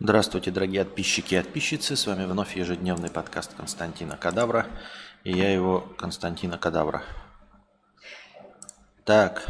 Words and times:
Здравствуйте, 0.00 0.50
дорогие 0.50 0.84
подписчики 0.84 1.36
и 1.36 1.38
подписчицы. 1.40 1.94
С 1.94 2.06
вами 2.06 2.24
вновь 2.24 2.56
ежедневный 2.56 3.10
подкаст 3.10 3.54
Константина 3.54 4.16
Кадавра. 4.16 4.66
И 5.22 5.30
я 5.30 5.52
его, 5.52 5.82
Константина 5.96 6.58
Кадавра. 6.58 7.04
Так. 9.04 9.46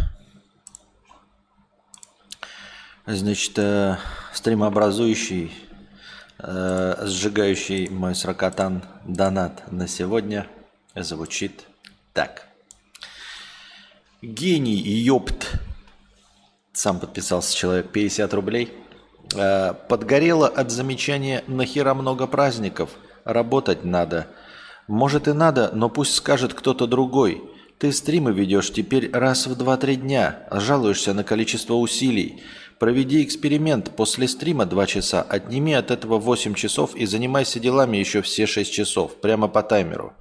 Значит, 3.07 3.59
э, 3.59 3.97
стримообразующий, 4.35 5.51
э, 6.39 7.07
сжигающий 7.07 7.89
мой 7.89 8.15
сракотан 8.15 8.85
донат 9.07 9.73
на 9.73 9.89
сегодня 9.89 10.47
звучит 10.95 11.65
так. 12.13 12.49
Гений, 14.21 14.77
ёпт. 14.77 15.55
Сам 16.75 17.01
подписался 17.01 17.57
человек 17.57 17.93
50 17.93 18.35
рублей. 18.35 18.84
Э, 19.35 19.75
подгорело 19.89 20.49
от 20.49 20.71
замечания 20.71 21.45
«нахера 21.47 21.95
много 21.95 22.27
праздников? 22.27 22.91
Работать 23.25 23.85
надо». 23.85 24.27
Может 24.87 25.29
и 25.29 25.33
надо, 25.33 25.71
но 25.73 25.89
пусть 25.89 26.15
скажет 26.15 26.53
кто-то 26.53 26.87
другой. 26.87 27.43
Ты 27.79 27.91
стримы 27.91 28.33
ведешь 28.33 28.71
теперь 28.71 29.11
раз 29.11 29.47
в 29.47 29.61
2-3 29.61 29.97
дня, 29.97 30.47
жалуешься 30.51 31.15
на 31.15 31.25
количество 31.25 31.75
усилий. 31.75 32.43
Проведи 32.79 33.23
эксперимент. 33.23 33.97
После 33.97 34.29
стрима 34.29 34.67
2 34.67 34.87
часа, 34.87 35.23
отними 35.23 35.73
от 35.73 35.91
этого 35.91 36.19
8 36.19 36.55
часов 36.55 36.95
и 36.95 37.07
занимайся 37.07 37.61
делами 37.61 37.97
еще 37.97 38.21
все 38.21 38.47
6 38.47 38.73
часов. 38.73 39.21
Прямо 39.21 39.49
по 39.49 39.63
таймеру. 39.63 40.13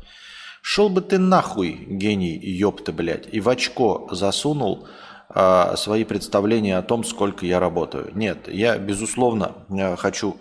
Шел 0.61 0.87
бы 0.87 1.01
ты 1.01 1.17
нахуй, 1.17 1.85
гений, 1.89 2.39
ёпта, 2.39 2.93
блядь, 2.93 3.27
и 3.29 3.41
в 3.41 3.49
очко 3.49 4.07
засунул 4.11 4.87
э, 5.29 5.75
свои 5.77 6.03
представления 6.03 6.77
о 6.77 6.81
том, 6.81 7.03
сколько 7.03 7.45
я 7.45 7.59
работаю. 7.59 8.11
Нет, 8.13 8.47
я, 8.47 8.77
безусловно, 8.77 9.53
э, 9.69 9.95
хочу 9.95 10.37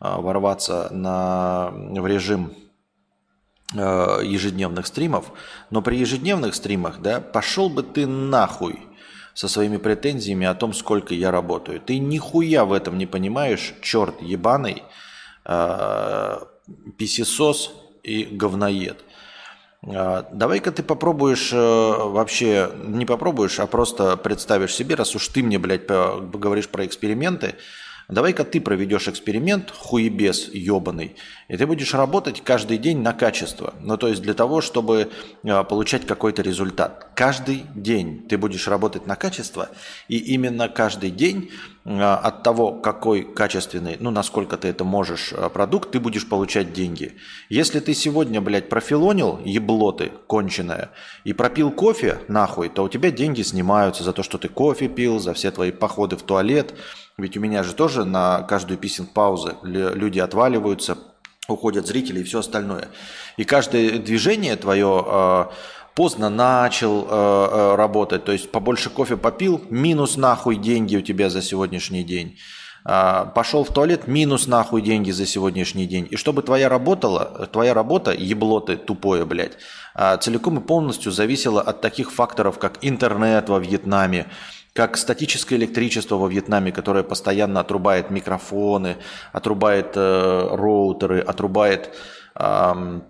э, 0.00 0.14
ворваться 0.16 0.88
на, 0.90 1.70
в 1.72 2.06
режим 2.06 2.52
э, 3.74 4.20
ежедневных 4.24 4.86
стримов, 4.86 5.32
но 5.70 5.82
при 5.82 5.96
ежедневных 5.96 6.54
стримах, 6.54 7.00
да, 7.00 7.20
пошел 7.20 7.68
бы 7.68 7.82
ты 7.82 8.06
нахуй 8.06 8.78
со 9.34 9.48
своими 9.48 9.78
претензиями 9.78 10.46
о 10.46 10.54
том, 10.54 10.72
сколько 10.72 11.14
я 11.14 11.30
работаю. 11.30 11.80
Ты 11.80 11.98
нихуя 11.98 12.64
в 12.64 12.72
этом 12.72 12.96
не 12.96 13.06
понимаешь, 13.06 13.74
черт 13.82 14.22
ебаный, 14.22 14.84
э, 15.44 16.38
писесос 16.96 17.72
и 18.02 18.24
говноед. 18.24 19.04
Э, 19.86 20.24
давай-ка 20.32 20.72
ты 20.72 20.82
попробуешь 20.82 21.52
э, 21.52 21.56
вообще, 21.56 22.70
не 22.84 23.06
попробуешь, 23.06 23.60
а 23.60 23.66
просто 23.66 24.16
представишь 24.16 24.74
себе, 24.74 24.94
раз 24.94 25.14
уж 25.14 25.28
ты 25.28 25.42
мне, 25.42 25.58
блядь, 25.58 25.86
говоришь 25.86 26.68
про 26.68 26.84
эксперименты, 26.86 27.54
Давай-ка 28.08 28.44
ты 28.44 28.60
проведешь 28.60 29.08
эксперимент, 29.08 29.70
хуебес 29.70 30.50
ебаный, 30.52 31.16
и 31.48 31.56
ты 31.56 31.66
будешь 31.66 31.94
работать 31.94 32.42
каждый 32.44 32.76
день 32.76 33.00
на 33.00 33.14
качество. 33.14 33.72
Ну, 33.80 33.96
то 33.96 34.08
есть 34.08 34.20
для 34.20 34.34
того, 34.34 34.60
чтобы 34.60 35.10
э, 35.42 35.64
получать 35.64 36.06
какой-то 36.06 36.42
результат. 36.42 37.08
Каждый 37.14 37.64
день 37.74 38.26
ты 38.28 38.36
будешь 38.36 38.68
работать 38.68 39.06
на 39.06 39.16
качество, 39.16 39.70
и 40.08 40.18
именно 40.18 40.68
каждый 40.68 41.10
день 41.10 41.50
от 41.84 42.42
того, 42.42 42.72
какой 42.72 43.22
качественный, 43.22 43.98
ну, 44.00 44.10
насколько 44.10 44.56
ты 44.56 44.68
это 44.68 44.84
можешь, 44.84 45.34
э, 45.34 45.50
продукт, 45.50 45.90
ты 45.90 46.00
будешь 46.00 46.26
получать 46.26 46.72
деньги. 46.72 47.16
Если 47.50 47.78
ты 47.78 47.92
сегодня, 47.92 48.40
блядь, 48.40 48.70
профилонил, 48.70 49.38
ебло 49.44 49.92
ты, 49.92 50.10
конченое, 50.26 50.90
и 51.24 51.34
пропил 51.34 51.70
кофе, 51.70 52.20
нахуй, 52.26 52.70
то 52.70 52.84
у 52.84 52.88
тебя 52.88 53.10
деньги 53.10 53.42
снимаются 53.42 54.02
за 54.02 54.14
то, 54.14 54.22
что 54.22 54.38
ты 54.38 54.48
кофе 54.48 54.88
пил, 54.88 55.18
за 55.18 55.34
все 55.34 55.50
твои 55.50 55.72
походы 55.72 56.16
в 56.16 56.22
туалет, 56.22 56.74
ведь 57.18 57.36
у 57.36 57.40
меня 57.40 57.62
же 57.62 57.74
тоже 57.74 58.06
на 58.06 58.42
каждую 58.42 58.78
писинг 58.78 59.12
паузы 59.12 59.56
люди 59.62 60.18
отваливаются, 60.20 60.96
уходят 61.48 61.86
зрители 61.86 62.20
и 62.20 62.24
все 62.24 62.38
остальное. 62.38 62.88
И 63.36 63.44
каждое 63.44 63.98
движение 63.98 64.56
твое 64.56 65.04
э, 65.06 65.44
поздно 65.94 66.28
начал 66.28 67.02
э, 67.02 67.06
э, 67.08 67.74
работать, 67.76 68.24
то 68.24 68.32
есть 68.32 68.50
побольше 68.50 68.90
кофе 68.90 69.16
попил, 69.16 69.60
минус 69.70 70.16
нахуй 70.16 70.56
деньги 70.56 70.96
у 70.96 71.00
тебя 71.00 71.30
за 71.30 71.40
сегодняшний 71.40 72.02
день. 72.02 72.36
Э, 72.84 73.26
пошел 73.34 73.64
в 73.64 73.72
туалет, 73.72 74.08
минус 74.08 74.46
нахуй 74.46 74.82
деньги 74.82 75.12
за 75.12 75.24
сегодняшний 75.26 75.86
день. 75.86 76.08
И 76.10 76.16
чтобы 76.16 76.42
твоя 76.42 76.68
работала, 76.68 77.48
твоя 77.52 77.74
работа, 77.74 78.12
ебло 78.12 78.60
ты 78.60 78.76
тупое, 78.76 79.24
блядь, 79.24 79.56
э, 79.94 80.16
целиком 80.20 80.58
и 80.58 80.60
полностью 80.60 81.12
зависела 81.12 81.62
от 81.62 81.80
таких 81.80 82.12
факторов, 82.12 82.58
как 82.58 82.78
интернет 82.82 83.48
во 83.48 83.60
Вьетнаме, 83.60 84.26
как 84.72 84.96
статическое 84.96 85.58
электричество 85.58 86.16
во 86.16 86.28
Вьетнаме, 86.28 86.72
которое 86.72 87.04
постоянно 87.04 87.60
отрубает 87.60 88.10
микрофоны, 88.10 88.96
отрубает 89.32 89.92
э, 89.94 90.48
роутеры, 90.50 91.20
отрубает 91.20 91.94
э, 92.34 93.00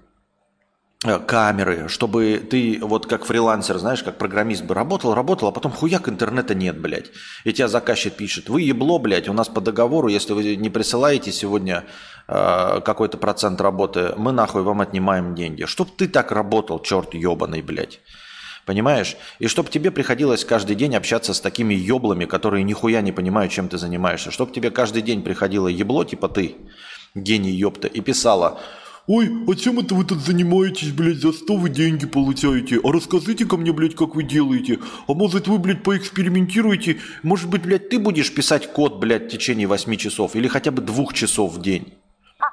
камеры, 1.05 1.89
чтобы 1.89 2.43
ты 2.49 2.79
вот 2.81 3.07
как 3.07 3.25
фрилансер, 3.25 3.79
знаешь, 3.79 4.03
как 4.03 4.17
программист 4.17 4.65
бы 4.65 4.75
работал, 4.75 5.15
работал, 5.15 5.49
а 5.49 5.53
потом 5.53 5.71
хуяк 5.71 6.09
интернета 6.09 6.55
нет, 6.55 6.81
блядь. 6.81 7.11
И 7.45 7.53
тебя 7.53 7.69
заказчик 7.69 8.15
пишет, 8.15 8.49
вы 8.49 8.63
ебло, 8.63 8.99
блядь, 8.99 9.29
у 9.29 9.33
нас 9.33 9.49
по 9.49 9.61
договору, 9.61 10.09
если 10.09 10.33
вы 10.33 10.57
не 10.57 10.71
присылаете 10.71 11.31
сегодня 11.31 11.85
э, 12.27 12.81
какой-то 12.85 13.19
процент 13.19 13.61
работы, 13.61 14.15
мы 14.17 14.33
нахуй 14.33 14.63
вам 14.63 14.81
отнимаем 14.81 15.35
деньги. 15.35 15.65
Чтоб 15.65 15.95
ты 15.95 16.09
так 16.09 16.33
работал, 16.33 16.81
черт 16.81 17.13
ебаный, 17.15 17.61
блядь. 17.61 18.01
Понимаешь? 18.65 19.17
И 19.39 19.47
чтобы 19.47 19.69
тебе 19.69 19.91
приходилось 19.91 20.45
каждый 20.45 20.75
день 20.75 20.97
общаться 20.97 21.35
с 21.35 21.41
такими 21.41 21.75
еблами, 21.75 22.25
которые 22.25 22.65
нихуя 22.65 23.03
не 23.03 23.13
понимают, 23.13 23.53
чем 23.53 23.69
ты 23.69 23.77
занимаешься. 23.77 24.31
Чтобы 24.31 24.53
тебе 24.53 24.71
каждый 24.71 25.03
день 25.03 25.23
приходило 25.23 25.69
ебло, 25.69 26.05
типа 26.05 26.31
ты, 26.31 26.57
гений 27.15 27.53
ёпта, 27.53 27.89
и 27.89 28.01
писала, 28.01 28.59
Ой, 29.07 29.31
а 29.47 29.55
чем 29.55 29.81
это 29.81 29.95
вы 29.95 30.05
тут 30.05 30.21
занимаетесь, 30.21 30.91
блядь, 30.91 31.19
за 31.19 31.35
что 31.35 31.57
вы 31.57 31.69
деньги 31.69 32.07
получаете? 32.07 32.81
А 32.83 32.91
расскажите 32.91 33.45
ко 33.45 33.59
мне, 33.59 33.71
блядь, 33.71 33.95
как 33.95 34.15
вы 34.15 34.23
делаете. 34.23 34.79
А 35.07 35.13
может 35.13 35.47
вы, 35.47 35.59
блядь, 35.59 35.83
поэкспериментируете? 35.83 37.01
Может 37.23 37.51
быть, 37.51 37.63
блядь, 37.63 37.91
ты 37.91 37.99
будешь 37.99 38.33
писать 38.33 38.73
код, 38.73 38.99
блядь, 38.99 39.25
в 39.25 39.29
течение 39.29 39.67
8 39.67 39.97
часов 39.97 40.35
или 40.35 40.49
хотя 40.49 40.71
бы 40.71 40.81
двух 40.81 41.13
часов 41.13 41.53
в 41.53 41.61
день? 41.61 41.93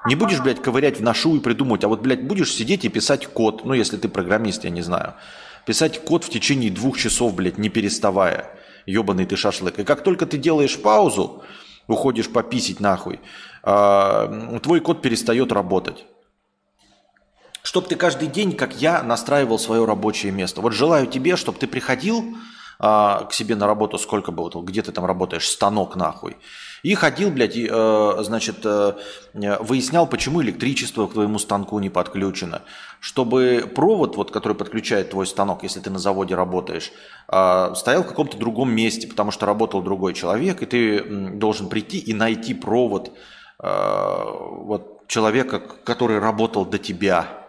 Не 0.05 0.15
будешь, 0.15 0.41
блядь, 0.41 0.61
ковырять 0.61 0.99
в 0.99 1.03
ношу 1.03 1.37
и 1.37 1.39
придумать, 1.39 1.85
а 1.85 1.87
вот, 1.87 2.01
блядь, 2.01 2.27
будешь 2.27 2.53
сидеть 2.53 2.83
и 2.83 2.89
писать 2.89 3.27
код, 3.27 3.63
ну, 3.63 3.73
если 3.73 3.95
ты 3.95 4.09
программист, 4.09 4.65
я 4.65 4.71
не 4.71 4.81
знаю. 4.81 5.13
Писать 5.65 6.03
код 6.03 6.25
в 6.25 6.29
течение 6.29 6.69
двух 6.69 6.97
часов, 6.97 7.33
блядь, 7.33 7.59
не 7.59 7.69
переставая. 7.69 8.59
Ебаный 8.85 9.25
ты 9.25 9.37
шашлык. 9.37 9.79
И 9.79 9.85
как 9.85 10.03
только 10.03 10.25
ты 10.25 10.37
делаешь 10.37 10.77
паузу, 10.77 11.43
уходишь 11.87 12.29
пописить 12.29 12.81
нахуй, 12.81 13.21
э, 13.63 14.59
твой 14.61 14.81
код 14.81 15.01
перестает 15.01 15.53
работать. 15.53 16.05
Чтоб 17.63 17.87
ты 17.87 17.95
каждый 17.95 18.27
день, 18.27 18.55
как 18.55 18.75
я, 18.81 19.03
настраивал 19.03 19.59
свое 19.59 19.85
рабочее 19.85 20.31
место. 20.31 20.61
Вот 20.61 20.73
желаю 20.73 21.07
тебе, 21.07 21.35
чтобы 21.35 21.59
ты 21.59 21.67
приходил 21.67 22.35
э, 22.79 22.83
к 22.83 23.29
себе 23.31 23.55
на 23.55 23.67
работу, 23.67 23.99
сколько 23.99 24.31
бы, 24.31 24.43
вот, 24.43 24.55
где 24.63 24.81
ты 24.81 24.91
там 24.91 25.05
работаешь, 25.05 25.47
станок 25.47 25.95
нахуй, 25.95 26.37
и 26.81 26.95
ходил, 26.95 27.29
блядь, 27.29 27.55
э, 27.55 28.15
значит, 28.23 28.65
э, 28.65 28.93
выяснял, 29.33 30.07
почему 30.07 30.41
электричество 30.41 31.05
к 31.05 31.13
твоему 31.13 31.37
станку 31.37 31.77
не 31.79 31.91
подключено. 31.91 32.63
Чтобы 32.99 33.71
провод, 33.75 34.17
вот, 34.17 34.31
который 34.31 34.53
подключает 34.53 35.11
твой 35.11 35.27
станок, 35.27 35.61
если 35.61 35.79
ты 35.79 35.91
на 35.91 35.99
заводе 35.99 36.33
работаешь, 36.33 36.91
э, 37.27 37.73
стоял 37.75 38.03
в 38.03 38.07
каком-то 38.07 38.37
другом 38.37 38.73
месте, 38.73 39.07
потому 39.07 39.29
что 39.29 39.45
работал 39.45 39.83
другой 39.83 40.15
человек, 40.15 40.63
и 40.63 40.65
ты 40.65 41.03
должен 41.35 41.69
прийти 41.69 41.99
и 41.99 42.13
найти 42.13 42.55
провод 42.55 43.11
э, 43.59 44.23
вот, 44.63 45.07
человека, 45.07 45.59
который 45.59 46.17
работал 46.17 46.65
до 46.65 46.79
тебя. 46.79 47.40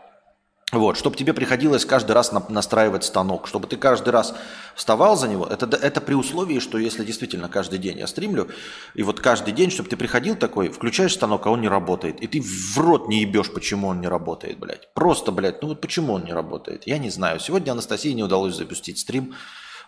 Вот, 0.73 0.97
чтобы 0.97 1.17
тебе 1.17 1.35
приходилось 1.35 1.85
каждый 1.85 2.13
раз 2.13 2.33
настраивать 2.49 3.05
станок, 3.05 3.47
чтобы 3.47 3.67
ты 3.67 3.77
каждый 3.77 4.09
раз 4.09 4.35
вставал 4.75 5.19
за 5.19 5.29
него, 5.29 5.47
это, 5.47 5.67
это 5.77 6.01
при 6.01 6.15
условии, 6.15 6.61
что 6.61 6.79
если 6.79 7.05
действительно 7.05 7.51
каждый 7.51 7.79
день 7.79 7.99
я 7.99 8.07
стримлю, 8.07 8.49
и 8.95 9.03
вот 9.03 9.21
каждый 9.21 9.53
день, 9.53 9.71
чтобы 9.71 9.91
ты 9.91 9.99
приходил 9.99 10.35
такой, 10.35 10.71
включаешь 10.71 11.13
станок, 11.13 11.47
а 11.47 11.51
он 11.51 11.61
не 11.61 11.69
работает, 11.69 12.23
и 12.23 12.27
ты 12.27 12.41
в 12.41 12.79
рот 12.79 13.07
не 13.07 13.21
ебешь, 13.21 13.53
почему 13.53 13.89
он 13.89 14.01
не 14.01 14.09
работает, 14.09 14.59
блядь. 14.59 14.89
Просто, 14.95 15.31
блядь, 15.31 15.61
ну 15.61 15.69
вот 15.69 15.83
почему 15.83 16.15
он 16.15 16.25
не 16.25 16.33
работает, 16.33 16.87
я 16.87 16.97
не 16.97 17.11
знаю. 17.11 17.39
Сегодня 17.39 17.73
Анастасии 17.73 18.13
не 18.13 18.23
удалось 18.23 18.57
запустить 18.57 18.99
стрим, 18.99 19.35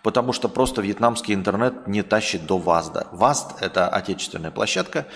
потому 0.03 0.35
что 0.35 0.51
просто 0.51 0.83
вьетнамский 0.83 1.33
интернет 1.33 1.87
не 1.87 2.03
тащит 2.03 2.45
до 2.45 2.59
ВАЗДа. 2.59 3.07
ВАЗД– 3.11 3.53
это 3.63 3.89
отечественная 3.89 4.51
площадка, 4.51 5.07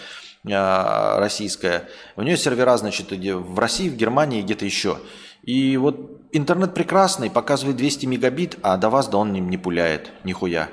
а, 0.50 1.20
российская. 1.20 1.90
У 2.16 2.22
нее 2.22 2.38
сервера, 2.38 2.75
значит, 2.78 3.12
в 3.12 3.58
России, 3.58 3.90
в 3.90 3.96
Германии, 3.96 4.40
где-то 4.40 4.64
еще– 4.64 4.98
и 5.48 5.78
вот 5.78 6.20
интернет 6.30 6.74
прекрасный, 6.74 7.30
показывает 7.30 7.78
200 7.78 8.04
мегабит, 8.04 8.58
а 8.60 8.76
до 8.76 8.90
вас 8.90 9.08
да 9.08 9.16
он 9.16 9.32
не, 9.32 9.40
не 9.40 9.56
пуляет, 9.56 10.12
нихуя. 10.22 10.68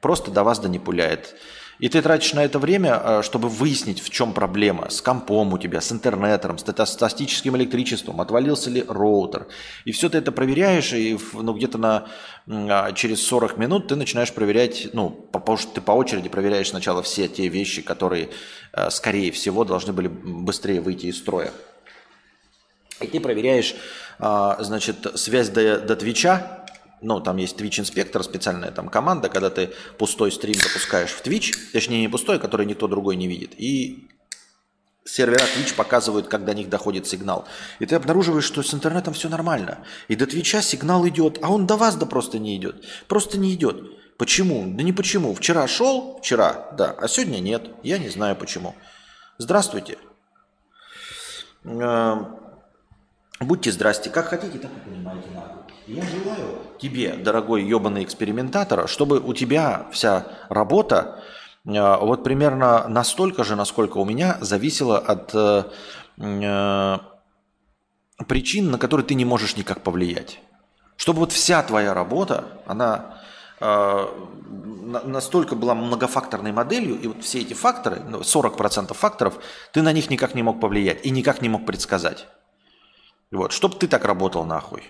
Просто 0.00 0.30
до 0.30 0.44
вас 0.44 0.60
да 0.60 0.68
не 0.68 0.78
пуляет. 0.78 1.34
И 1.80 1.88
ты 1.88 2.00
тратишь 2.00 2.32
на 2.32 2.44
это 2.44 2.60
время, 2.60 3.02
э, 3.02 3.22
чтобы 3.24 3.48
выяснить, 3.48 4.00
в 4.00 4.10
чем 4.10 4.32
проблема. 4.32 4.90
С 4.90 5.02
компом 5.02 5.52
у 5.52 5.58
тебя, 5.58 5.80
с 5.80 5.90
интернетом, 5.90 6.56
с 6.56 6.86
статическим 6.86 7.56
электричеством, 7.56 8.20
отвалился 8.20 8.70
ли 8.70 8.84
роутер. 8.86 9.48
И 9.86 9.90
все 9.90 10.08
ты 10.08 10.18
это 10.18 10.30
проверяешь, 10.30 10.92
и 10.92 11.18
ну, 11.32 11.52
где-то 11.52 11.78
на, 11.78 12.06
а, 12.46 12.92
через 12.92 13.26
40 13.26 13.56
минут 13.56 13.88
ты 13.88 13.96
начинаешь 13.96 14.32
проверять, 14.32 14.90
ну, 14.92 15.10
потому 15.10 15.58
что 15.58 15.74
ты 15.74 15.80
по 15.80 15.90
очереди 15.90 16.28
проверяешь 16.28 16.68
сначала 16.68 17.02
все 17.02 17.26
те 17.26 17.48
вещи, 17.48 17.82
которые, 17.82 18.28
э, 18.72 18.88
скорее 18.90 19.32
всего, 19.32 19.64
должны 19.64 19.92
были 19.92 20.06
быстрее 20.06 20.80
выйти 20.80 21.06
из 21.06 21.18
строя. 21.18 21.50
И 23.02 23.06
ты 23.06 23.20
проверяешь, 23.20 23.74
значит, 24.22 25.06
связь 25.16 25.48
до, 25.48 25.80
до 25.80 25.96
Твича, 25.96 26.64
ну, 27.00 27.20
там 27.20 27.36
есть 27.36 27.60
Twitch 27.60 27.80
инспектор, 27.80 28.22
специальная 28.22 28.70
там 28.70 28.88
команда, 28.88 29.28
когда 29.28 29.50
ты 29.50 29.72
пустой 29.98 30.30
стрим 30.30 30.54
запускаешь 30.54 31.10
в 31.10 31.24
Twitch, 31.26 31.54
точнее 31.72 32.00
не 32.00 32.08
пустой, 32.08 32.38
который 32.38 32.64
никто 32.64 32.86
другой 32.86 33.16
не 33.16 33.26
видит, 33.26 33.52
и 33.58 34.08
сервера 35.04 35.44
Twitch 35.44 35.74
показывают, 35.74 36.28
как 36.28 36.44
до 36.44 36.54
них 36.54 36.68
доходит 36.68 37.06
сигнал. 37.06 37.46
И 37.80 37.86
ты 37.86 37.96
обнаруживаешь, 37.96 38.44
что 38.44 38.62
с 38.62 38.72
интернетом 38.72 39.14
все 39.14 39.28
нормально. 39.28 39.78
И 40.08 40.14
до 40.14 40.26
Твича 40.26 40.62
сигнал 40.62 41.06
идет, 41.08 41.38
а 41.42 41.50
он 41.50 41.66
до 41.66 41.76
вас 41.76 41.96
да 41.96 42.06
просто 42.06 42.38
не 42.38 42.56
идет. 42.56 42.84
Просто 43.08 43.38
не 43.38 43.52
идет. 43.52 43.82
Почему? 44.18 44.64
Да 44.76 44.82
не 44.82 44.92
почему. 44.92 45.34
Вчера 45.34 45.66
шел, 45.66 46.20
вчера, 46.20 46.68
да, 46.78 46.94
а 46.98 47.08
сегодня 47.08 47.40
нет. 47.40 47.70
Я 47.82 47.98
не 47.98 48.08
знаю 48.08 48.36
почему. 48.36 48.76
Здравствуйте. 49.38 49.98
Эм, 51.64 52.41
будьте 53.44 53.72
здрасте. 53.72 54.10
Как 54.10 54.26
хотите, 54.26 54.58
так 54.58 54.70
и 54.70 54.90
понимаете. 54.90 55.28
Надо. 55.34 55.62
Я 55.86 56.02
желаю 56.04 56.58
тебе, 56.78 57.14
дорогой 57.14 57.64
ебаный 57.64 58.04
экспериментатор, 58.04 58.88
чтобы 58.88 59.18
у 59.18 59.34
тебя 59.34 59.86
вся 59.92 60.26
работа 60.48 61.22
э, 61.64 61.70
вот 61.72 62.24
примерно 62.24 62.86
настолько 62.88 63.44
же, 63.44 63.56
насколько 63.56 63.98
у 63.98 64.04
меня, 64.04 64.38
зависела 64.40 64.98
от 64.98 65.34
э, 65.34 65.64
э, 66.18 66.98
причин, 68.26 68.70
на 68.70 68.78
которые 68.78 69.04
ты 69.04 69.14
не 69.14 69.24
можешь 69.24 69.56
никак 69.56 69.82
повлиять. 69.82 70.40
Чтобы 70.96 71.20
вот 71.20 71.32
вся 71.32 71.62
твоя 71.62 71.94
работа, 71.94 72.44
она 72.66 73.18
э, 73.60 74.06
настолько 75.04 75.56
была 75.56 75.74
многофакторной 75.74 76.52
моделью, 76.52 76.98
и 77.00 77.08
вот 77.08 77.24
все 77.24 77.40
эти 77.40 77.54
факторы, 77.54 77.96
40% 77.96 78.86
ну, 78.88 78.94
факторов, 78.94 79.38
ты 79.72 79.82
на 79.82 79.92
них 79.92 80.10
никак 80.10 80.34
не 80.34 80.42
мог 80.42 80.60
повлиять 80.60 81.04
и 81.04 81.10
никак 81.10 81.42
не 81.42 81.48
мог 81.48 81.66
предсказать. 81.66 82.28
Вот, 83.32 83.52
чтобы 83.52 83.76
ты 83.76 83.88
так 83.88 84.04
работал 84.04 84.44
нахуй. 84.44 84.84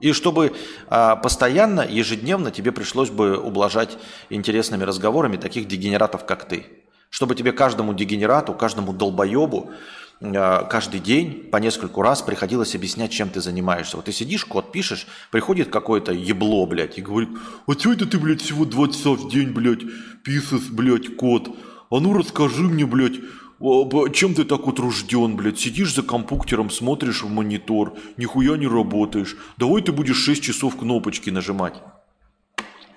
И 0.00 0.12
чтобы 0.12 0.54
а, 0.88 1.16
постоянно, 1.16 1.80
ежедневно 1.80 2.50
тебе 2.50 2.70
пришлось 2.72 3.10
бы 3.10 3.38
ублажать 3.38 3.98
интересными 4.30 4.84
разговорами 4.84 5.36
таких 5.36 5.66
дегенератов, 5.66 6.24
как 6.26 6.46
ты. 6.46 6.66
Чтобы 7.10 7.34
тебе 7.34 7.52
каждому 7.52 7.94
дегенерату, 7.94 8.52
каждому 8.52 8.92
долбоебу 8.92 9.72
а, 10.20 10.64
каждый 10.64 11.00
день 11.00 11.48
по 11.50 11.56
нескольку 11.56 12.02
раз 12.02 12.22
приходилось 12.22 12.74
объяснять, 12.74 13.10
чем 13.10 13.28
ты 13.28 13.40
занимаешься. 13.40 13.96
Вот 13.96 14.06
ты 14.06 14.12
сидишь, 14.12 14.44
код 14.44 14.70
пишешь, 14.70 15.06
приходит 15.30 15.70
какое-то 15.70 16.12
ебло, 16.12 16.66
блядь, 16.66 16.98
и 16.98 17.02
говорит, 17.02 17.30
а 17.66 17.72
что 17.72 17.92
это 17.92 18.06
ты, 18.06 18.18
блядь, 18.18 18.42
всего 18.42 18.64
20 18.64 18.96
часов 18.96 19.20
в 19.20 19.30
день, 19.30 19.50
блядь, 19.50 19.82
писас, 20.22 20.62
блядь, 20.68 21.16
код? 21.16 21.56
А 21.90 22.00
ну 22.00 22.12
расскажи 22.12 22.62
мне, 22.62 22.86
блядь, 22.86 23.20
чем 23.60 24.34
ты 24.34 24.44
так 24.44 24.66
утружден, 24.66 25.36
блядь? 25.36 25.58
Сидишь 25.58 25.94
за 25.94 26.02
компьютером, 26.02 26.70
смотришь 26.70 27.22
в 27.22 27.30
монитор, 27.30 27.94
нихуя 28.16 28.56
не 28.56 28.66
работаешь. 28.68 29.36
Давай 29.56 29.82
ты 29.82 29.92
будешь 29.92 30.16
6 30.16 30.42
часов 30.42 30.76
кнопочки 30.76 31.30
нажимать. 31.30 31.74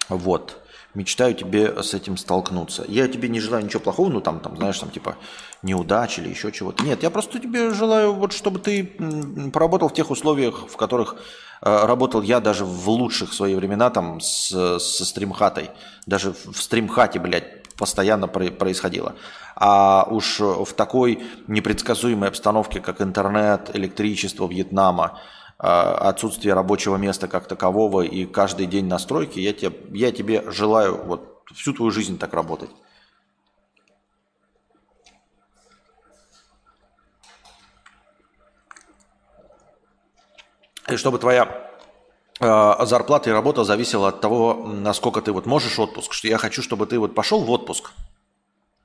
Вот. 0.09 0.61
Мечтаю 0.93 1.33
тебе 1.33 1.81
с 1.81 1.93
этим 1.93 2.17
столкнуться. 2.17 2.83
Я 2.87 3.07
тебе 3.07 3.29
не 3.29 3.39
желаю 3.39 3.63
ничего 3.63 3.79
плохого, 3.79 4.09
ну 4.09 4.19
там, 4.19 4.41
там, 4.41 4.57
знаешь, 4.57 4.77
там 4.77 4.89
типа 4.89 5.15
неудачи 5.63 6.19
или 6.19 6.27
еще 6.27 6.51
чего-то. 6.51 6.83
Нет, 6.83 7.01
я 7.01 7.09
просто 7.09 7.39
тебе 7.39 7.73
желаю, 7.73 8.13
вот 8.13 8.33
чтобы 8.33 8.59
ты 8.59 8.83
поработал 9.53 9.87
в 9.87 9.93
тех 9.93 10.11
условиях, 10.11 10.67
в 10.67 10.75
которых 10.75 11.15
э, 11.61 11.85
работал 11.85 12.21
я 12.21 12.41
даже 12.41 12.65
в 12.65 12.89
лучших 12.89 13.31
свои 13.31 13.55
времена 13.55 13.89
там 13.89 14.19
с, 14.19 14.79
со 14.79 15.05
стримхатой. 15.05 15.71
Даже 16.07 16.33
в 16.33 16.61
стримхате, 16.61 17.19
блядь, 17.19 17.60
постоянно 17.81 18.27
происходило. 18.27 19.15
А 19.55 20.07
уж 20.07 20.39
в 20.39 20.71
такой 20.73 21.23
непредсказуемой 21.47 22.29
обстановке, 22.29 22.79
как 22.79 23.01
интернет, 23.01 23.71
электричество 23.73 24.47
Вьетнама, 24.47 25.19
а, 25.57 26.09
отсутствие 26.09 26.53
рабочего 26.53 26.97
места 26.97 27.27
как 27.27 27.47
такового 27.47 28.01
и 28.03 28.27
каждый 28.27 28.67
день 28.67 28.85
настройки, 28.85 29.39
я 29.39 29.51
тебе, 29.51 29.71
я 29.97 30.11
тебе 30.11 30.43
желаю 30.51 31.03
вот 31.03 31.41
всю 31.55 31.73
твою 31.73 31.89
жизнь 31.89 32.19
так 32.19 32.35
работать. 32.35 32.69
И 40.87 40.97
чтобы 40.97 41.17
твоя 41.17 41.45
э, 41.45 41.70
зарплата 42.41 43.29
и 43.29 43.33
работа 43.33 43.63
зависела 43.63 44.09
от 44.09 44.19
того, 44.19 44.65
насколько 44.65 45.21
ты 45.21 45.31
вот 45.31 45.45
можешь 45.45 45.77
отпуск. 45.77 46.13
Что 46.13 46.27
я 46.27 46.37
хочу, 46.37 46.61
чтобы 46.61 46.87
ты 46.87 46.97
вот 46.97 47.13
пошел 47.13 47.41
в 47.41 47.51
отпуск, 47.51 47.91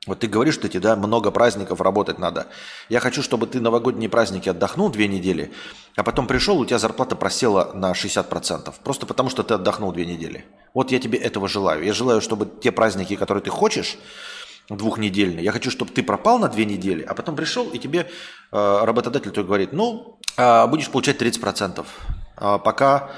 вот 0.06 0.20
ты 0.20 0.28
говоришь, 0.28 0.54
что 0.54 0.68
тебе 0.68 0.80
да, 0.80 0.96
много 0.96 1.32
праздников 1.32 1.80
работать 1.80 2.18
надо. 2.18 2.46
Я 2.88 3.00
хочу, 3.00 3.22
чтобы 3.22 3.48
ты 3.48 3.60
новогодние 3.60 4.08
праздники 4.08 4.48
отдохнул 4.48 4.88
две 4.88 5.08
недели, 5.08 5.52
а 5.96 6.04
потом 6.04 6.28
пришел, 6.28 6.58
у 6.58 6.64
тебя 6.64 6.78
зарплата 6.78 7.16
просела 7.16 7.72
на 7.74 7.92
60%. 7.92 8.72
Просто 8.84 9.06
потому, 9.06 9.30
что 9.30 9.42
ты 9.42 9.54
отдохнул 9.54 9.92
две 9.92 10.06
недели. 10.06 10.44
Вот 10.74 10.92
я 10.92 11.00
тебе 11.00 11.18
этого 11.18 11.48
желаю. 11.48 11.84
Я 11.84 11.92
желаю, 11.92 12.20
чтобы 12.20 12.46
те 12.46 12.70
праздники, 12.70 13.16
которые 13.16 13.42
ты 13.42 13.50
хочешь, 13.50 13.98
двухнедельные, 14.68 15.44
я 15.44 15.52
хочу, 15.52 15.70
чтобы 15.70 15.92
ты 15.92 16.02
пропал 16.02 16.40
на 16.40 16.48
две 16.48 16.64
недели, 16.64 17.02
а 17.02 17.14
потом 17.14 17.36
пришел, 17.36 17.68
и 17.70 17.78
тебе 17.78 18.10
э, 18.50 18.80
работодатель 18.82 19.30
твой 19.30 19.46
говорит, 19.46 19.72
ну, 19.72 20.18
э, 20.36 20.66
будешь 20.66 20.90
получать 20.90 21.22
30%, 21.22 21.86
э, 22.36 22.58
пока 22.64 23.10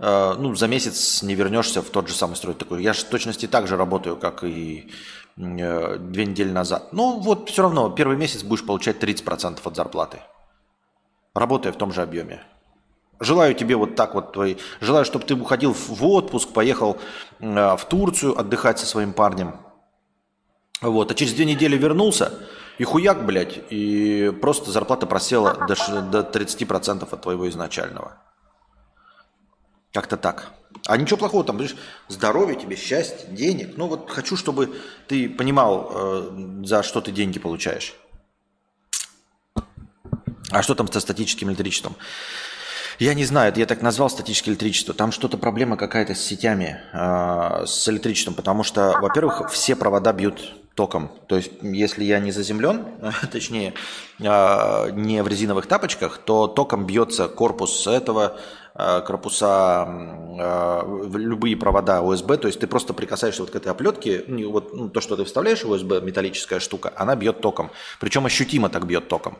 э, 0.00 0.34
ну, 0.38 0.54
за 0.54 0.66
месяц 0.66 1.22
не 1.22 1.34
вернешься 1.34 1.82
в 1.82 1.90
тот 1.90 2.08
же 2.08 2.14
самый 2.14 2.34
строй. 2.34 2.54
Такой, 2.54 2.82
я 2.82 2.92
же 2.92 3.02
в 3.02 3.04
точности 3.04 3.46
так 3.46 3.68
же 3.68 3.76
работаю, 3.76 4.16
как 4.16 4.42
и 4.42 4.90
Э, 5.40 5.96
две 5.98 6.26
недели 6.26 6.50
назад. 6.50 6.92
Ну 6.92 7.18
вот 7.20 7.48
все 7.48 7.62
равно 7.62 7.88
первый 7.90 8.16
месяц 8.16 8.42
будешь 8.42 8.64
получать 8.64 9.02
30% 9.02 9.58
от 9.64 9.76
зарплаты, 9.76 10.20
работая 11.34 11.72
в 11.72 11.76
том 11.76 11.92
же 11.92 12.02
объеме. 12.02 12.42
Желаю 13.20 13.54
тебе 13.54 13.76
вот 13.76 13.96
так 13.96 14.14
вот 14.14 14.32
твои... 14.32 14.56
Желаю, 14.80 15.04
чтобы 15.04 15.26
ты 15.26 15.34
уходил 15.34 15.74
в 15.74 16.06
отпуск, 16.06 16.50
поехал 16.50 16.96
э, 17.38 17.76
в 17.76 17.84
Турцию 17.86 18.38
отдыхать 18.38 18.78
со 18.78 18.86
своим 18.86 19.12
парнем. 19.12 19.56
Вот, 20.80 21.10
а 21.10 21.14
через 21.14 21.34
две 21.34 21.44
недели 21.44 21.76
вернулся, 21.76 22.32
и 22.78 22.84
хуяк, 22.84 23.26
блядь, 23.26 23.60
и 23.68 24.32
просто 24.40 24.70
зарплата 24.70 25.06
просела 25.06 25.66
до, 25.66 26.00
до 26.00 26.20
30% 26.20 27.06
от 27.10 27.20
твоего 27.20 27.46
изначального. 27.50 28.16
Как-то 29.92 30.16
так. 30.16 30.52
А 30.86 30.96
ничего 30.96 31.16
плохого 31.16 31.44
там, 31.44 31.58
видишь, 31.58 31.76
здоровье 32.08 32.58
тебе, 32.58 32.76
счастье, 32.76 33.28
денег. 33.30 33.74
Ну 33.76 33.86
вот 33.86 34.08
хочу, 34.10 34.36
чтобы 34.36 34.74
ты 35.08 35.28
понимал, 35.28 35.90
э, 35.92 36.64
за 36.64 36.82
что 36.82 37.00
ты 37.00 37.10
деньги 37.12 37.38
получаешь. 37.38 37.94
А 40.50 40.62
что 40.62 40.74
там 40.74 40.90
со 40.90 41.00
статическим 41.00 41.48
электричеством? 41.48 41.96
Я 42.98 43.14
не 43.14 43.24
знаю, 43.24 43.52
я 43.56 43.66
так 43.66 43.82
назвал 43.82 44.10
статическое 44.10 44.52
электричество. 44.52 44.92
Там 44.92 45.10
что-то 45.10 45.38
проблема 45.38 45.76
какая-то 45.76 46.14
с 46.14 46.20
сетями, 46.20 46.80
э, 46.92 47.64
с 47.66 47.88
электричеством, 47.88 48.34
потому 48.34 48.62
что, 48.62 48.98
во-первых, 49.00 49.50
все 49.50 49.74
провода 49.74 50.12
бьют 50.12 50.52
током. 50.74 51.10
То 51.26 51.36
есть, 51.36 51.50
если 51.62 52.04
я 52.04 52.18
не 52.20 52.30
заземлен, 52.30 52.84
точнее, 53.32 53.74
э, 54.18 54.90
не 54.92 55.22
в 55.22 55.28
резиновых 55.28 55.66
тапочках, 55.66 56.18
то 56.18 56.46
током 56.46 56.86
бьется 56.86 57.28
корпус 57.28 57.86
этого 57.86 58.38
корпуса, 58.74 59.86
э, 60.38 61.08
любые 61.14 61.56
провода 61.56 62.00
USB, 62.00 62.36
то 62.36 62.46
есть 62.46 62.60
ты 62.60 62.66
просто 62.66 62.94
прикасаешься 62.94 63.42
вот 63.42 63.50
к 63.50 63.56
этой 63.56 63.68
оплетке, 63.68 64.24
вот 64.46 64.74
ну, 64.74 64.88
то, 64.88 65.00
что 65.00 65.16
ты 65.16 65.24
вставляешь 65.24 65.64
в 65.64 65.72
USB, 65.72 66.00
металлическая 66.00 66.60
штука, 66.60 66.92
она 66.96 67.16
бьет 67.16 67.40
током. 67.40 67.70
Причем 67.98 68.26
ощутимо 68.26 68.68
так 68.68 68.86
бьет 68.86 69.08
током. 69.08 69.38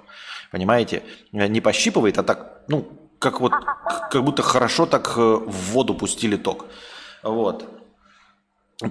Понимаете? 0.50 1.04
Не 1.32 1.60
пощипывает, 1.60 2.18
а 2.18 2.22
так, 2.24 2.62
ну, 2.68 2.88
как 3.20 3.40
вот, 3.40 3.52
как 4.10 4.24
будто 4.24 4.42
хорошо 4.42 4.86
так 4.86 5.14
э, 5.16 5.20
в 5.20 5.72
воду 5.72 5.94
пустили 5.94 6.36
ток. 6.36 6.66
Вот. 7.22 7.68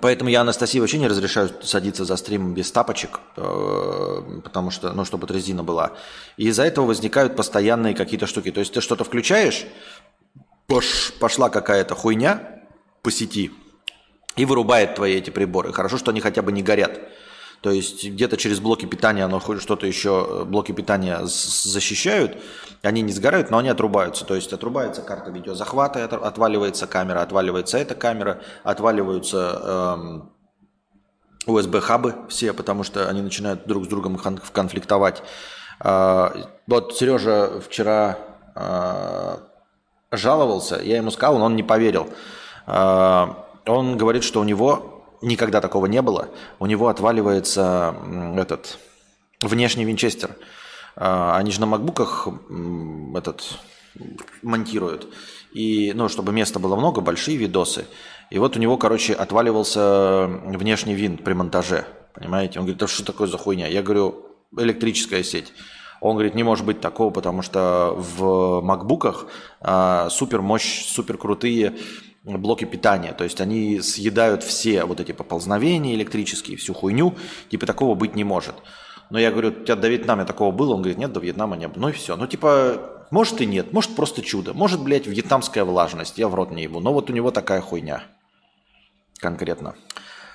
Поэтому 0.01 0.29
я 0.29 0.41
Анастасии 0.41 0.79
вообще 0.79 0.99
не 0.99 1.07
разрешаю 1.07 1.49
садиться 1.63 2.05
за 2.05 2.15
стрим 2.15 2.53
без 2.53 2.71
тапочек, 2.71 3.21
потому 3.35 4.69
что, 4.69 4.93
ну, 4.93 5.03
чтобы 5.03 5.25
резина 5.27 5.63
была. 5.63 5.93
И 6.37 6.47
из-за 6.47 6.63
этого 6.63 6.85
возникают 6.85 7.35
постоянные 7.35 7.95
какие-то 7.95 8.27
штуки. 8.27 8.51
То 8.51 8.59
есть 8.59 8.71
ты 8.71 8.81
что-то 8.81 9.03
включаешь, 9.03 9.65
пош, 10.69 11.11
пошла 11.19 11.49
какая-то 11.49 11.95
хуйня 11.95 12.61
по 13.01 13.11
сети 13.11 13.51
и 14.37 14.45
вырубает 14.45 14.95
твои 14.95 15.15
эти 15.15 15.31
приборы. 15.31 15.73
Хорошо, 15.73 15.97
что 15.97 16.11
они 16.11 16.21
хотя 16.21 16.41
бы 16.41 16.53
не 16.53 16.63
горят. 16.63 16.99
То 17.61 17.71
есть 17.71 18.05
где-то 18.05 18.37
через 18.37 18.61
блоки 18.61 18.85
питания, 18.85 19.25
оно 19.25 19.41
что-то 19.41 19.85
еще, 19.85 20.25
э, 20.29 20.43
блоки 20.45 20.71
питания 20.71 21.19
защищают, 21.25 22.37
они 22.83 23.01
не 23.01 23.11
сгорают, 23.11 23.49
но 23.49 23.57
они 23.57 23.67
отрубаются. 23.67 24.23
То 24.23 24.35
есть 24.35 24.53
отрубается 24.53 25.01
карта 25.01 25.29
видеозахвата, 25.29 26.05
отваливается 26.05 26.87
камера, 26.87 27.21
отваливается 27.21 27.77
эта 27.77 27.95
камера, 27.95 28.39
отваливаются 28.63 29.61
эм, 29.97 30.31
USB-хабы 31.47 32.29
все, 32.29 32.53
потому 32.53 32.85
что 32.85 33.09
они 33.09 33.21
начинают 33.21 33.65
друг 33.65 33.83
с 33.83 33.87
другом 33.87 34.15
конфликтовать. 34.15 35.21
А, 35.81 36.33
вот 36.65 36.95
Сережа 36.95 37.59
вчера 37.59 38.19
а, 38.55 39.48
жаловался, 40.11 40.81
я 40.81 40.97
ему 40.97 41.11
сказал, 41.11 41.37
но 41.39 41.45
он 41.45 41.55
не 41.55 41.63
поверил. 41.63 42.09
А, 42.65 43.47
он 43.65 43.97
говорит, 43.97 44.23
что 44.23 44.41
у 44.41 44.43
него 44.43 45.05
никогда 45.21 45.61
такого 45.61 45.85
не 45.85 46.01
было. 46.01 46.29
У 46.59 46.65
него 46.65 46.87
отваливается 46.87 47.95
этот 48.37 48.79
внешний 49.41 49.85
винчестер. 49.85 50.35
Они 50.95 51.51
же 51.51 51.59
на 51.61 51.65
макбуках 51.65 52.27
этот 53.15 53.59
монтируют. 54.41 55.07
И, 55.53 55.93
ну, 55.95 56.09
чтобы 56.09 56.31
места 56.31 56.59
было 56.59 56.75
много, 56.75 57.01
большие 57.01 57.37
видосы. 57.37 57.85
И 58.29 58.37
вот 58.37 58.55
у 58.55 58.59
него, 58.59 58.77
короче, 58.77 59.13
отваливался 59.13 60.27
внешний 60.27 60.93
винт 60.93 61.23
при 61.23 61.33
монтаже. 61.33 61.85
Понимаете? 62.13 62.59
Он 62.59 62.65
говорит, 62.65 62.79
да 62.79 62.87
что 62.87 63.03
такое 63.03 63.27
за 63.27 63.37
хуйня? 63.37 63.67
Я 63.67 63.81
говорю, 63.81 64.25
электрическая 64.57 65.23
сеть. 65.23 65.53
Он 66.01 66.13
говорит, 66.13 66.35
не 66.35 66.43
может 66.43 66.65
быть 66.65 66.79
такого, 66.79 67.11
потому 67.11 67.41
что 67.41 67.93
в 67.97 68.61
макбуках 68.61 69.27
а, 69.59 70.09
супер 70.09 70.41
мощь, 70.41 70.85
супер 70.85 71.17
крутые 71.17 71.75
блоки 72.23 72.65
питания. 72.65 73.13
То 73.13 73.23
есть 73.23 73.41
они 73.41 73.81
съедают 73.81 74.43
все 74.43 74.85
вот 74.85 74.99
эти 74.99 75.11
поползновения 75.11 75.95
электрические, 75.95 76.57
всю 76.57 76.73
хуйню. 76.73 77.15
Типа 77.49 77.65
такого 77.65 77.95
быть 77.95 78.15
не 78.15 78.23
может. 78.23 78.55
Но 79.09 79.19
я 79.19 79.31
говорю, 79.31 79.49
у 79.49 79.63
тебя 79.63 79.75
до 79.75 79.89
Вьетнама 79.89 80.25
такого 80.25 80.51
было? 80.51 80.73
Он 80.73 80.81
говорит, 80.81 80.97
нет, 80.97 81.11
до 81.11 81.19
Вьетнама 81.19 81.57
не 81.57 81.67
было. 81.67 81.81
Ну 81.81 81.89
и 81.89 81.91
все. 81.91 82.15
Ну 82.15 82.27
типа, 82.27 83.07
может 83.11 83.41
и 83.41 83.45
нет, 83.45 83.73
может 83.73 83.95
просто 83.95 84.21
чудо. 84.21 84.53
Может, 84.53 84.81
блядь, 84.81 85.07
вьетнамская 85.07 85.63
влажность, 85.63 86.17
я 86.17 86.27
в 86.27 86.35
рот 86.35 86.51
не 86.51 86.63
ебу. 86.63 86.79
Но 86.79 86.93
вот 86.93 87.09
у 87.09 87.13
него 87.13 87.31
такая 87.31 87.61
хуйня 87.61 88.03
конкретно. 89.17 89.75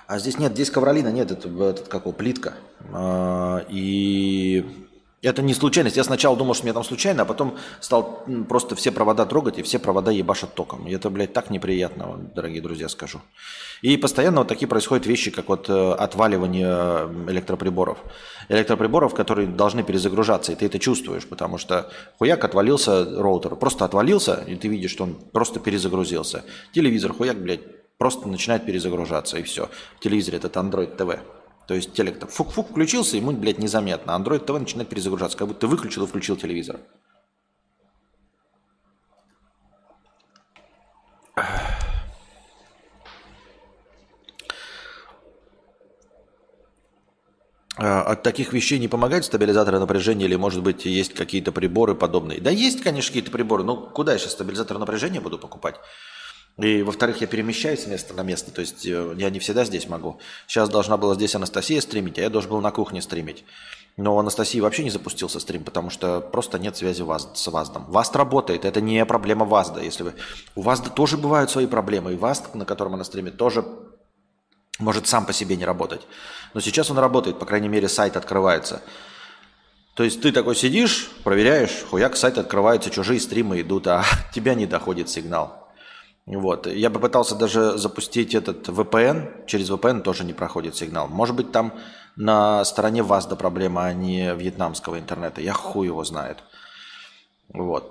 А 0.07 0.19
здесь 0.19 0.39
нет, 0.39 0.53
здесь 0.53 0.71
ковролина 0.71 1.09
нет, 1.09 1.31
это, 1.31 1.49
это 1.49 1.85
как 1.85 2.03
его, 2.03 2.13
плитка. 2.13 2.55
А, 2.93 3.65
и 3.71 4.84
это 5.25 5.43
не 5.43 5.55
случайность. 5.55 5.97
Я 5.97 6.05
сначала 6.05 6.37
думал, 6.37 6.55
что 6.55 6.65
мне 6.65 6.73
там 6.73 6.85
случайно, 6.85 7.23
а 7.23 7.25
потом 7.25 7.57
стал 7.81 8.25
просто 8.49 8.77
все 8.77 8.93
провода 8.93 9.25
трогать, 9.27 9.59
и 9.59 9.63
все 9.63 9.79
провода 9.79 10.11
ебашат 10.11 10.55
током. 10.55 10.87
И 10.87 10.93
это, 10.93 11.11
блядь, 11.11 11.33
так 11.33 11.51
неприятно, 11.51 12.19
дорогие 12.35 12.61
друзья, 12.61 12.89
скажу. 12.89 13.21
И 13.83 13.97
постоянно 13.97 14.39
вот 14.39 14.49
такие 14.49 14.69
происходят 14.69 15.07
вещи, 15.07 15.31
как 15.31 15.49
вот 15.49 15.69
э, 15.69 15.93
отваливание 15.93 17.09
электроприборов. 17.29 17.99
Электроприборов, 18.49 19.15
которые 19.15 19.49
должны 19.49 19.83
перезагружаться, 19.83 20.53
и 20.53 20.55
ты 20.55 20.67
это 20.67 20.79
чувствуешь, 20.79 21.27
потому 21.27 21.59
что 21.59 21.91
хуяк 22.19 22.45
отвалился 22.45 23.05
роутер, 23.21 23.57
просто 23.57 23.85
отвалился, 23.85 24.45
и 24.47 24.55
ты 24.57 24.69
видишь, 24.69 24.91
что 24.91 25.05
он 25.05 25.15
просто 25.15 25.61
перезагрузился. 25.61 26.45
Телевизор, 26.73 27.15
хуяк, 27.15 27.37
блядь, 27.37 27.61
просто 27.99 28.29
начинает 28.29 28.67
перезагружаться, 28.67 29.39
и 29.39 29.43
все. 29.43 29.69
В 29.97 30.01
телевизоре 30.01 30.39
этот 30.39 30.57
Android 30.57 30.97
TV. 30.97 31.21
То 31.67 31.75
есть 31.75 31.95
телек 31.95 32.19
то 32.19 32.27
фук-фук 32.27 32.71
включился, 32.71 33.17
ему, 33.17 33.33
блядь, 33.33 33.59
незаметно. 33.59 34.13
Android 34.13 34.45
TV 34.45 34.59
начинает 34.59 34.89
перезагружаться, 34.89 35.39
как 35.39 35.49
будто 35.49 35.67
выключил 35.67 36.05
и 36.05 36.07
включил 36.07 36.37
телевизор. 36.37 36.81
А, 47.77 48.03
от 48.03 48.23
таких 48.23 48.53
вещей 48.53 48.79
не 48.79 48.87
помогает 48.87 49.25
стабилизатор 49.25 49.79
напряжения 49.81 50.27
или, 50.27 50.37
может 50.37 50.63
быть, 50.63 50.85
есть 50.85 51.15
какие-то 51.15 51.51
приборы 51.51 51.95
подобные? 51.95 52.41
Да 52.41 52.51
есть, 52.51 52.83
конечно, 52.83 53.09
какие-то 53.09 53.33
приборы. 53.33 53.65
Но 53.65 53.77
куда 53.77 54.13
я 54.13 54.19
сейчас 54.19 54.33
стабилизатор 54.33 54.79
напряжения 54.79 55.21
буду 55.21 55.39
покупать? 55.39 55.77
И, 56.59 56.83
во-вторых, 56.83 57.21
я 57.21 57.27
перемещаюсь 57.27 57.83
с 57.83 57.87
места 57.87 58.15
на 58.15 58.23
место, 58.23 58.53
то 58.53 58.61
есть 58.61 58.87
э, 58.87 59.15
я 59.17 59.31
не 59.31 59.41
всегда 59.41 59.65
здесь 59.65 59.89
могу. 59.89 60.21
Сейчас 60.47 60.69
должна 60.69 60.97
была 60.97 61.15
здесь 61.17 61.35
Анастасия 61.35 61.81
стримить, 61.81 62.17
а 62.19 62.23
я 62.23 62.31
должен 62.31 62.51
был 62.51 62.61
на 62.61 62.71
кухне 62.71 63.03
стримить. 63.03 63.45
Но 63.97 64.15
у 64.15 64.19
Анастасии 64.19 64.61
вообще 64.61 64.85
не 64.85 64.91
запустился 64.91 65.41
стрим, 65.41 65.65
потому 65.65 65.91
что 65.91 66.21
просто 66.21 66.59
нет 66.59 66.77
связи 66.77 67.05
с 67.35 67.47
ВАЗДом. 67.47 67.87
ВАЗД 67.89 68.17
работает, 68.17 68.65
это 68.65 68.81
не 68.81 69.05
проблема 69.05 69.45
ВАЗДа. 69.45 69.81
Если 69.81 70.05
вы... 70.05 70.15
У 70.55 70.63
ВАЗДа 70.63 70.91
тоже 70.91 71.17
бывают 71.17 71.51
свои 71.51 71.67
проблемы, 71.67 72.13
и 72.13 72.17
ВАЗД, 72.17 72.55
на 72.55 72.65
котором 72.65 72.95
она 72.95 73.05
стримит, 73.05 73.37
тоже 73.37 73.65
может 74.79 75.07
сам 75.07 75.27
по 75.27 75.33
себе 75.33 75.57
не 75.57 75.65
работать. 75.65 76.03
Но 76.55 76.61
сейчас 76.61 76.91
он 76.91 76.99
работает, 76.99 77.39
по 77.39 77.47
крайней 77.47 77.69
мере, 77.69 77.89
сайт 77.89 78.17
открывается. 78.17 78.83
То 79.95 80.03
есть 80.03 80.21
ты 80.21 80.33
такой 80.33 80.57
сидишь, 80.57 81.11
проверяешь, 81.23 81.85
хуяк, 81.89 82.17
сайт 82.17 82.39
открывается, 82.39 82.91
чужие 82.91 83.21
стримы 83.21 83.61
идут, 83.61 83.87
а 83.87 84.05
тебя 84.35 84.55
не 84.55 84.67
доходит 84.67 85.09
сигнал. 85.09 85.64
Вот. 86.27 86.67
Я 86.67 86.91
попытался 86.91 87.35
даже 87.35 87.77
запустить 87.77 88.35
этот 88.35 88.69
VPN. 88.69 89.47
Через 89.47 89.71
VPN 89.71 90.01
тоже 90.01 90.25
не 90.25 90.33
проходит 90.33 90.77
сигнал. 90.77 91.09
Может 91.09 91.37
быть, 91.37 91.53
там 91.53 91.75
на 92.17 92.65
стороне 92.65 93.03
ВАЗДа 93.03 93.37
проблема, 93.37 93.85
а 93.85 93.93
не 93.93 94.35
вьетнамского 94.35 94.99
интернета. 94.99 95.41
Я 95.41 95.53
хуй 95.53 95.87
его 95.87 96.03
знает. 96.05 96.39
Вот. 97.53 97.91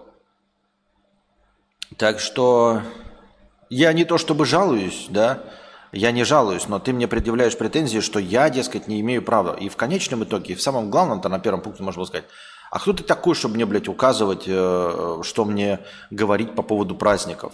Так 1.98 2.20
что 2.20 2.82
я 3.70 3.94
не 3.94 4.04
то 4.04 4.18
чтобы 4.18 4.46
жалуюсь, 4.46 5.08
да, 5.10 5.44
я 5.92 6.12
не 6.12 6.24
жалуюсь, 6.24 6.68
но 6.68 6.80
ты 6.80 6.92
мне 6.92 7.08
предъявляешь 7.08 7.56
претензии, 7.56 8.00
что 8.00 8.18
я, 8.18 8.50
дескать, 8.50 8.88
не 8.88 9.00
имею 9.02 9.22
права. 9.22 9.54
И 9.54 9.70
в 9.70 9.76
конечном 9.76 10.24
итоге, 10.24 10.56
в 10.56 10.62
самом 10.62 10.90
главном-то 10.90 11.30
на 11.30 11.38
первом 11.38 11.62
пункте 11.62 11.84
можно 11.84 12.00
было 12.00 12.08
сказать, 12.08 12.26
а 12.72 12.80
кто 12.80 12.94
ты 12.94 13.04
такой, 13.04 13.36
чтобы 13.36 13.56
мне, 13.56 13.68
блядь, 13.68 13.88
указывать, 13.88 14.46
э, 14.48 15.20
что 15.22 15.46
мне 15.46 15.80
говорить 16.10 16.56
по 16.56 16.64
поводу 16.64 16.96
праздников? 16.96 17.54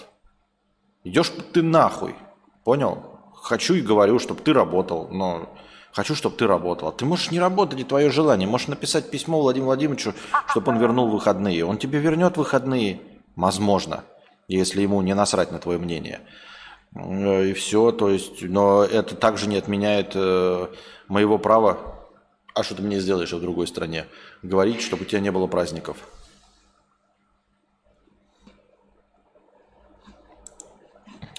Идешь 1.03 1.31
ты 1.53 1.61
нахуй, 1.61 2.15
понял? 2.63 3.19
Хочу 3.33 3.73
и 3.73 3.81
говорю, 3.81 4.19
чтобы 4.19 4.41
ты 4.41 4.51
работал, 4.53 5.07
но 5.09 5.49
хочу, 5.93 6.13
чтобы 6.13 6.35
ты 6.35 6.45
работал. 6.45 6.91
Ты 6.91 7.05
можешь 7.05 7.31
не 7.31 7.39
работать, 7.39 7.79
и 7.79 7.83
твое 7.83 8.09
желание. 8.09 8.47
Можешь 8.47 8.67
написать 8.67 9.09
письмо 9.09 9.41
Владимиру 9.41 9.67
Владимировичу, 9.67 10.13
чтобы 10.49 10.71
он 10.71 10.77
вернул 10.77 11.09
выходные. 11.09 11.65
Он 11.65 11.77
тебе 11.77 11.99
вернет 11.99 12.35
выходные, 12.37 12.99
возможно, 13.35 14.03
если 14.47 14.81
ему 14.81 15.01
не 15.01 15.15
насрать 15.15 15.51
на 15.51 15.59
твое 15.59 15.79
мнение. 15.79 16.19
И 16.95 17.53
все, 17.53 17.91
то 17.91 18.09
есть, 18.09 18.41
но 18.41 18.83
это 18.83 19.15
также 19.15 19.47
не 19.47 19.57
отменяет 19.57 20.13
э, 20.15 20.67
моего 21.07 21.37
права, 21.37 21.77
а 22.55 22.63
что 22.63 22.75
ты 22.75 22.81
мне 22.81 22.99
сделаешь 22.99 23.31
в 23.31 23.39
другой 23.39 23.67
стране, 23.67 24.05
говорить, 24.41 24.81
чтобы 24.81 25.03
у 25.03 25.05
тебя 25.05 25.21
не 25.21 25.31
было 25.31 25.45
праздников. 25.45 25.97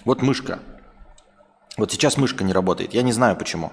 Вот 0.05 0.21
мышка. 0.21 0.59
Вот 1.77 1.91
сейчас 1.91 2.17
мышка 2.17 2.43
не 2.43 2.53
работает. 2.53 2.93
Я 2.93 3.01
не 3.01 3.11
знаю 3.11 3.35
почему. 3.35 3.71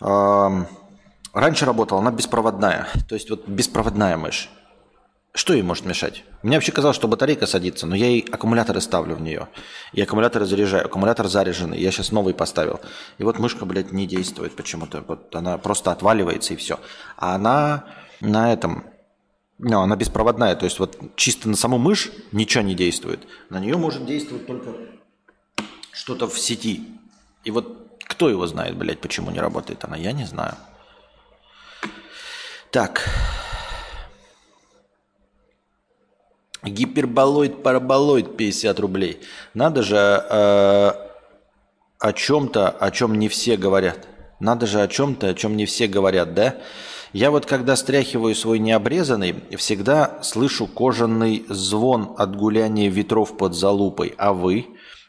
Раньше 0.00 1.64
работала, 1.64 2.00
она 2.00 2.10
беспроводная. 2.10 2.88
То 3.08 3.14
есть 3.14 3.30
вот 3.30 3.46
беспроводная 3.46 4.16
мышь. 4.16 4.50
Что 5.32 5.54
ей 5.54 5.62
может 5.62 5.86
мешать? 5.86 6.24
Мне 6.42 6.56
вообще 6.56 6.72
казалось, 6.72 6.96
что 6.96 7.06
батарейка 7.06 7.46
садится, 7.46 7.86
но 7.86 7.94
я 7.94 8.06
ей 8.06 8.26
аккумуляторы 8.32 8.80
ставлю 8.80 9.14
в 9.14 9.20
нее. 9.20 9.46
И 9.92 10.02
аккумуляторы 10.02 10.44
заряжаю. 10.44 10.86
Аккумулятор 10.86 11.28
заряженный. 11.28 11.78
Я 11.78 11.92
сейчас 11.92 12.10
новый 12.10 12.34
поставил. 12.34 12.80
И 13.18 13.22
вот 13.22 13.38
мышка, 13.38 13.64
блядь, 13.64 13.92
не 13.92 14.08
действует 14.08 14.56
почему-то. 14.56 15.04
Вот 15.06 15.32
она 15.36 15.56
просто 15.58 15.92
отваливается 15.92 16.54
и 16.54 16.56
все. 16.56 16.80
А 17.16 17.36
она 17.36 17.84
на 18.20 18.52
этом, 18.52 18.84
no, 19.60 19.82
она 19.82 19.96
беспроводная, 19.96 20.56
то 20.56 20.64
есть 20.64 20.78
вот 20.78 20.98
чисто 21.16 21.48
на 21.48 21.56
саму 21.56 21.78
мышь 21.78 22.10
ничего 22.32 22.62
не 22.62 22.74
действует. 22.74 23.26
На 23.50 23.60
нее 23.60 23.76
может 23.76 24.06
действовать 24.06 24.46
только 24.46 24.74
что-то 25.92 26.28
в 26.28 26.38
сети. 26.38 26.86
И 27.44 27.50
вот 27.50 27.98
кто 27.98 28.28
его 28.28 28.46
знает, 28.46 28.76
блядь, 28.76 29.00
почему 29.00 29.30
не 29.30 29.40
работает 29.40 29.84
она, 29.84 29.96
я 29.96 30.12
не 30.12 30.24
знаю. 30.24 30.54
Так. 32.70 33.08
Гиперболоид, 36.62 37.62
параболоид 37.62 38.36
50 38.36 38.80
рублей. 38.80 39.20
Надо 39.54 39.82
же 39.82 39.96
э, 39.96 40.92
о 41.98 42.12
чем-то, 42.12 42.68
о 42.68 42.90
чем 42.90 43.18
не 43.18 43.28
все 43.28 43.56
говорят. 43.56 44.06
Надо 44.40 44.66
же 44.66 44.80
о 44.80 44.88
чем-то, 44.88 45.28
о 45.28 45.34
чем 45.34 45.56
не 45.56 45.66
все 45.66 45.86
говорят, 45.86 46.34
да? 46.34 46.56
Я 47.12 47.32
вот 47.32 47.44
когда 47.44 47.74
стряхиваю 47.74 48.36
свой 48.36 48.60
необрезанный, 48.60 49.34
всегда 49.56 50.22
слышу 50.22 50.68
кожаный 50.68 51.44
звон 51.48 52.14
от 52.16 52.36
гуляния 52.36 52.88
ветров 52.88 53.36
под 53.36 53.54
залупой. 53.54 54.14
А 54.16 54.32
вы? 54.32 54.68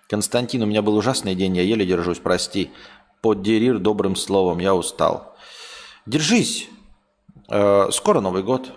Константин, 0.10 0.64
у 0.64 0.66
меня 0.66 0.82
был 0.82 0.96
ужасный 0.96 1.36
день, 1.36 1.56
я 1.56 1.62
еле 1.62 1.86
держусь, 1.86 2.18
прости. 2.18 2.72
Поддерир 3.22 3.78
добрым 3.78 4.16
словом, 4.16 4.58
я 4.58 4.74
устал. 4.74 5.36
Держись. 6.08 6.68
Э, 7.48 7.90
скоро 7.92 8.20
Новый 8.20 8.42
год. 8.42 8.72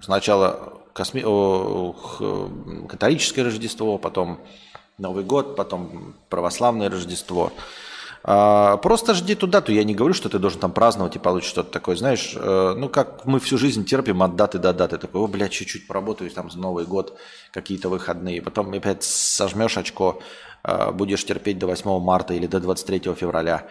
Сначала 0.00 0.80
косми... 0.92 1.24
О, 1.26 1.96
католическое 2.88 3.44
Рождество, 3.44 3.98
потом 3.98 4.38
Новый 4.96 5.24
год, 5.24 5.56
потом 5.56 6.14
православное 6.28 6.88
Рождество. 6.88 7.52
А, 8.30 8.76
просто 8.76 9.14
жди 9.14 9.34
ту 9.34 9.46
дату. 9.46 9.72
Я 9.72 9.84
не 9.84 9.94
говорю, 9.94 10.12
что 10.12 10.28
ты 10.28 10.38
должен 10.38 10.60
там 10.60 10.70
праздновать 10.70 11.16
и 11.16 11.18
получить 11.18 11.48
что-то 11.48 11.70
такое. 11.70 11.96
Знаешь, 11.96 12.36
э, 12.36 12.74
ну 12.76 12.90
как 12.90 13.24
мы 13.24 13.40
всю 13.40 13.56
жизнь 13.56 13.86
терпим 13.86 14.22
от 14.22 14.36
даты 14.36 14.58
до 14.58 14.74
даты. 14.74 14.98
Такой, 14.98 15.22
о, 15.22 15.26
блядь, 15.26 15.52
чуть-чуть 15.52 15.86
поработаю 15.86 16.30
там 16.30 16.50
за 16.50 16.58
Новый 16.58 16.84
год, 16.84 17.18
какие-то 17.52 17.88
выходные. 17.88 18.42
Потом 18.42 18.70
опять 18.74 19.02
сожмешь 19.02 19.78
очко, 19.78 20.20
э, 20.62 20.92
будешь 20.92 21.24
терпеть 21.24 21.58
до 21.58 21.68
8 21.68 22.00
марта 22.00 22.34
или 22.34 22.46
до 22.46 22.60
23 22.60 23.14
февраля 23.14 23.66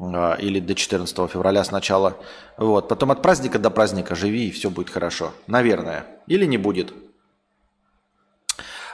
э, 0.00 0.36
или 0.38 0.60
до 0.60 0.76
14 0.76 1.28
февраля 1.28 1.64
сначала. 1.64 2.16
Вот. 2.58 2.86
Потом 2.86 3.10
от 3.10 3.22
праздника 3.22 3.58
до 3.58 3.70
праздника 3.70 4.14
живи, 4.14 4.46
и 4.46 4.52
все 4.52 4.70
будет 4.70 4.90
хорошо. 4.90 5.32
Наверное. 5.48 6.06
Или 6.28 6.46
не 6.46 6.58
будет. 6.58 6.94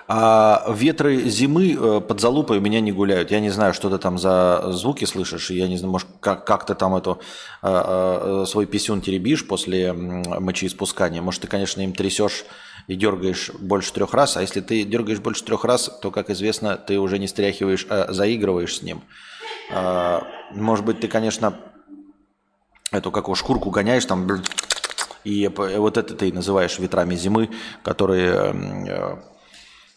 А 0.08 0.72
ветры 0.72 1.28
зимы 1.28 1.72
э, 1.72 2.00
под 2.00 2.20
залупой 2.20 2.58
у 2.58 2.60
меня 2.60 2.80
не 2.80 2.92
гуляют. 2.92 3.32
Я 3.32 3.40
не 3.40 3.50
знаю, 3.50 3.74
что 3.74 3.90
ты 3.90 3.98
там 3.98 4.18
за 4.18 4.66
звуки 4.68 5.04
слышишь. 5.04 5.50
Я 5.50 5.66
не 5.66 5.76
знаю, 5.76 5.92
может, 5.92 6.06
как, 6.20 6.44
как 6.46 6.64
ты 6.64 6.76
там 6.76 6.94
эту, 6.94 7.20
э, 7.62 8.42
э, 8.42 8.44
свой 8.46 8.66
писюн 8.66 9.00
теребишь 9.00 9.46
после 9.48 9.92
мочеиспускания. 9.92 11.20
Может, 11.22 11.42
ты, 11.42 11.48
конечно, 11.48 11.80
им 11.80 11.92
трясешь 11.92 12.44
и 12.86 12.94
дергаешь 12.94 13.50
больше 13.58 13.92
трех 13.92 14.14
раз. 14.14 14.36
А 14.36 14.42
если 14.42 14.60
ты 14.60 14.84
дергаешь 14.84 15.18
больше 15.18 15.42
трех 15.42 15.64
раз, 15.64 15.90
то, 16.00 16.12
как 16.12 16.30
известно, 16.30 16.76
ты 16.76 17.00
уже 17.00 17.18
не 17.18 17.26
стряхиваешь, 17.26 17.84
а 17.90 18.12
заигрываешь 18.12 18.76
с 18.76 18.82
ним. 18.82 19.02
А, 19.72 20.22
может 20.52 20.84
быть, 20.84 21.00
ты, 21.00 21.08
конечно, 21.08 21.58
эту 22.92 23.10
какую 23.10 23.34
шкурку 23.34 23.70
гоняешь 23.70 24.04
там 24.04 24.28
и 25.24 25.48
вот 25.48 25.96
это 25.96 26.14
ты 26.14 26.32
называешь 26.32 26.78
ветрами 26.78 27.16
зимы, 27.16 27.50
которые 27.82 28.54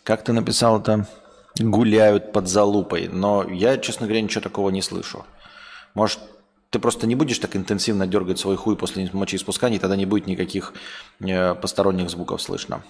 как 0.09 0.23
ты 0.23 0.33
написал 0.33 0.79
это, 0.79 1.05
гуляют 1.59 2.31
под 2.31 2.47
залупой. 2.47 3.07
Но 3.09 3.43
я, 3.47 3.77
честно 3.77 4.07
говоря, 4.07 4.23
ничего 4.23 4.41
такого 4.41 4.71
не 4.71 4.81
слышу. 4.81 5.23
Может, 5.93 6.19
ты 6.71 6.79
просто 6.79 7.05
не 7.05 7.13
будешь 7.13 7.37
так 7.37 7.55
интенсивно 7.55 8.07
дергать 8.07 8.39
свой 8.39 8.57
хуй 8.57 8.75
после 8.75 9.07
мочеиспускания, 9.13 9.77
и 9.77 9.79
тогда 9.79 9.95
не 9.95 10.07
будет 10.07 10.25
никаких 10.25 10.73
э, 11.19 11.53
посторонних 11.53 12.09
звуков 12.09 12.41
слышно. 12.41 12.81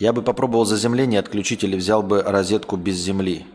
Я 0.00 0.12
бы 0.12 0.22
попробовал 0.22 0.64
заземление 0.64 1.20
отключить 1.20 1.62
или 1.62 1.76
взял 1.76 2.02
бы 2.02 2.20
розетку 2.20 2.76
без 2.76 2.96
земли. 2.96 3.46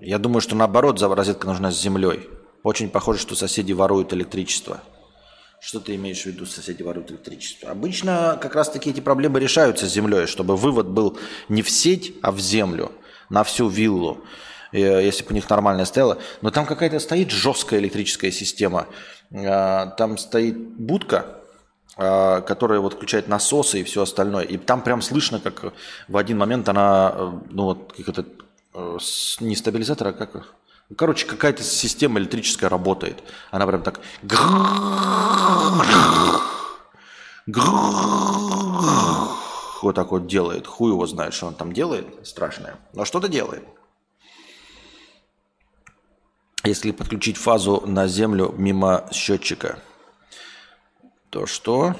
Я 0.00 0.18
думаю, 0.18 0.40
что 0.40 0.56
наоборот, 0.56 1.00
розетка 1.00 1.46
нужна 1.46 1.70
с 1.70 1.80
землей. 1.80 2.28
Очень 2.64 2.88
похоже, 2.88 3.20
что 3.20 3.36
соседи 3.36 3.72
воруют 3.72 4.12
электричество. 4.12 4.80
Что 5.64 5.80
ты 5.80 5.94
имеешь 5.94 6.20
в 6.20 6.26
виду, 6.26 6.44
соседи 6.44 6.82
воруют 6.82 7.10
электричество? 7.10 7.70
Обычно 7.70 8.38
как 8.40 8.54
раз-таки 8.54 8.90
эти 8.90 9.00
проблемы 9.00 9.40
решаются 9.40 9.88
с 9.88 9.92
землей, 9.94 10.26
чтобы 10.26 10.58
вывод 10.58 10.88
был 10.88 11.18
не 11.48 11.62
в 11.62 11.70
сеть, 11.70 12.12
а 12.20 12.32
в 12.32 12.38
землю, 12.38 12.92
на 13.30 13.44
всю 13.44 13.68
виллу, 13.68 14.22
э, 14.72 15.02
если 15.02 15.24
бы 15.24 15.30
у 15.30 15.32
них 15.32 15.48
нормальная 15.48 15.86
стояла. 15.86 16.18
Но 16.42 16.50
там 16.50 16.66
какая-то 16.66 17.00
стоит 17.00 17.30
жесткая 17.30 17.80
электрическая 17.80 18.30
система. 18.30 18.88
Э, 19.30 19.86
там 19.96 20.18
стоит 20.18 20.58
будка, 20.58 21.40
э, 21.96 22.42
которая 22.46 22.80
вот 22.80 22.92
включает 22.92 23.28
насосы 23.28 23.80
и 23.80 23.84
все 23.84 24.02
остальное. 24.02 24.44
И 24.44 24.58
там 24.58 24.82
прям 24.82 25.00
слышно, 25.00 25.40
как 25.40 25.72
в 26.08 26.16
один 26.18 26.36
момент 26.36 26.68
она, 26.68 27.40
ну 27.48 27.64
вот, 27.64 27.94
как 27.96 28.10
это, 28.10 28.26
не 29.40 29.56
стабилизатор, 29.56 30.08
а 30.08 30.12
как 30.12 30.54
Короче, 30.96 31.26
какая-то 31.26 31.62
система 31.62 32.20
электрическая 32.20 32.68
работает. 32.68 33.22
Она 33.50 33.66
прям 33.66 33.82
так... 33.82 34.00
Вот 39.82 39.94
так 39.94 40.10
вот 40.12 40.26
делает. 40.26 40.66
Хуй 40.66 40.90
его 40.90 41.06
знает, 41.06 41.34
что 41.34 41.46
он 41.46 41.54
там 41.54 41.72
делает. 41.72 42.06
Страшное. 42.26 42.76
Но 42.92 43.04
что-то 43.04 43.28
делает. 43.28 43.64
Если 46.64 46.92
подключить 46.92 47.36
фазу 47.36 47.82
на 47.86 48.06
землю 48.06 48.54
мимо 48.56 49.06
счетчика, 49.12 49.78
то 51.28 51.46
что? 51.46 51.94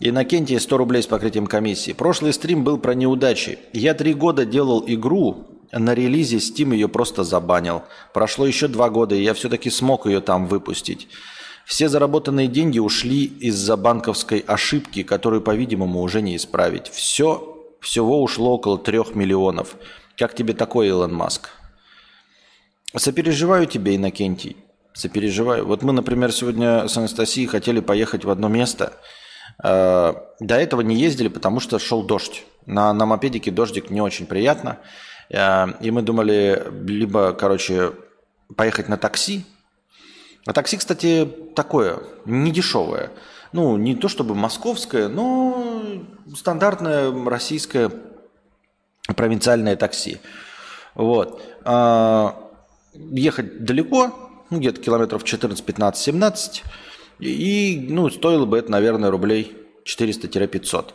Иннокентий 0.00 0.58
100 0.58 0.76
рублей 0.76 1.02
с 1.02 1.06
покрытием 1.06 1.46
комиссии. 1.46 1.92
Прошлый 1.92 2.32
стрим 2.32 2.64
был 2.64 2.78
про 2.78 2.94
неудачи. 2.94 3.58
Я 3.72 3.94
три 3.94 4.14
года 4.14 4.44
делал 4.44 4.82
игру, 4.86 5.59
на 5.72 5.94
релизе 5.94 6.38
Steam 6.38 6.72
ее 6.74 6.88
просто 6.88 7.24
забанил. 7.24 7.82
Прошло 8.12 8.46
еще 8.46 8.68
два 8.68 8.90
года, 8.90 9.14
и 9.14 9.22
я 9.22 9.34
все-таки 9.34 9.70
смог 9.70 10.06
ее 10.06 10.20
там 10.20 10.46
выпустить. 10.46 11.08
Все 11.64 11.88
заработанные 11.88 12.48
деньги 12.48 12.78
ушли 12.78 13.24
из-за 13.24 13.76
банковской 13.76 14.40
ошибки, 14.40 15.02
которую, 15.02 15.42
по-видимому, 15.42 16.00
уже 16.00 16.20
не 16.22 16.36
исправить. 16.36 16.88
Все, 16.88 17.56
всего 17.80 18.22
ушло 18.22 18.54
около 18.54 18.78
трех 18.78 19.14
миллионов. 19.14 19.76
Как 20.16 20.34
тебе 20.34 20.52
такой, 20.54 20.88
Илон 20.88 21.14
Маск? 21.14 21.50
Сопереживаю 22.96 23.66
тебе, 23.66 23.94
Иннокентий. 23.94 24.56
Сопереживаю. 24.92 25.64
Вот 25.64 25.82
мы, 25.82 25.92
например, 25.92 26.32
сегодня 26.32 26.88
с 26.88 26.96
Анастасией 26.96 27.46
хотели 27.46 27.78
поехать 27.78 28.24
в 28.24 28.30
одно 28.30 28.48
место. 28.48 28.94
Э, 29.62 30.14
до 30.40 30.56
этого 30.56 30.80
не 30.80 30.96
ездили, 30.96 31.28
потому 31.28 31.60
что 31.60 31.78
шел 31.78 32.02
дождь. 32.02 32.44
На, 32.66 32.92
на 32.92 33.06
мопедике 33.06 33.50
дождик 33.50 33.90
не 33.90 34.00
очень 34.00 34.26
приятно. 34.26 34.78
Э, 35.30 35.66
и 35.80 35.90
мы 35.90 36.02
думали 36.02 36.62
либо, 36.86 37.32
короче, 37.32 37.92
поехать 38.56 38.88
на 38.88 38.96
такси. 38.96 39.44
А 40.46 40.52
такси, 40.52 40.76
кстати, 40.76 41.28
такое, 41.54 41.98
не 42.24 42.50
дешевое. 42.50 43.10
Ну, 43.52 43.76
не 43.76 43.94
то 43.94 44.08
чтобы 44.08 44.34
московское, 44.34 45.08
но 45.08 46.02
стандартное 46.34 47.12
российское 47.28 47.90
провинциальное 49.16 49.76
такси. 49.76 50.20
Вот. 50.94 51.42
А, 51.64 52.50
ехать 52.94 53.64
далеко, 53.64 54.30
ну, 54.50 54.58
где-то 54.58 54.80
километров 54.80 55.24
14, 55.24 55.64
15, 55.64 56.02
17. 56.02 56.62
И, 57.18 57.86
ну, 57.90 58.08
стоило 58.08 58.46
бы 58.46 58.58
это, 58.58 58.70
наверное, 58.70 59.10
рублей 59.10 59.59
400-500. 59.98 60.94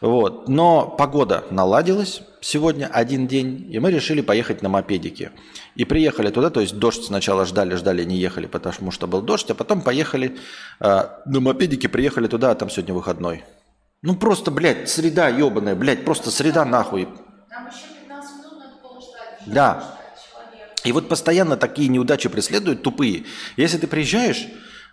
Вот. 0.00 0.48
Но 0.48 0.86
погода 0.86 1.44
наладилась 1.50 2.22
сегодня 2.40 2.86
один 2.92 3.26
день, 3.26 3.68
и 3.70 3.78
мы 3.78 3.90
решили 3.90 4.20
поехать 4.20 4.62
на 4.62 4.68
мопедике. 4.68 5.30
И 5.76 5.84
приехали 5.84 6.30
туда, 6.30 6.50
то 6.50 6.60
есть 6.60 6.76
дождь 6.76 7.04
сначала 7.04 7.46
ждали, 7.46 7.74
ждали, 7.76 8.04
не 8.04 8.16
ехали, 8.16 8.46
потому 8.46 8.90
что 8.90 9.06
был 9.06 9.22
дождь, 9.22 9.50
а 9.50 9.54
потом 9.54 9.80
поехали 9.80 10.36
э, 10.80 11.02
на 11.24 11.40
мопедике, 11.40 11.88
приехали 11.88 12.26
туда, 12.26 12.50
а 12.50 12.54
там 12.54 12.68
сегодня 12.68 12.94
выходной. 12.94 13.44
Ну 14.02 14.16
просто, 14.16 14.50
блядь, 14.50 14.90
среда 14.90 15.28
ебаная, 15.28 15.76
блядь, 15.76 16.04
просто 16.04 16.30
среда 16.30 16.64
нахуй. 16.64 17.08
Там 17.48 17.68
еще 17.68 18.00
15 18.00 18.36
минут 18.38 18.58
надо 18.58 18.76
полуждать. 18.82 19.38
Да. 19.46 19.98
И 20.84 20.90
вот 20.90 21.08
постоянно 21.08 21.56
такие 21.56 21.88
неудачи 21.88 22.28
преследуют, 22.28 22.82
тупые. 22.82 23.24
Если 23.56 23.78
ты 23.78 23.86
приезжаешь, 23.86 24.48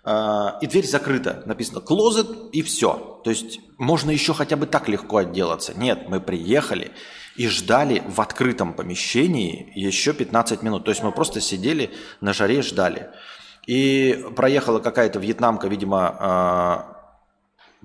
и 0.06 0.68
дверь 0.68 0.88
закрыта. 0.88 1.44
Написано 1.46 1.82
«клозет» 1.82 2.28
и 2.54 2.62
все. 2.62 3.22
То 3.24 3.30
есть 3.30 3.60
можно 3.78 4.12
еще 4.12 4.34
хотя 4.34 4.56
бы 4.56 4.66
так 4.66 4.88
легко 4.88 5.18
отделаться. 5.18 5.74
Нет, 5.78 6.08
мы 6.08 6.20
приехали 6.22 6.92
и 7.36 7.48
ждали 7.48 8.04
в 8.06 8.20
открытом 8.20 8.74
помещении 8.74 9.72
еще 9.74 10.14
15 10.14 10.62
минут. 10.62 10.84
То 10.84 10.92
есть 10.92 11.04
мы 11.04 11.12
просто 11.12 11.40
сидели 11.40 11.92
на 12.20 12.34
жаре, 12.34 12.62
ждали. 12.62 13.10
И 13.66 14.26
проехала 14.36 14.80
какая-то 14.80 15.20
вьетнамка, 15.20 15.68
видимо, 15.68 16.18
а, 16.20 17.00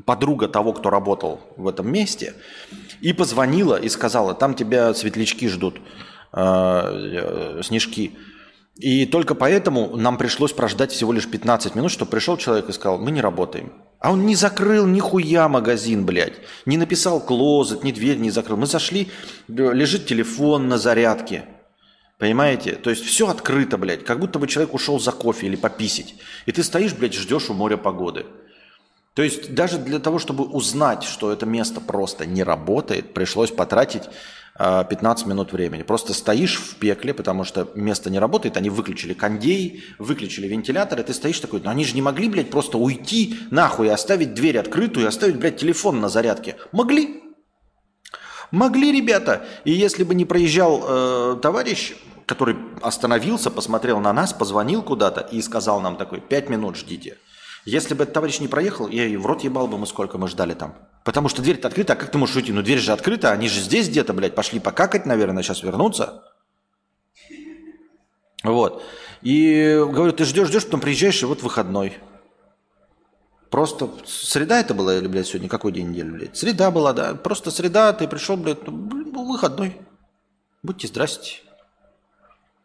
подруга 0.05 0.48
того, 0.48 0.72
кто 0.72 0.90
работал 0.90 1.40
в 1.57 1.68
этом 1.68 1.92
месте, 1.92 2.35
и 3.00 3.12
позвонила 3.12 3.77
и 3.77 3.88
сказала, 3.88 4.35
там 4.35 4.55
тебя 4.55 4.92
светлячки 4.94 5.48
ждут, 5.48 5.81
а, 6.33 6.90
э, 6.90 7.62
снежки. 7.62 8.16
И 8.77 9.07
только 9.07 9.35
поэтому 9.35 9.97
нам 9.97 10.19
пришлось 10.19 10.53
прождать 10.53 10.91
всего 10.91 11.13
лишь 11.13 11.29
15 11.29 11.77
минут, 11.77 11.93
чтобы 11.93 12.11
пришел 12.11 12.37
человек 12.37 12.69
и 12.69 12.73
сказал, 12.73 12.99
мы 12.99 13.13
не 13.13 13.21
работаем. 13.21 13.73
А 14.01 14.13
он 14.13 14.27
не 14.27 14.35
закрыл 14.35 14.87
нихуя 14.87 15.49
магазин, 15.49 16.05
блядь. 16.05 16.35
Не 16.67 16.77
написал 16.77 17.21
клозет, 17.21 17.85
ни 17.85 17.93
дверь 17.93 18.19
не 18.19 18.31
закрыл. 18.31 18.57
Мы 18.57 18.67
зашли, 18.67 19.11
лежит 19.49 20.07
телефон 20.07 20.69
на 20.69 20.77
зарядке. 20.77 21.45
Понимаете? 22.19 22.73
То 22.73 22.91
есть 22.91 23.05
все 23.05 23.29
открыто, 23.29 23.79
блядь. 23.79 24.05
Как 24.05 24.19
будто 24.19 24.39
бы 24.39 24.49
человек 24.49 24.75
ушел 24.75 24.99
за 24.99 25.13
кофе 25.13 25.47
или 25.47 25.57
пописить. 25.57 26.17
И 26.47 26.53
ты 26.53 26.63
стоишь, 26.63 26.95
блядь, 26.95 27.15
ждешь 27.15 27.51
у 27.51 27.55
моря 27.55 27.77
погоды. 27.77 28.27
То 29.15 29.23
есть 29.23 29.55
даже 29.55 29.79
для 29.79 30.01
того, 30.01 30.19
чтобы 30.19 30.45
узнать, 30.45 31.05
что 31.05 31.33
это 31.33 31.47
место 31.47 31.81
просто 31.81 32.27
не 32.27 32.43
работает, 32.43 33.15
пришлось 33.15 33.53
потратить 33.53 34.03
15 34.57 35.27
а, 35.27 35.29
минут 35.29 35.53
времени. 35.53 35.83
Просто 35.83 36.14
стоишь 36.14 36.61
в 36.61 36.77
пекле, 36.77 37.12
потому 37.12 37.43
что 37.43 37.69
место 37.75 38.09
не 38.09 38.21
работает, 38.21 38.57
они 38.57 38.71
выключили 38.71 39.12
кондей, 39.12 39.83
выключили 39.99 40.47
вентилятор, 40.47 41.01
и 41.01 41.03
ты 41.03 41.12
стоишь 41.12 41.40
такой, 41.40 41.61
ну 41.61 41.71
они 41.71 41.85
же 41.85 41.97
не 41.97 42.03
могли, 42.03 42.29
блядь, 42.29 42.51
просто 42.51 42.79
уйти 42.79 43.37
нахуй 43.51 43.88
и 43.88 43.90
оставить 43.90 44.35
дверь 44.35 44.59
открытую 44.59 45.07
и 45.07 45.09
оставить, 45.09 45.37
блядь, 45.37 45.57
телефон 45.57 46.01
на 46.01 46.09
зарядке. 46.09 46.57
Могли. 46.71 47.25
Могли, 48.53 48.93
ребята. 48.93 49.45
И 49.64 49.73
если 49.73 50.05
бы 50.05 50.14
не 50.14 50.25
проезжал 50.25 50.85
э, 50.87 51.37
товарищ, 51.43 51.95
который 52.25 52.57
остановился, 52.81 53.51
посмотрел 53.51 53.99
на 53.99 54.12
нас, 54.12 54.33
позвонил 54.33 54.83
куда-то 54.83 55.21
и 55.21 55.43
сказал 55.43 55.81
нам 55.81 55.97
такой, 55.97 56.21
пять 56.21 56.49
минут 56.49 56.77
ждите. 56.77 57.19
Если 57.64 57.94
бы 57.94 58.03
этот 58.03 58.14
товарищ 58.14 58.40
не 58.40 58.48
проехал, 58.48 58.88
я 58.88 59.07
и 59.07 59.16
в 59.16 59.24
рот 59.24 59.42
ебал 59.42 59.66
бы 59.66 59.79
мы, 59.79 59.87
сколько 59.87 60.18
мы 60.18 60.29
ждали 60.29 60.53
там. 60.55 60.74
Потому 61.03 61.29
что 61.29 61.40
дверь-то 61.40 61.68
открыта, 61.68 61.94
а 61.94 61.96
как 61.96 62.11
ты 62.11 62.18
можешь 62.18 62.37
уйти? 62.37 62.53
Ну 62.53 62.62
дверь 62.62 62.79
же 62.79 62.92
открыта, 62.92 63.33
они 63.33 63.48
же 63.48 63.61
здесь 63.61 63.88
где-то, 63.88 64.12
блядь, 64.12 64.35
пошли 64.35 64.61
покакать, 64.61 65.07
наверное, 65.07 65.42
сейчас 65.42 65.62
вернуться. 65.62 66.24
Вот. 68.42 68.83
И 69.22 69.77
говорю, 69.79 70.12
ты 70.12 70.24
ждешь, 70.24 70.48
ждешь, 70.48 70.64
потом 70.64 70.81
приезжаешь, 70.81 71.22
и 71.22 71.27
вот 71.27 71.42
выходной. 71.42 71.96
Просто 73.48 73.88
среда 74.05 74.61
это 74.61 74.74
была 74.74 74.96
или, 74.96 75.07
блядь, 75.07 75.29
сегодня 75.29 75.48
какой 75.48 75.72
день 75.72 75.90
недели, 75.90 76.11
блядь? 76.11 76.37
Среда 76.37 76.70
была, 76.70 76.92
да. 76.92 77.14
Просто 77.14 77.50
среда, 77.50 77.92
ты 77.92 78.07
пришел, 78.07 78.37
блядь, 78.37 78.66
ну, 78.66 79.31
выходной. 79.31 79.79
Будьте 80.62 80.88
здрасте. 80.88 81.40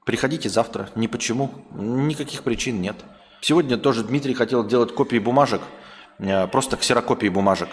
Приходите 0.06 0.50
завтра. 0.50 0.90
Ни 0.96 1.08
почему. 1.08 1.52
Никаких 1.72 2.44
причин 2.44 2.82
нет. 2.82 2.96
Сегодня 3.42 3.78
тоже 3.78 4.04
Дмитрий 4.04 4.34
хотел 4.34 4.66
делать 4.66 4.94
копии 4.94 5.18
бумажек. 5.18 5.62
Э, 6.20 6.48
просто 6.48 6.78
ксерокопии 6.78 7.28
бумажек. 7.30 7.70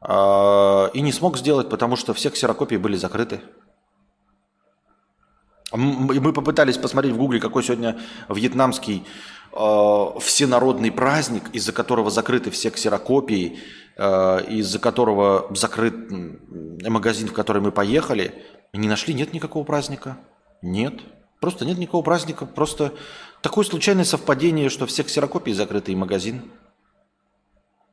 А, 0.00 0.90
и 0.92 1.00
не 1.00 1.12
смог 1.12 1.38
сделать, 1.38 1.68
потому 1.68 1.96
что 1.96 2.14
все 2.14 2.30
ксерокопии 2.30 2.76
были 2.76 2.96
закрыты. 2.96 3.40
Мы 5.72 6.32
попытались 6.32 6.78
посмотреть 6.78 7.12
в 7.12 7.18
гугле, 7.18 7.40
какой 7.40 7.62
сегодня 7.62 7.98
вьетнамский 8.28 9.04
э, 9.52 10.06
всенародный 10.20 10.92
праздник, 10.92 11.50
из-за 11.52 11.72
которого 11.72 12.10
закрыты 12.10 12.50
все 12.50 12.70
ксерокопии, 12.70 13.58
э, 13.96 14.44
из-за 14.48 14.78
которого 14.78 15.48
закрыт 15.54 15.94
магазин, 16.88 17.28
в 17.28 17.32
который 17.32 17.60
мы 17.60 17.72
поехали. 17.72 18.32
Не 18.72 18.88
нашли, 18.88 19.12
нет 19.12 19.32
никакого 19.32 19.64
праздника. 19.64 20.18
Нет. 20.62 21.00
Просто 21.40 21.64
нет 21.64 21.78
никакого 21.78 22.02
праздника. 22.02 22.46
Просто 22.46 22.92
такое 23.46 23.64
случайное 23.64 24.04
совпадение, 24.04 24.68
что 24.68 24.86
все 24.86 25.04
ксерокопии 25.04 25.52
закрыты 25.52 25.92
и 25.92 25.94
магазин. 25.94 26.50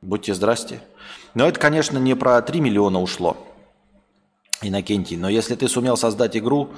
Будьте 0.02 0.34
здрасте. 0.34 0.80
Но 1.34 1.46
это, 1.46 1.60
конечно, 1.60 1.96
не 1.96 2.16
про 2.16 2.42
3 2.42 2.60
миллиона 2.60 3.00
ушло, 3.00 3.36
Иннокентий. 4.62 5.16
Но 5.16 5.28
если 5.28 5.54
ты 5.54 5.68
сумел 5.68 5.96
создать 5.96 6.36
игру, 6.36 6.70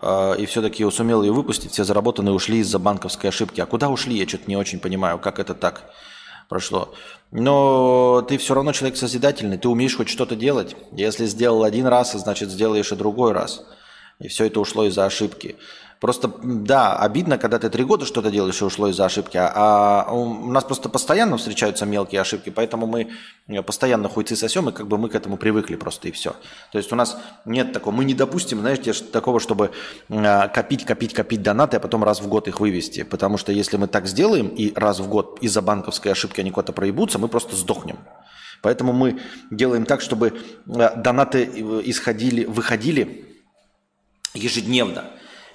э, 0.00 0.36
и 0.38 0.46
все-таки 0.46 0.88
сумел 0.92 1.24
ее 1.24 1.32
выпустить, 1.32 1.72
все 1.72 1.82
заработанные 1.82 2.32
ушли 2.32 2.58
из-за 2.58 2.78
банковской 2.78 3.30
ошибки. 3.30 3.60
А 3.60 3.66
куда 3.66 3.88
ушли, 3.88 4.16
я 4.16 4.28
что-то 4.28 4.44
не 4.46 4.56
очень 4.56 4.78
понимаю, 4.78 5.18
как 5.18 5.40
это 5.40 5.52
так 5.52 5.90
прошло. 6.48 6.94
Но 7.32 8.24
ты 8.28 8.38
все 8.38 8.54
равно 8.54 8.72
человек 8.72 8.96
созидательный, 8.96 9.58
ты 9.58 9.68
умеешь 9.68 9.96
хоть 9.96 10.08
что-то 10.08 10.36
делать. 10.36 10.76
Если 10.92 11.26
сделал 11.26 11.64
один 11.64 11.88
раз, 11.88 12.12
значит 12.12 12.48
сделаешь 12.48 12.92
и 12.92 12.94
другой 12.94 13.32
раз. 13.32 13.66
И 14.20 14.28
все 14.28 14.44
это 14.46 14.60
ушло 14.60 14.84
из-за 14.84 15.04
ошибки. 15.04 15.56
Просто, 16.04 16.30
да, 16.42 16.98
обидно, 16.98 17.38
когда 17.38 17.58
ты 17.58 17.70
три 17.70 17.82
года 17.82 18.04
что-то 18.04 18.30
делаешь 18.30 18.60
и 18.60 18.64
ушло 18.66 18.88
из-за 18.88 19.06
ошибки, 19.06 19.38
а 19.40 20.06
у 20.12 20.50
нас 20.50 20.62
просто 20.62 20.90
постоянно 20.90 21.38
встречаются 21.38 21.86
мелкие 21.86 22.20
ошибки, 22.20 22.50
поэтому 22.50 22.86
мы 22.86 23.08
э, 23.48 23.62
постоянно 23.62 24.10
хуйцы 24.10 24.36
сосем, 24.36 24.68
и 24.68 24.72
как 24.72 24.86
бы 24.86 24.98
мы 24.98 25.08
к 25.08 25.14
этому 25.14 25.38
привыкли 25.38 25.76
просто, 25.76 26.08
и 26.08 26.10
все. 26.10 26.36
То 26.72 26.76
есть 26.76 26.92
у 26.92 26.94
нас 26.94 27.16
нет 27.46 27.72
такого, 27.72 27.94
мы 27.94 28.04
не 28.04 28.12
допустим, 28.12 28.60
знаете, 28.60 28.92
такого, 28.92 29.40
чтобы 29.40 29.70
э, 30.10 30.48
копить, 30.48 30.84
копить, 30.84 31.14
копить 31.14 31.40
донаты, 31.40 31.78
а 31.78 31.80
потом 31.80 32.04
раз 32.04 32.20
в 32.20 32.28
год 32.28 32.48
их 32.48 32.60
вывести, 32.60 33.02
потому 33.02 33.38
что 33.38 33.52
если 33.52 33.78
мы 33.78 33.86
так 33.86 34.06
сделаем, 34.06 34.48
и 34.48 34.74
раз 34.74 35.00
в 35.00 35.08
год 35.08 35.38
из-за 35.40 35.62
банковской 35.62 36.12
ошибки 36.12 36.38
они 36.38 36.50
куда-то 36.50 36.74
проебутся, 36.74 37.18
мы 37.18 37.28
просто 37.28 37.56
сдохнем. 37.56 37.96
Поэтому 38.60 38.92
мы 38.92 39.20
делаем 39.50 39.86
так, 39.86 40.02
чтобы 40.02 40.34
э, 40.66 40.96
донаты 40.96 41.44
исходили, 41.82 42.44
выходили 42.44 43.24
ежедневно. 44.34 45.04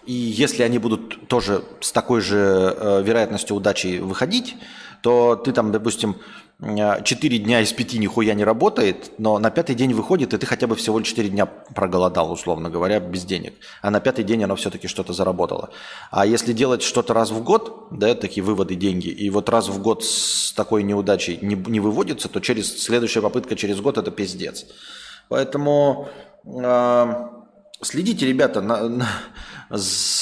И 0.10 0.14
если 0.14 0.64
они 0.64 0.80
будут 0.80 1.28
тоже 1.28 1.64
с 1.82 1.92
такой 1.92 2.22
же 2.22 2.36
э, 2.76 3.04
вероятностью 3.04 3.56
удачи 3.56 4.00
выходить, 4.00 4.56
то 5.04 5.36
ты 5.36 5.52
там, 5.52 5.72
допустим, 5.72 6.16
4 6.60 7.04
э, 7.06 7.40
дня 7.40 7.62
из 7.62 7.72
5 7.74 7.94
нихуя 8.00 8.34
не 8.34 8.44
работает, 8.44 9.12
но 9.20 9.38
на 9.38 9.52
пятый 9.52 9.76
день 9.76 9.94
выходит, 9.94 10.34
и 10.34 10.40
ты 10.40 10.48
хотя 10.48 10.66
бы 10.66 10.76
всего 10.76 10.98
лишь 10.98 11.10
4 11.10 11.30
дня 11.30 11.46
проголодал, 11.46 12.32
условно 12.32 12.72
говоря, 12.72 13.00
без 13.00 13.24
денег. 13.24 13.54
А 13.84 13.92
на 13.92 14.00
пятый 14.00 14.24
день 14.24 14.44
оно 14.44 14.56
все-таки 14.56 14.88
что-то 14.88 15.14
заработало. 15.14 15.70
А 16.10 16.26
если 16.26 16.54
делать 16.54 16.82
что-то 16.82 17.14
раз 17.14 17.30
в 17.30 17.44
год, 17.44 17.90
да, 17.92 18.16
такие 18.16 18.42
выводы 18.42 18.74
деньги, 18.74 19.10
и 19.10 19.30
вот 19.30 19.48
раз 19.48 19.70
в 19.70 19.80
год 19.80 20.04
с 20.04 20.54
такой 20.54 20.82
неудачей 20.82 21.38
не, 21.44 21.54
не 21.54 21.80
выводится, 21.80 22.30
то 22.30 22.40
через 22.40 22.82
следующая 22.82 23.22
попытка 23.22 23.56
через 23.56 23.80
год 23.80 24.00
это 24.00 24.10
пиздец. 24.10 24.66
Поэтому 25.28 26.10
э, 26.46 27.39
следите, 27.82 28.26
ребята, 28.26 28.62
на, 28.62 28.90
на, 28.90 29.08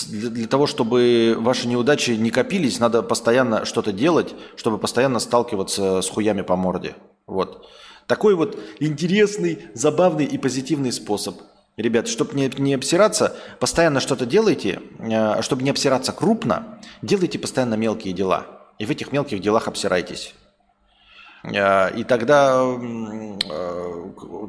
для 0.10 0.48
того, 0.48 0.68
чтобы 0.68 1.36
ваши 1.40 1.68
неудачи 1.68 2.12
не 2.12 2.32
копились, 2.32 2.80
надо 2.80 3.02
постоянно 3.04 3.66
что-то 3.66 3.92
делать, 3.92 4.36
чтобы 4.56 4.78
постоянно 4.78 5.20
сталкиваться 5.20 6.02
с 6.02 6.10
хуями 6.10 6.42
по 6.42 6.56
морде. 6.56 6.96
Вот. 7.26 7.68
Такой 8.08 8.36
вот 8.36 8.58
интересный, 8.80 9.68
забавный 9.74 10.26
и 10.26 10.38
позитивный 10.38 10.92
способ. 10.92 11.42
Ребят, 11.76 12.08
чтобы 12.08 12.34
не, 12.34 12.50
не 12.58 12.74
обсираться, 12.74 13.36
постоянно 13.60 14.00
что-то 14.00 14.26
делайте, 14.26 14.82
э, 15.00 15.42
чтобы 15.42 15.62
не 15.62 15.70
обсираться 15.70 16.12
крупно, 16.12 16.80
делайте 17.02 17.38
постоянно 17.38 17.76
мелкие 17.76 18.14
дела. 18.14 18.48
И 18.80 18.86
в 18.86 18.90
этих 18.90 19.12
мелких 19.12 19.42
делах 19.42 19.68
обсирайтесь. 19.68 20.34
Э, 21.44 21.96
и 21.96 22.04
тогда 22.04 22.64
э, 22.64 23.40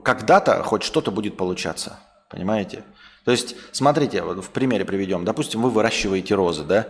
когда-то 0.05 0.62
хоть 0.62 0.85
что-то 0.85 1.11
будет 1.11 1.37
получаться. 1.37 1.99
Понимаете? 2.31 2.85
То 3.24 3.33
есть, 3.33 3.57
смотрите, 3.72 4.22
вот 4.22 4.44
в 4.44 4.50
примере 4.50 4.85
приведем. 4.85 5.24
Допустим, 5.24 5.62
вы 5.62 5.70
выращиваете 5.70 6.35
розы, 6.35 6.64
да? 6.64 6.87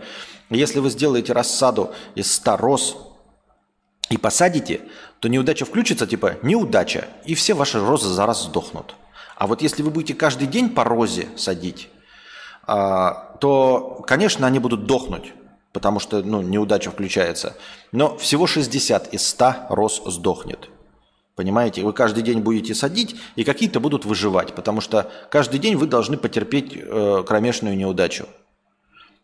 Если 0.49 0.79
вы 0.79 0.89
сделаете 0.89 1.33
рассаду 1.33 1.91
из 2.15 2.33
100 2.33 2.57
роз 2.57 2.97
и 4.09 4.17
посадите, 4.17 4.81
то 5.19 5.27
неудача 5.27 5.65
включится, 5.65 6.07
типа 6.07 6.37
неудача, 6.41 7.07
и 7.25 7.35
все 7.35 7.53
ваши 7.53 7.79
розы 7.79 8.09
за 8.09 8.25
раз 8.25 8.43
сдохнут. 8.43 8.95
А 9.35 9.47
вот 9.47 9.61
если 9.61 9.83
вы 9.83 9.91
будете 9.91 10.13
каждый 10.13 10.47
день 10.47 10.69
по 10.69 10.83
розе 10.83 11.27
садить, 11.37 11.89
а, 12.67 13.35
то, 13.39 14.03
конечно, 14.05 14.45
они 14.45 14.59
будут 14.59 14.85
дохнуть, 14.85 15.33
потому 15.73 15.99
что 15.99 16.21
ну, 16.21 16.41
неудача 16.41 16.91
включается. 16.91 17.55
Но 17.91 18.17
всего 18.17 18.47
60 18.47 19.13
из 19.13 19.27
100 19.27 19.55
роз 19.69 20.01
сдохнет. 20.05 20.69
Понимаете, 21.39 21.83
вы 21.83 21.93
каждый 21.93 22.21
день 22.21 22.41
будете 22.41 22.75
садить, 22.75 23.15
и 23.37 23.45
какие-то 23.45 23.79
будут 23.79 24.03
выживать, 24.03 24.51
потому 24.55 24.81
что 24.81 25.09
каждый 25.31 25.57
день 25.57 25.77
вы 25.77 25.87
должны 25.87 26.17
потерпеть 26.17 26.73
э, 26.75 27.23
кромешную 27.25 27.77
неудачу. 27.77 28.25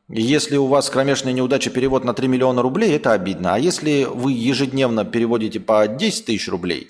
И 0.08 0.22
если 0.22 0.56
у 0.56 0.68
вас 0.68 0.90
кромешная 0.90 1.34
неудача 1.34 1.70
перевод 1.72 2.06
на 2.06 2.14
3 2.14 2.30
миллиона 2.30 2.62
рублей, 2.62 2.96
это 2.96 3.12
обидно. 3.12 3.56
А 3.56 3.60
если 3.60 4.06
вы 4.06 4.32
ежедневно 4.32 5.04
переводите 5.04 5.60
по 5.60 5.90
10 5.90 6.28
тысяч 6.28 6.48
рублей, 6.48 6.88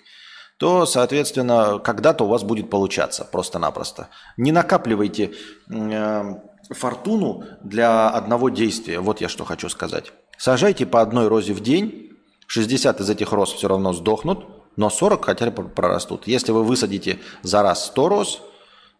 то, 0.59 0.85
соответственно, 0.85 1.79
когда-то 1.79 2.25
у 2.25 2.27
вас 2.27 2.43
будет 2.43 2.69
получаться 2.69 3.25
просто-напросто. 3.25 4.09
Не 4.37 4.51
накапливайте 4.51 5.31
э, 5.71 6.35
фортуну 6.69 7.45
для 7.63 8.09
одного 8.09 8.49
действия. 8.49 8.99
Вот 8.99 9.21
я 9.21 9.27
что 9.27 9.43
хочу 9.43 9.69
сказать. 9.69 10.13
Сажайте 10.37 10.85
по 10.85 11.01
одной 11.01 11.29
розе 11.29 11.53
в 11.53 11.61
день, 11.61 12.11
60 12.45 13.01
из 13.01 13.09
этих 13.09 13.31
роз 13.31 13.53
все 13.53 13.67
равно 13.67 13.91
сдохнут, 13.91 14.54
но 14.75 14.89
40 14.89 15.25
хотя 15.25 15.51
бы 15.51 15.67
прорастут. 15.67 16.27
Если 16.27 16.51
вы 16.51 16.63
высадите 16.63 17.19
за 17.41 17.61
раз 17.61 17.85
100 17.87 18.09
роз, 18.09 18.41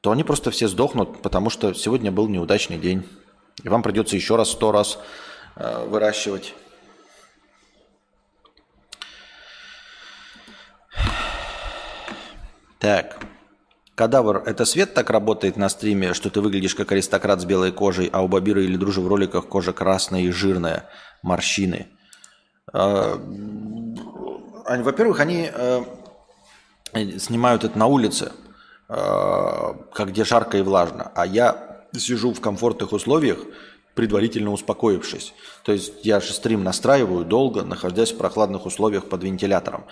то 0.01 0.11
они 0.11 0.23
просто 0.23 0.51
все 0.51 0.67
сдохнут, 0.67 1.21
потому 1.21 1.49
что 1.49 1.73
сегодня 1.73 2.11
был 2.11 2.27
неудачный 2.27 2.77
день. 2.77 3.07
И 3.63 3.69
вам 3.69 3.81
придется 3.81 4.15
еще 4.15 4.35
раз 4.35 4.51
100 4.51 4.71
раз 4.71 4.99
э, 5.55 5.85
выращивать. 5.88 6.53
Так. 12.79 13.17
Кадавр, 13.95 14.43
это 14.45 14.65
свет 14.65 14.93
так 14.93 15.09
работает 15.09 15.55
на 15.55 15.69
стриме, 15.69 16.13
что 16.13 16.29
ты 16.29 16.41
выглядишь 16.41 16.75
как 16.75 16.91
аристократ 16.91 17.39
с 17.39 17.45
белой 17.45 17.71
кожей, 17.71 18.09
а 18.11 18.21
у 18.21 18.27
Бабира 18.27 18.61
или 18.61 18.75
Дружи 18.75 18.99
в 18.99 19.07
роликах 19.07 19.47
кожа 19.47 19.71
красная 19.71 20.21
и 20.21 20.31
жирная, 20.31 20.89
морщины. 21.23 21.88
А, 22.73 23.17
во-первых, 24.67 25.19
они 25.19 25.49
э, 25.51 25.84
снимают 27.17 27.63
это 27.63 27.78
на 27.78 27.88
улице, 27.88 28.32
э, 28.89 29.73
как 29.93 30.10
где 30.10 30.23
жарко 30.23 30.58
и 30.58 30.62
влажно, 30.62 31.12
а 31.15 31.25
я 31.25 31.86
сижу 31.93 32.34
в 32.34 32.41
комфортных 32.41 32.91
условиях, 32.91 33.39
предварительно 33.93 34.51
успокоившись. 34.51 35.34
То 35.63 35.71
есть 35.71 35.93
я 36.04 36.19
же 36.19 36.34
стрим 36.34 36.63
настраиваю 36.63 37.25
долго, 37.25 37.63
находясь 37.63 38.12
в 38.12 38.17
прохладных 38.17 38.65
условиях 38.65 39.06
под 39.06 39.23
вентилятором. 39.23 39.86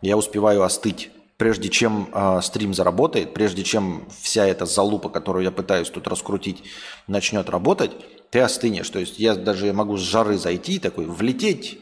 Я 0.00 0.16
успеваю 0.16 0.62
остыть. 0.62 1.10
Прежде 1.36 1.68
чем 1.68 2.08
э, 2.12 2.40
стрим 2.42 2.74
заработает, 2.74 3.32
прежде 3.32 3.62
чем 3.62 4.08
вся 4.20 4.44
эта 4.44 4.66
залупа, 4.66 5.08
которую 5.08 5.44
я 5.44 5.52
пытаюсь 5.52 5.88
тут 5.88 6.08
раскрутить, 6.08 6.64
начнет 7.06 7.48
работать, 7.48 7.92
ты 8.30 8.40
остынешь. 8.40 8.90
То 8.90 8.98
есть 8.98 9.20
я 9.20 9.36
даже 9.36 9.72
могу 9.72 9.96
с 9.96 10.00
жары 10.00 10.36
зайти, 10.36 10.80
такой 10.80 11.06
влететь 11.06 11.78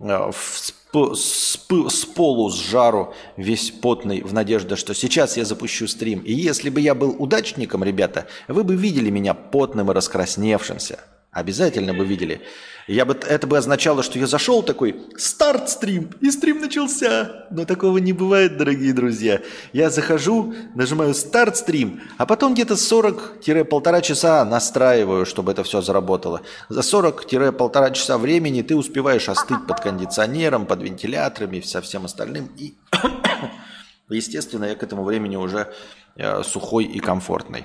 э, 0.00 0.30
в 0.32 0.74
с, 0.92 1.58
с 1.88 2.04
полу, 2.06 2.50
с 2.50 2.56
жару, 2.56 3.14
весь 3.36 3.70
потный, 3.70 4.22
в 4.22 4.32
надежде, 4.32 4.76
что 4.76 4.94
сейчас 4.94 5.36
я 5.36 5.44
запущу 5.44 5.86
стрим. 5.86 6.20
И 6.20 6.32
если 6.32 6.70
бы 6.70 6.80
я 6.80 6.94
был 6.94 7.14
удачником, 7.18 7.84
ребята, 7.84 8.26
вы 8.48 8.64
бы 8.64 8.74
видели 8.74 9.10
меня 9.10 9.34
потным 9.34 9.90
и 9.90 9.94
раскрасневшимся. 9.94 11.00
Обязательно 11.38 11.94
бы 11.94 12.04
видели. 12.04 12.40
Я 12.88 13.04
бы, 13.04 13.14
это 13.14 13.46
бы 13.46 13.56
означало, 13.56 14.02
что 14.02 14.18
я 14.18 14.26
зашел 14.26 14.64
такой, 14.64 14.96
старт 15.16 15.68
стрим, 15.68 16.10
и 16.20 16.32
стрим 16.32 16.60
начался. 16.60 17.46
Но 17.50 17.64
такого 17.64 17.98
не 17.98 18.12
бывает, 18.12 18.56
дорогие 18.56 18.92
друзья. 18.92 19.40
Я 19.72 19.90
захожу, 19.90 20.52
нажимаю 20.74 21.14
старт 21.14 21.58
стрим, 21.58 22.00
а 22.16 22.26
потом 22.26 22.54
где-то 22.54 22.74
40-полтора 22.74 24.00
часа 24.00 24.44
настраиваю, 24.44 25.26
чтобы 25.26 25.52
это 25.52 25.62
все 25.62 25.80
заработало. 25.80 26.40
За 26.68 26.80
40-полтора 26.80 27.92
часа 27.92 28.18
времени 28.18 28.62
ты 28.62 28.74
успеваешь 28.74 29.28
остыть 29.28 29.64
под 29.68 29.80
кондиционером, 29.80 30.66
под 30.66 30.82
вентиляторами, 30.82 31.60
со 31.60 31.80
всем 31.82 32.06
остальным. 32.06 32.50
И, 32.56 32.74
естественно, 34.08 34.64
я 34.64 34.74
к 34.74 34.82
этому 34.82 35.04
времени 35.04 35.36
уже 35.36 35.72
э, 36.16 36.42
сухой 36.42 36.84
и 36.84 36.98
комфортный. 36.98 37.64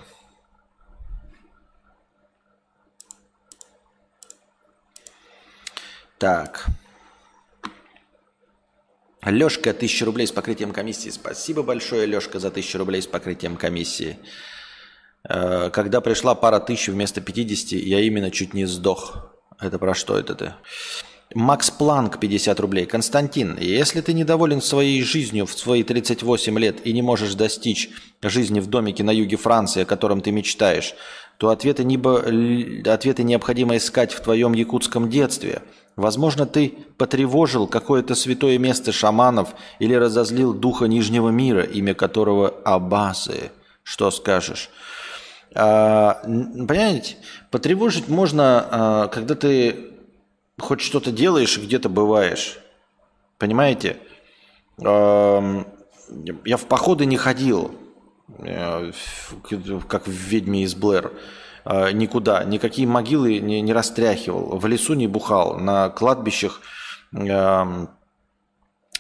Так. 6.23 6.67
Лешка, 9.25 9.73
тысяча 9.73 10.05
рублей 10.05 10.25
с 10.25 10.31
покрытием 10.31 10.71
комиссии. 10.71 11.09
Спасибо 11.09 11.63
большое, 11.63 12.05
Лешка, 12.05 12.39
за 12.39 12.49
тысячу 12.49 12.77
рублей 12.77 13.01
с 13.01 13.07
покрытием 13.07 13.57
комиссии. 13.57 14.17
Э, 15.27 15.69
когда 15.69 15.99
пришла 15.99 16.33
пара 16.33 16.61
тысяч 16.61 16.87
вместо 16.87 17.19
50, 17.19 17.73
я 17.73 17.99
именно 17.99 18.31
чуть 18.31 18.53
не 18.53 18.63
сдох. 18.63 19.35
Это 19.59 19.77
про 19.77 19.93
что 19.93 20.17
это 20.17 20.33
ты? 20.33 20.53
Макс 21.35 21.71
Планк, 21.71 22.19
50 22.19 22.59
рублей. 22.59 22.85
Константин, 22.85 23.57
если 23.59 24.01
ты 24.01 24.13
недоволен 24.13 24.61
своей 24.61 25.01
жизнью 25.03 25.45
в 25.45 25.53
свои 25.53 25.83
38 25.83 26.59
лет 26.59 26.85
и 26.85 26.93
не 26.93 27.01
можешь 27.01 27.35
достичь 27.35 27.89
жизни 28.21 28.59
в 28.59 28.67
домике 28.67 29.03
на 29.03 29.11
юге 29.11 29.37
Франции, 29.37 29.83
о 29.83 29.85
котором 29.85 30.21
ты 30.21 30.31
мечтаешь, 30.31 30.95
то 31.37 31.49
ответы, 31.49 31.83
небо... 31.83 32.23
ответы 32.85 33.23
необходимо 33.23 33.77
искать 33.77 34.13
в 34.13 34.21
твоем 34.21 34.53
якутском 34.53 35.09
детстве– 35.09 35.61
Возможно, 35.95 36.45
ты 36.47 36.73
потревожил 36.97 37.67
какое-то 37.67 38.15
святое 38.15 38.57
место 38.57 38.91
шаманов 38.91 39.49
или 39.77 39.93
разозлил 39.93 40.53
духа 40.53 40.85
Нижнего 40.85 41.29
мира, 41.29 41.61
имя 41.61 41.93
которого 41.93 42.49
Абасы. 42.65 43.51
Что 43.83 44.09
скажешь? 44.09 44.69
А, 45.53 46.19
понимаете, 46.23 47.17
потревожить 47.51 48.07
можно, 48.07 48.67
а, 48.71 49.07
когда 49.09 49.35
ты 49.35 49.92
хоть 50.59 50.81
что-то 50.81 51.11
делаешь 51.11 51.57
и 51.57 51.61
где-то 51.61 51.89
бываешь. 51.89 52.59
Понимаете? 53.37 53.97
Я 54.77 56.57
в 56.57 56.65
походы 56.67 57.05
не 57.05 57.17
ходил, 57.17 57.71
э, 58.39 58.91
как 59.87 60.07
в 60.07 60.11
«Ведьме 60.11 60.63
из 60.63 60.75
Блэр». 60.75 61.13
Э, 61.65 61.91
никуда, 61.91 62.43
никакие 62.43 62.87
могилы 62.87 63.39
не, 63.39 63.61
не 63.61 63.73
растряхивал, 63.73 64.57
в 64.57 64.65
лесу 64.65 64.93
не 64.95 65.07
бухал, 65.07 65.57
на 65.57 65.89
кладбищах 65.89 66.61
э, 67.15 67.85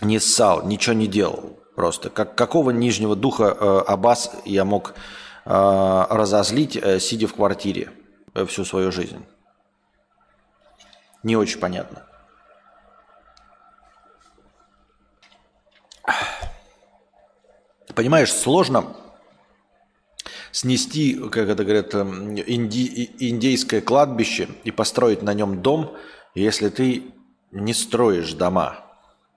не 0.01 0.19
ссал, 0.19 0.65
ничего 0.65 0.93
не 0.95 1.07
делал 1.07 1.59
просто. 1.75 2.09
Как, 2.09 2.35
какого 2.35 2.71
нижнего 2.71 3.15
духа 3.15 3.55
э, 3.59 3.83
Аббас 3.87 4.31
я 4.45 4.65
мог 4.65 4.93
разозлить, 5.45 6.81
сидя 7.01 7.27
в 7.27 7.33
квартире 7.33 7.91
всю 8.47 8.63
свою 8.63 8.93
жизнь? 8.93 9.25
Не 11.23 11.37
очень 11.37 11.59
понятно. 11.59 12.05
Понимаешь, 17.95 18.31
сложно 18.31 18.95
снести, 20.51 21.15
как 21.15 21.49
это 21.49 21.63
говорят, 21.63 21.93
эм, 21.95 22.35
инди, 22.35 23.09
индейское 23.19 23.81
кладбище 23.81 24.49
и 24.63 24.71
построить 24.71 25.21
на 25.21 25.33
нем 25.33 25.61
дом, 25.61 25.95
если 26.35 26.69
ты 26.69 27.03
не 27.51 27.73
строишь 27.73 28.33
дома 28.33 28.79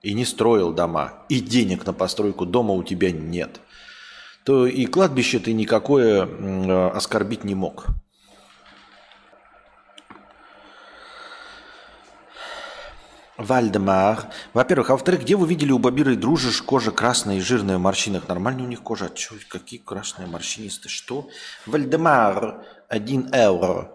и 0.01 0.13
не 0.13 0.25
строил 0.25 0.73
дома, 0.73 1.25
и 1.29 1.39
денег 1.39 1.85
на 1.85 1.93
постройку 1.93 2.45
дома 2.45 2.73
у 2.73 2.83
тебя 2.83 3.11
нет, 3.11 3.59
то 4.43 4.65
и 4.65 4.85
кладбище 4.85 5.39
ты 5.39 5.53
никакое 5.53 6.25
э, 6.25 6.89
оскорбить 6.89 7.43
не 7.43 7.55
мог. 7.55 7.87
Вальдемар. 13.37 14.29
Во-первых, 14.53 14.89
а 14.89 14.93
во-вторых, 14.93 15.21
где 15.21 15.35
вы 15.35 15.47
видели 15.47 15.71
у 15.71 15.77
Бабиры 15.77 16.15
дружишь 16.15 16.61
кожа 16.61 16.91
красная 16.91 17.37
и 17.37 17.41
жирная 17.41 17.77
в 17.77 17.81
морщинах? 17.81 18.27
Нормально 18.27 18.63
у 18.63 18.67
них 18.67 18.81
кожа? 18.81 19.05
А 19.05 19.09
чё, 19.09 19.35
какие 19.47 19.79
красные 19.79 20.27
морщинистые? 20.27 20.89
Что? 20.89 21.29
Вальдемар. 21.65 22.65
Один 22.89 23.29
евро. 23.33 23.91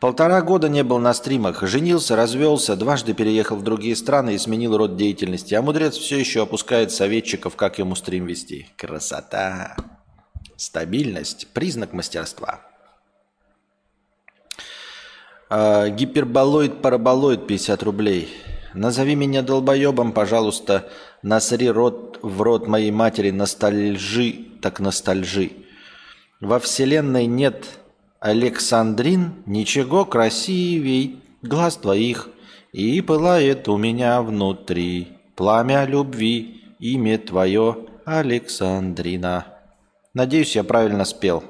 Полтора 0.00 0.42
года 0.42 0.68
не 0.68 0.82
был 0.82 0.98
на 0.98 1.14
стримах. 1.14 1.62
Женился, 1.62 2.16
развелся, 2.16 2.76
дважды 2.76 3.14
переехал 3.14 3.56
в 3.56 3.62
другие 3.62 3.94
страны 3.94 4.34
и 4.34 4.38
сменил 4.38 4.76
род 4.76 4.96
деятельности. 4.96 5.54
А 5.54 5.62
мудрец 5.62 5.96
все 5.96 6.18
еще 6.18 6.42
опускает 6.42 6.90
советчиков, 6.90 7.56
как 7.56 7.78
ему 7.78 7.94
стрим 7.94 8.26
вести. 8.26 8.68
Красота. 8.76 9.76
Стабильность. 10.56 11.48
Признак 11.54 11.92
мастерства. 11.92 12.60
А, 15.48 15.88
гиперболоид, 15.88 16.82
параболоид 16.82 17.46
50 17.46 17.82
рублей. 17.84 18.28
Назови 18.74 19.14
меня 19.14 19.42
долбоебом, 19.42 20.12
пожалуйста. 20.12 20.88
Насри 21.22 21.70
рот 21.70 22.18
в 22.22 22.42
рот 22.42 22.66
моей 22.66 22.90
матери, 22.90 23.30
ностальжи, 23.30 24.46
так 24.60 24.80
ностальжи. 24.80 25.52
Во 26.40 26.58
вселенной 26.58 27.26
нет 27.26 27.66
Александрин, 28.18 29.42
ничего 29.46 30.04
красивей 30.04 31.22
глаз 31.42 31.76
твоих. 31.76 32.28
И 32.72 33.00
пылает 33.00 33.68
у 33.68 33.76
меня 33.76 34.20
внутри 34.20 35.18
пламя 35.36 35.84
любви, 35.84 36.62
имя 36.80 37.18
твое 37.18 37.86
Александрина. 38.04 39.46
Надеюсь, 40.12 40.56
я 40.56 40.64
правильно 40.64 41.04
спел. 41.04 41.44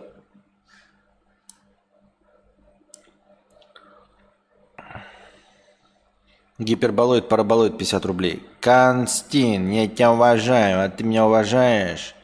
Гиперболоид, 6.58 7.28
параболоид 7.28 7.78
50 7.78 8.06
рублей. 8.06 8.46
Констин, 8.60 9.70
я 9.70 9.88
тебя 9.88 10.12
уважаю, 10.12 10.84
а 10.84 10.88
ты 10.88 11.02
меня 11.02 11.26
уважаешь? 11.26 12.14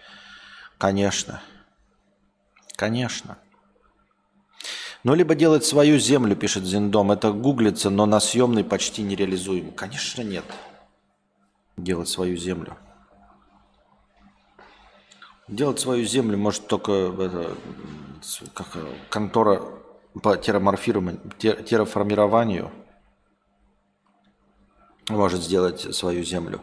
Конечно. 0.78 1.42
Конечно. 2.76 3.38
Ну, 5.02 5.14
либо 5.14 5.34
делать 5.34 5.64
свою 5.64 5.98
землю, 5.98 6.36
пишет 6.36 6.64
Зиндом. 6.64 7.10
Это 7.10 7.32
гуглится, 7.32 7.90
но 7.90 8.06
на 8.06 8.20
съемной 8.20 8.62
почти 8.62 9.02
нереализуемо. 9.02 9.72
Конечно, 9.72 10.22
нет. 10.22 10.44
Делать 11.76 12.08
свою 12.08 12.36
землю. 12.36 12.76
Делать 15.48 15.80
свою 15.80 16.04
землю 16.04 16.38
может 16.38 16.68
только 16.68 16.92
это, 16.92 17.56
как, 18.54 18.76
контора 19.08 19.60
по 20.22 20.36
терраформированию– 20.36 22.70
может 25.10 25.42
сделать 25.42 25.94
свою 25.94 26.24
Землю. 26.24 26.62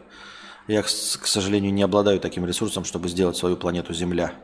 Я, 0.66 0.82
к 0.82 0.88
сожалению, 0.88 1.72
не 1.72 1.82
обладаю 1.82 2.20
таким 2.20 2.44
ресурсом, 2.44 2.84
чтобы 2.84 3.08
сделать 3.08 3.36
свою 3.36 3.56
планету 3.56 3.94
Земля. 3.94 4.34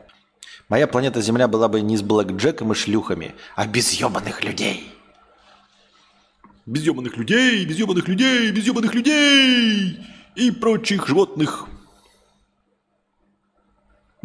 Моя 0.69 0.87
планета 0.87 1.21
Земля 1.21 1.47
была 1.47 1.67
бы 1.67 1.81
не 1.81 1.97
с 1.97 2.01
блэкджеком 2.01 2.71
и 2.71 2.75
шлюхами, 2.75 3.35
а 3.55 3.67
без 3.67 3.91
ебаных 3.93 4.43
людей. 4.43 4.91
Без 6.65 6.83
ебаных 6.83 7.15
людей, 7.17 7.63
без 7.65 7.77
ебаных 7.77 8.07
людей, 8.07 8.51
без 8.51 8.65
ебаных 8.65 8.95
людей 8.95 9.99
и 10.33 10.49
прочих 10.49 11.07
животных. 11.07 11.67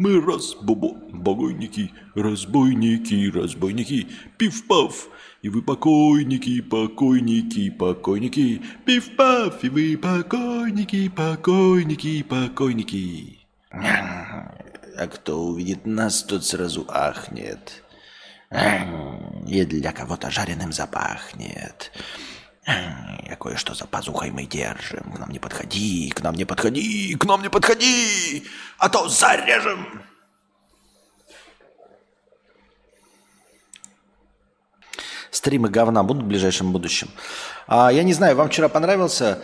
Мы 0.01 0.19
разбойники, 0.19 1.91
разбойники, 2.15 3.29
разбойники, 3.29 4.07
пив-пав, 4.39 5.09
и 5.43 5.49
вы 5.49 5.61
покойники, 5.61 6.59
покойники, 6.59 7.69
покойники. 7.69 8.63
Пиф-паф, 8.83 9.63
и 9.63 9.69
вы 9.69 9.95
покойники, 9.97 11.07
покойники, 11.07 12.23
покойники. 12.23 13.45
А 13.71 15.07
кто 15.07 15.43
увидит 15.43 15.85
нас, 15.85 16.23
тот 16.23 16.45
сразу 16.45 16.83
ахнет. 16.89 17.83
И 19.47 19.63
для 19.65 19.91
кого-то 19.91 20.31
жареным 20.31 20.73
запахнет. 20.73 21.91
Я 22.67 23.35
кое-что 23.39 23.73
за 23.73 23.85
пазухой 23.85 24.31
мы 24.31 24.45
держим. 24.45 25.11
К 25.13 25.19
нам 25.19 25.29
не 25.31 25.39
подходи, 25.39 26.09
к 26.11 26.21
нам 26.21 26.35
не 26.35 26.45
подходи, 26.45 27.15
к 27.15 27.25
нам 27.25 27.41
не 27.41 27.49
подходи, 27.49 28.43
а 28.77 28.89
то 28.89 29.07
зарежем. 29.09 30.03
стримы 35.31 35.69
говна 35.69 36.03
будут 36.03 36.23
в 36.23 36.27
ближайшем 36.27 36.71
будущем. 36.71 37.09
А, 37.67 37.91
я 37.91 38.03
не 38.03 38.13
знаю, 38.13 38.35
вам 38.35 38.49
вчера 38.49 38.69
понравился 38.69 39.39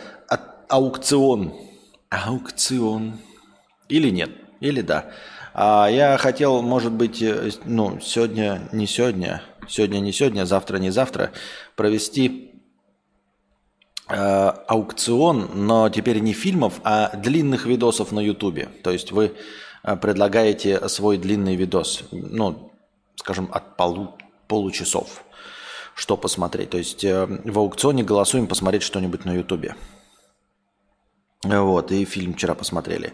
аукцион? 0.68 1.54
Аукцион. 2.10 3.18
Или 3.88 4.10
нет? 4.10 4.30
Или 4.60 4.82
да? 4.82 5.06
А, 5.54 5.88
я 5.90 6.16
хотел, 6.18 6.62
может 6.62 6.92
быть, 6.92 7.20
э, 7.22 7.50
ну, 7.64 7.98
сегодня, 8.00 8.68
не 8.70 8.86
сегодня, 8.86 9.42
сегодня 9.66 9.98
не 9.98 10.12
сегодня, 10.12 10.44
завтра 10.44 10.76
не 10.76 10.90
завтра, 10.90 11.32
провести 11.74 12.47
аукцион, 14.08 15.50
но 15.54 15.88
теперь 15.90 16.20
не 16.20 16.32
фильмов, 16.32 16.80
а 16.84 17.14
длинных 17.16 17.66
видосов 17.66 18.12
на 18.12 18.20
Ютубе. 18.20 18.68
То 18.82 18.90
есть 18.90 19.12
вы 19.12 19.34
э, 19.82 19.96
предлагаете 19.96 20.88
свой 20.88 21.18
длинный 21.18 21.56
видос, 21.56 22.04
ну, 22.10 22.72
скажем, 23.16 23.50
от 23.52 23.76
полу, 23.76 24.16
получасов, 24.46 25.24
что 25.94 26.16
посмотреть. 26.16 26.70
То 26.70 26.78
есть 26.78 27.04
э, 27.04 27.26
в 27.26 27.58
аукционе 27.58 28.02
голосуем 28.02 28.46
посмотреть 28.46 28.82
что-нибудь 28.82 29.24
на 29.24 29.34
Ютубе. 29.34 29.74
Вот, 31.44 31.92
и 31.92 32.04
фильм 32.04 32.34
вчера 32.34 32.54
посмотрели. 32.54 33.12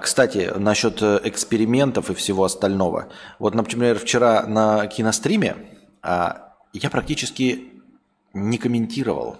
Кстати, 0.00 0.52
насчет 0.56 1.00
э, 1.00 1.20
экспериментов 1.24 2.10
и 2.10 2.14
всего 2.14 2.44
остального. 2.44 3.08
Вот, 3.38 3.54
например, 3.54 3.98
вчера 3.98 4.46
на 4.46 4.86
киностриме 4.88 5.56
а, 6.02 6.54
я 6.72 6.90
практически 6.90 7.72
не 8.34 8.58
комментировал. 8.58 9.36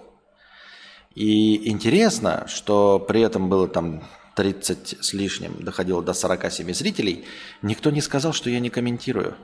И 1.15 1.69
интересно, 1.69 2.45
что 2.47 2.99
при 2.99 3.21
этом 3.21 3.49
было 3.49 3.67
там 3.67 4.03
30 4.35 4.97
с 5.01 5.13
лишним, 5.13 5.63
доходило 5.63 6.01
до 6.01 6.13
47 6.13 6.73
зрителей, 6.73 7.25
никто 7.61 7.91
не 7.91 8.01
сказал, 8.01 8.33
что 8.33 8.49
я 8.49 8.59
не 8.59 8.69
комментирую. 8.69 9.35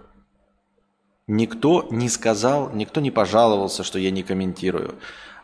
Никто 1.27 1.87
не 1.91 2.09
сказал, 2.09 2.71
никто 2.71 3.01
не 3.01 3.11
пожаловался, 3.11 3.83
что 3.83 3.99
я 3.99 4.09
не 4.09 4.23
комментирую. 4.23 4.95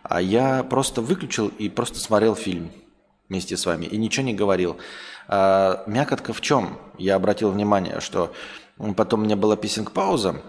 А 0.01 0.19
я 0.19 0.63
просто 0.63 1.01
выключил 1.01 1.47
и 1.47 1.69
просто 1.69 1.99
смотрел 1.99 2.35
фильм 2.35 2.71
вместе 3.29 3.55
с 3.55 3.65
вами 3.65 3.85
и 3.85 3.97
ничего 3.97 4.25
не 4.25 4.33
говорил. 4.33 4.77
А, 5.27 5.83
мякотка 5.85 6.33
в 6.33 6.41
чем? 6.41 6.79
Я 6.97 7.15
обратил 7.15 7.51
внимание, 7.51 7.99
что 7.99 8.33
потом 8.97 9.21
у 9.21 9.23
меня 9.25 9.35
была 9.35 9.55
писинг-пауза, 9.55 10.41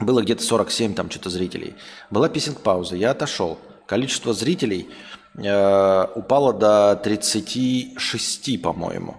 было 0.00 0.22
где-то 0.22 0.42
47 0.42 0.94
там 0.94 1.10
что-то 1.10 1.30
зрителей. 1.30 1.74
Была 2.10 2.28
писинг-пауза, 2.28 2.96
я 2.96 3.12
отошел. 3.12 3.58
Количество 3.86 4.34
зрителей 4.34 4.88
э, 5.36 6.06
упало 6.14 6.52
до 6.52 7.00
36, 7.02 8.62
по-моему. 8.62 9.16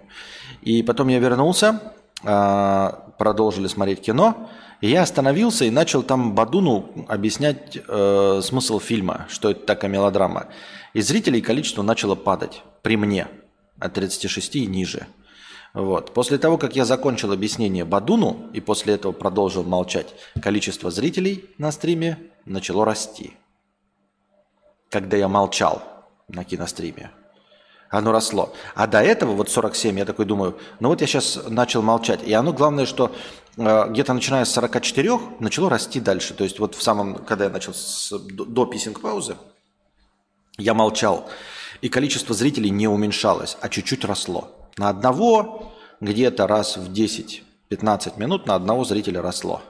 И 0.61 0.83
потом 0.83 1.07
я 1.07 1.19
вернулся, 1.19 1.81
э, 2.23 2.89
продолжили 3.17 3.67
смотреть 3.67 4.01
кино, 4.01 4.49
и 4.81 4.89
я 4.89 5.03
остановился 5.03 5.65
и 5.65 5.71
начал 5.71 6.03
там 6.03 6.35
Бадуну 6.35 7.05
объяснять 7.07 7.77
э, 7.87 8.41
смысл 8.43 8.79
фильма, 8.79 9.25
что 9.29 9.51
это 9.51 9.65
такая 9.65 9.89
мелодрама. 9.89 10.47
И 10.93 11.01
зрителей 11.01 11.41
количество 11.41 11.81
начало 11.81 12.15
падать 12.15 12.61
при 12.81 12.97
мне 12.97 13.27
от 13.79 13.93
36 13.93 14.55
и 14.57 14.65
ниже. 14.65 15.07
Вот. 15.73 16.13
После 16.13 16.37
того, 16.37 16.57
как 16.57 16.75
я 16.75 16.85
закончил 16.85 17.31
объяснение 17.31 17.85
Бадуну 17.85 18.49
и 18.53 18.59
после 18.59 18.95
этого 18.95 19.11
продолжил 19.11 19.63
молчать, 19.63 20.07
количество 20.41 20.91
зрителей 20.91 21.45
на 21.57 21.71
стриме 21.71 22.17
начало 22.45 22.85
расти. 22.85 23.33
Когда 24.97 25.15
я 25.15 25.27
молчал 25.27 25.83
на 26.27 26.43
киностриме. 26.43 27.11
Оно 27.91 28.11
росло. 28.11 28.51
А 28.73 28.87
до 28.87 28.99
этого, 28.99 29.33
вот 29.33 29.47
47, 29.47 29.99
я 29.99 30.05
такой 30.05 30.25
думаю, 30.25 30.57
ну 30.79 30.89
вот 30.89 31.01
я 31.01 31.05
сейчас 31.05 31.39
начал 31.47 31.83
молчать. 31.83 32.21
И 32.23 32.33
оно, 32.33 32.51
главное, 32.51 32.87
что 32.87 33.11
э, 33.57 33.89
где-то 33.91 34.13
начиная 34.13 34.43
с 34.43 34.49
44, 34.49 35.19
начало 35.39 35.69
расти 35.69 35.99
дальше. 35.99 36.33
То 36.33 36.43
есть 36.43 36.57
вот 36.57 36.73
в 36.73 36.81
самом, 36.81 37.13
когда 37.13 37.45
я 37.45 37.51
начал 37.51 37.75
с, 37.75 38.11
до 38.17 38.65
писинг-паузы, 38.65 39.37
я 40.57 40.73
молчал. 40.73 41.29
И 41.81 41.89
количество 41.89 42.33
зрителей 42.33 42.71
не 42.71 42.87
уменьшалось, 42.87 43.55
а 43.61 43.69
чуть-чуть 43.69 44.03
росло. 44.03 44.49
На 44.77 44.89
одного 44.89 45.73
где-то 46.01 46.47
раз 46.47 46.75
в 46.75 46.91
10-15 46.91 47.43
минут 48.17 48.47
на 48.47 48.55
одного 48.55 48.83
зрителя 48.83 49.21
росло. 49.21 49.61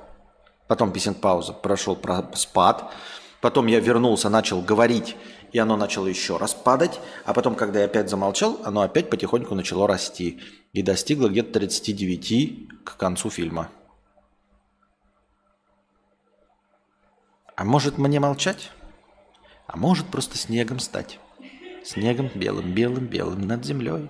Потом 0.69 0.93
писинг-пауза, 0.93 1.51
прошел 1.51 1.99
спад. 2.33 2.93
Потом 3.41 3.67
я 3.67 3.79
вернулся, 3.79 4.29
начал 4.29 4.61
говорить, 4.61 5.15
и 5.51 5.59
оно 5.59 5.77
начало 5.77 6.07
еще 6.07 6.37
раз 6.37 6.53
падать. 6.53 6.99
А 7.25 7.33
потом, 7.33 7.55
когда 7.55 7.79
я 7.79 7.85
опять 7.85 8.09
замолчал, 8.09 8.59
оно 8.63 8.81
опять 8.81 9.09
потихоньку 9.09 9.53
начало 9.53 9.87
расти. 9.87 10.41
И 10.73 10.81
достигло 10.81 11.29
где-то 11.29 11.53
39 11.59 12.83
к 12.83 12.97
концу 12.97 13.29
фильма. 13.29 13.69
А 17.55 17.63
может 17.63 17.97
мне 17.97 18.19
молчать? 18.19 18.71
А 19.67 19.77
может 19.77 20.07
просто 20.07 20.37
снегом 20.37 20.79
стать. 20.79 21.19
Снегом 21.83 22.29
белым, 22.33 22.73
белым, 22.73 23.05
белым 23.05 23.41
над 23.41 23.65
землей. 23.65 24.09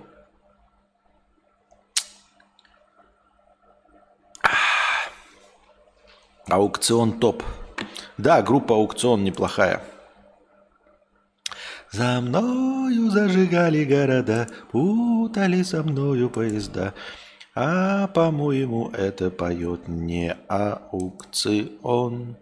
Аукцион 6.48 7.20
топ. 7.20 7.42
Да, 8.16 8.42
группа 8.42 8.74
аукцион 8.74 9.24
неплохая. 9.24 9.82
За 11.90 12.20
мною 12.20 13.10
зажигали 13.10 13.84
города, 13.84 14.46
путали 14.70 15.62
со 15.62 15.82
мною 15.82 16.28
поезда. 16.28 16.94
А, 17.54 18.08
по-моему, 18.08 18.90
это 18.90 19.30
поет 19.30 19.88
не 19.88 20.36
аукцион. 20.48 22.36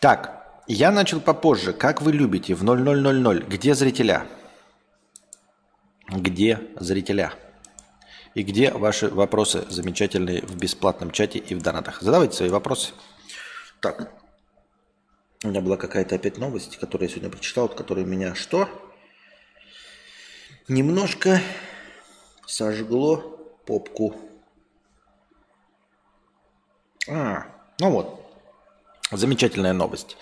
Так, 0.00 0.62
я 0.66 0.90
начал 0.90 1.20
попозже. 1.20 1.72
Как 1.72 2.02
вы 2.02 2.12
любите? 2.12 2.54
В 2.54 2.62
0000. 2.64 3.44
Где 3.48 3.74
зрителя? 3.74 4.26
Где 6.10 6.60
зрителя? 6.76 7.32
И 8.38 8.44
где 8.44 8.70
ваши 8.70 9.08
вопросы 9.08 9.66
замечательные 9.68 10.42
в 10.42 10.56
бесплатном 10.56 11.10
чате 11.10 11.40
и 11.40 11.56
в 11.56 11.60
донатах? 11.60 12.00
Задавайте 12.00 12.36
свои 12.36 12.48
вопросы. 12.50 12.92
Так. 13.80 14.12
У 15.42 15.48
меня 15.48 15.60
была 15.60 15.76
какая-то 15.76 16.14
опять 16.14 16.38
новость, 16.38 16.76
которую 16.76 17.08
я 17.08 17.12
сегодня 17.12 17.30
прочитал, 17.30 17.64
от 17.64 17.74
которой 17.74 18.04
меня 18.04 18.36
что? 18.36 18.68
Немножко 20.68 21.40
сожгло 22.46 23.16
попку. 23.66 24.14
А, 27.08 27.44
ну 27.80 27.90
вот. 27.90 28.24
Замечательная 29.10 29.72
новость. 29.72 30.16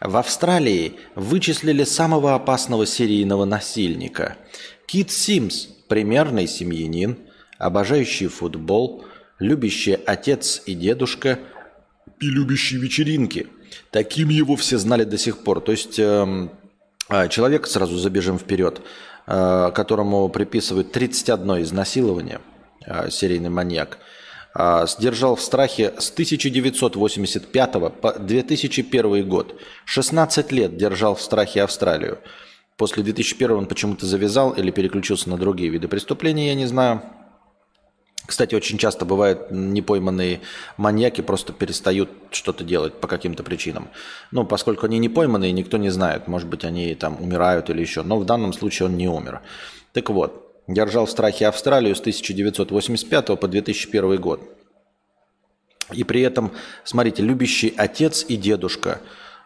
В 0.00 0.16
Австралии 0.16 0.98
вычислили 1.14 1.84
самого 1.84 2.34
опасного 2.34 2.84
серийного 2.84 3.44
насильника. 3.44 4.38
Кит 4.86 5.12
Симс– 5.12 5.66
примерный 5.88 6.48
семьянин, 6.48 7.29
обожающий 7.60 8.26
футбол, 8.26 9.04
любящий 9.38 9.98
отец 10.06 10.62
и 10.66 10.74
дедушка 10.74 11.38
и 12.18 12.26
любящий 12.26 12.76
вечеринки. 12.76 13.46
Таким 13.90 14.28
его 14.28 14.56
все 14.56 14.78
знали 14.78 15.04
до 15.04 15.18
сих 15.18 15.38
пор. 15.44 15.60
То 15.60 15.72
есть 15.72 15.98
э, 15.98 16.48
человек, 17.28 17.66
сразу 17.68 17.96
забежим 17.98 18.38
вперед, 18.38 18.80
э, 19.26 19.70
которому 19.72 20.28
приписывают 20.28 20.90
31 20.90 21.62
изнасилование, 21.62 22.40
э, 22.84 23.10
серийный 23.10 23.50
маньяк– 23.50 23.98
а, 24.52 24.86
сдержал 24.86 25.36
в 25.36 25.42
страхе 25.42 25.94
с 25.98 26.10
1985 26.10 27.72
по 28.00 28.18
2001 28.18 29.28
год. 29.28 29.54
16 29.84 30.52
лет 30.52 30.76
держал 30.76 31.14
в 31.14 31.22
страхе 31.22 31.62
Австралию. 31.62 32.18
После 32.76 33.02
2001 33.02 33.56
он 33.56 33.66
почему-то 33.66 34.06
завязал 34.06 34.50
или 34.52 34.70
переключился 34.70 35.28
на 35.28 35.36
другие 35.36 35.70
виды 35.70 35.86
преступления, 35.86 36.48
я 36.48 36.54
не 36.54 36.66
знаю. 36.66 37.02
Кстати, 38.26 38.54
очень 38.54 38.78
часто 38.78 39.04
бывает 39.04 39.50
непойманные 39.50 40.40
маньяки 40.76 41.20
просто 41.20 41.52
перестают 41.52 42.10
что-то 42.30 42.64
делать 42.64 42.94
по 43.00 43.08
каким-то 43.08 43.42
причинам. 43.42 43.88
Ну, 44.30 44.44
поскольку 44.44 44.86
они 44.86 44.98
не 44.98 45.08
пойманные, 45.08 45.52
никто 45.52 45.78
не 45.78 45.90
знает. 45.90 46.28
Может 46.28 46.48
быть, 46.48 46.64
они 46.64 46.94
там 46.94 47.20
умирают 47.20 47.70
или 47.70 47.80
еще. 47.80 48.02
Но 48.02 48.18
в 48.18 48.24
данном 48.24 48.52
случае 48.52 48.86
он 48.86 48.96
не 48.96 49.08
умер. 49.08 49.40
Так 49.92 50.10
вот, 50.10 50.50
Держал 50.70 51.06
в 51.06 51.10
страхе 51.10 51.48
Австралию 51.48 51.96
с 51.96 52.00
1985 52.00 53.40
по 53.40 53.48
2001 53.48 54.20
год. 54.20 54.40
И 55.92 56.04
при 56.04 56.20
этом, 56.20 56.52
смотрите, 56.84 57.24
любящий 57.24 57.74
отец 57.76 58.24
и 58.28 58.36
дедушка, 58.36 59.00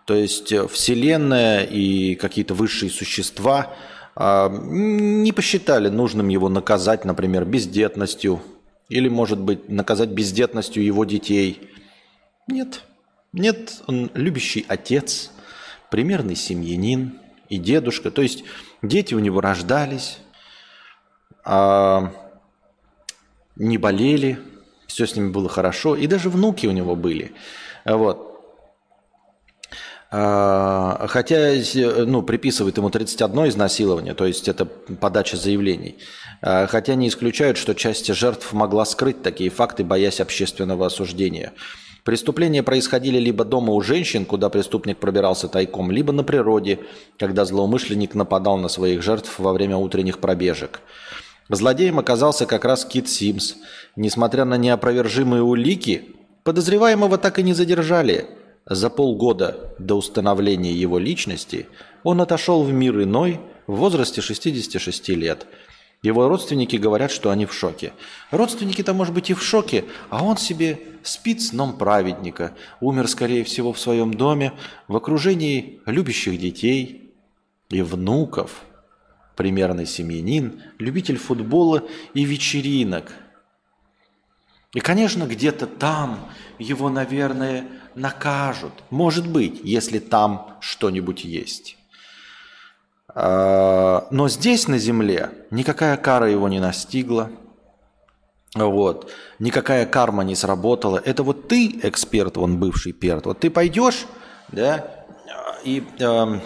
то 0.04 0.14
есть 0.14 0.52
э, 0.52 0.68
Вселенная 0.68 1.64
и 1.64 2.14
какие-то 2.16 2.52
высшие 2.52 2.90
существа 2.90 3.74
а, 4.14 4.50
не 4.50 5.32
посчитали 5.32 5.88
нужным 5.88 6.28
его 6.28 6.50
наказать, 6.50 7.06
например, 7.06 7.46
бездетностью, 7.46 8.42
или, 8.88 9.08
может 9.08 9.40
быть, 9.40 9.68
наказать 9.68 10.10
бездетностью 10.10 10.84
его 10.84 11.04
детей. 11.04 11.70
Нет, 12.46 12.82
нет, 13.32 13.82
он 13.86 14.10
любящий 14.14 14.64
отец, 14.68 15.30
примерный 15.90 16.36
семьянин 16.36 17.18
и 17.48 17.58
дедушка. 17.58 18.10
То 18.10 18.22
есть 18.22 18.44
дети 18.82 19.14
у 19.14 19.18
него 19.18 19.40
рождались, 19.40 20.18
а, 21.44 22.12
не 23.56 23.78
болели, 23.78 24.38
все 24.86 25.06
с 25.06 25.16
ними 25.16 25.30
было 25.30 25.48
хорошо, 25.48 25.96
и 25.96 26.06
даже 26.06 26.30
внуки 26.30 26.66
у 26.66 26.72
него 26.72 26.96
были. 26.96 27.32
Вот. 27.84 28.33
А, 30.16 31.06
хотя 31.08 31.54
ну, 32.06 32.22
приписывают 32.22 32.76
ему 32.76 32.88
31 32.88 33.48
изнасилование, 33.48 34.14
то 34.14 34.24
есть 34.26 34.46
это 34.46 34.64
подача 34.64 35.36
заявлений. 35.36 35.96
А, 36.40 36.68
хотя 36.68 36.94
не 36.94 37.08
исключают, 37.08 37.56
что 37.56 37.74
часть 37.74 38.06
жертв 38.14 38.52
могла 38.52 38.84
скрыть 38.84 39.22
такие 39.22 39.50
факты, 39.50 39.82
боясь 39.82 40.20
общественного 40.20 40.86
осуждения. 40.86 41.52
Преступления 42.04 42.62
происходили 42.62 43.18
либо 43.18 43.44
дома 43.44 43.72
у 43.72 43.80
женщин, 43.80 44.24
куда 44.24 44.50
преступник 44.50 44.98
пробирался 44.98 45.48
тайком, 45.48 45.90
либо 45.90 46.12
на 46.12 46.22
природе, 46.22 46.78
когда 47.18 47.44
злоумышленник 47.44 48.14
нападал 48.14 48.56
на 48.56 48.68
своих 48.68 49.02
жертв 49.02 49.40
во 49.40 49.52
время 49.52 49.78
утренних 49.78 50.20
пробежек. 50.20 50.78
Злодеем 51.48 51.98
оказался 51.98 52.46
как 52.46 52.64
раз 52.64 52.84
Кит 52.84 53.08
Симс. 53.08 53.56
Несмотря 53.96 54.44
на 54.44 54.58
неопровержимые 54.58 55.42
улики, 55.42 56.14
подозреваемого 56.44 57.18
так 57.18 57.40
и 57.40 57.42
не 57.42 57.52
задержали. 57.52 58.28
За 58.66 58.90
полгода 58.90 59.74
до 59.78 59.96
установления 59.96 60.72
его 60.72 60.98
личности 60.98 61.66
он 62.02 62.20
отошел 62.20 62.62
в 62.62 62.72
мир 62.72 63.02
иной 63.02 63.40
в 63.66 63.76
возрасте 63.76 64.20
66 64.20 65.08
лет– 65.10 65.46
его 66.04 66.28
родственники 66.28 66.76
говорят, 66.76 67.10
что 67.10 67.30
они 67.30 67.46
в 67.46 67.54
шоке. 67.54 67.94
Родственники-то, 68.30 68.92
может 68.92 69.14
быть, 69.14 69.30
и 69.30 69.34
в 69.34 69.42
шоке, 69.42 69.86
а 70.10 70.22
он 70.22 70.36
себе 70.36 70.78
спит 71.02 71.40
сном 71.40 71.78
праведника. 71.78 72.52
Умер, 72.82 73.08
скорее 73.08 73.42
всего, 73.42 73.72
в 73.72 73.80
своем 73.80 74.12
доме, 74.12 74.52
в 74.86 74.96
окружении 74.96 75.80
любящих 75.86 76.38
детей 76.38 77.14
и 77.70 77.80
внуков. 77.80 78.64
Примерный 79.34 79.86
семьянин, 79.86 80.62
любитель 80.78 81.16
футбола 81.16 81.84
и 82.12 82.26
вечеринок. 82.26 83.10
И, 84.74 84.80
конечно, 84.80 85.24
где-то 85.24 85.66
там 85.68 86.18
его, 86.58 86.90
наверное, 86.90 87.68
накажут. 87.94 88.72
Может 88.90 89.26
быть, 89.26 89.60
если 89.62 90.00
там 90.00 90.56
что-нибудь 90.60 91.24
есть. 91.24 91.78
А, 93.08 94.08
но 94.10 94.28
здесь, 94.28 94.66
на 94.66 94.78
земле, 94.78 95.30
никакая 95.52 95.96
кара 95.96 96.28
его 96.28 96.48
не 96.48 96.58
настигла. 96.58 97.30
Вот. 98.56 99.12
Никакая 99.38 99.86
карма 99.86 100.24
не 100.24 100.34
сработала. 100.34 101.00
Это 101.04 101.22
вот 101.22 101.46
ты, 101.46 101.78
эксперт, 101.84 102.36
вон 102.36 102.58
бывший 102.58 102.92
перт, 102.92 103.26
вот 103.26 103.40
ты 103.40 103.50
пойдешь, 103.50 104.06
да, 104.48 105.06
и 105.64 105.84
э, 105.98 106.40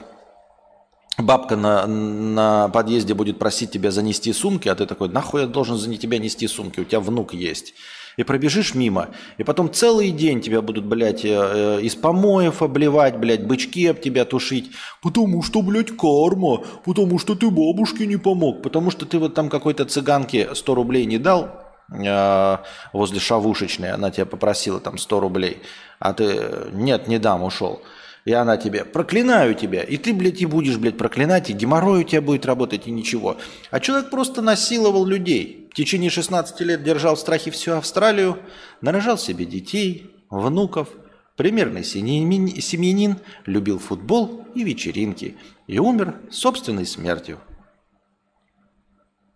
бабка 1.19 1.57
на, 1.57 1.87
на 1.87 2.69
подъезде 2.69 3.13
будет 3.13 3.39
просить 3.39 3.73
тебя 3.73 3.91
занести 3.91 4.33
сумки, 4.33 4.69
а 4.69 4.75
ты 4.75 4.87
такой, 4.87 5.09
нахуй 5.09 5.43
я 5.43 5.47
должен 5.47 5.77
за 5.77 5.95
тебя 5.97 6.19
нести 6.19 6.47
сумки, 6.47 6.81
у 6.81 6.85
тебя 6.85 7.01
внук 7.01 7.35
есть 7.35 7.75
и 8.19 8.25
пробежишь 8.25 8.75
мимо, 8.75 9.11
и 9.39 9.45
потом 9.45 9.73
целый 9.73 10.11
день 10.11 10.41
тебя 10.41 10.61
будут, 10.61 10.85
блядь, 10.85 11.25
э, 11.25 11.29
э, 11.31 11.81
из 11.83 11.95
помоев 11.95 12.63
обливать, 12.63 13.17
блядь, 13.17 13.47
бычки 13.47 13.87
об 13.87 14.01
тебя 14.01 14.25
тушить, 14.25 14.73
потому 15.01 15.41
что, 15.43 15.63
блядь, 15.63 15.97
карма, 15.97 16.65
потому 16.85 17.21
что 17.21 17.37
ты 17.37 17.49
бабушке 17.49 18.07
не 18.07 18.17
помог, 18.17 18.61
потому 18.63 18.91
что 18.91 19.07
ты 19.07 19.21
вот 19.21 19.35
там 19.35 19.49
какой-то 19.49 19.85
цыганке 19.85 20.53
100 20.53 20.75
рублей 20.75 21.07
не 21.07 21.19
дал, 21.19 21.49
э, 21.93 22.57
возле 22.93 23.21
шавушечной, 23.21 23.93
она 23.93 24.11
тебя 24.11 24.27
попросила 24.27 24.81
там 24.81 24.99
100 24.99 25.21
рублей, 25.21 25.63
а 26.01 26.13
ты, 26.13 26.41
нет, 26.73 27.07
не 27.07 27.19
дам, 27.19 27.45
ушел. 27.45 27.83
И 28.29 28.33
она 28.35 28.59
тебе, 28.59 28.85
проклинаю 28.85 29.55
тебя. 29.55 29.83
И 29.83 29.97
ты, 29.97 30.13
блядь, 30.13 30.43
и 30.43 30.45
будешь, 30.45 30.77
блядь, 30.77 30.99
проклинать, 30.99 31.49
и 31.49 31.55
геморрой 31.55 32.01
у 32.01 32.05
тебя 32.05 32.21
будет 32.21 32.45
работать, 32.45 32.87
и 32.87 32.91
ничего. 32.91 33.39
А 33.71 33.81
человек 33.81 34.11
просто 34.11 34.43
насиловал 34.43 35.07
людей. 35.07 35.71
В 35.73 35.75
течение 35.75 36.11
16 36.11 36.61
лет 36.61 36.83
держал 36.83 37.15
в 37.15 37.21
страхе 37.21 37.51
всю 37.51 37.73
Австралию, 37.73 38.39
нарожал 38.83 39.17
себе 39.17 39.47
детей, 39.47 40.15
внуков. 40.29 40.91
Примерный 41.37 41.83
семьянин, 41.83 43.17
любил 43.47 43.79
футбол 43.79 44.45
и 44.55 44.63
вечеринки. 44.63 45.39
И 45.67 45.79
умер 45.79 46.17
собственной 46.31 46.85
смертью. 46.85 47.39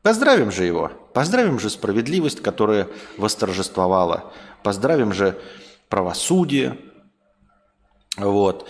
Поздравим 0.02 0.52
же 0.52 0.64
его. 0.64 0.92
Поздравим 1.14 1.58
же 1.58 1.70
справедливость, 1.70 2.42
которая 2.42 2.88
восторжествовала. 3.16 4.34
Поздравим 4.62 5.14
же 5.14 5.38
правосудие, 5.88 6.76
вот. 8.16 8.68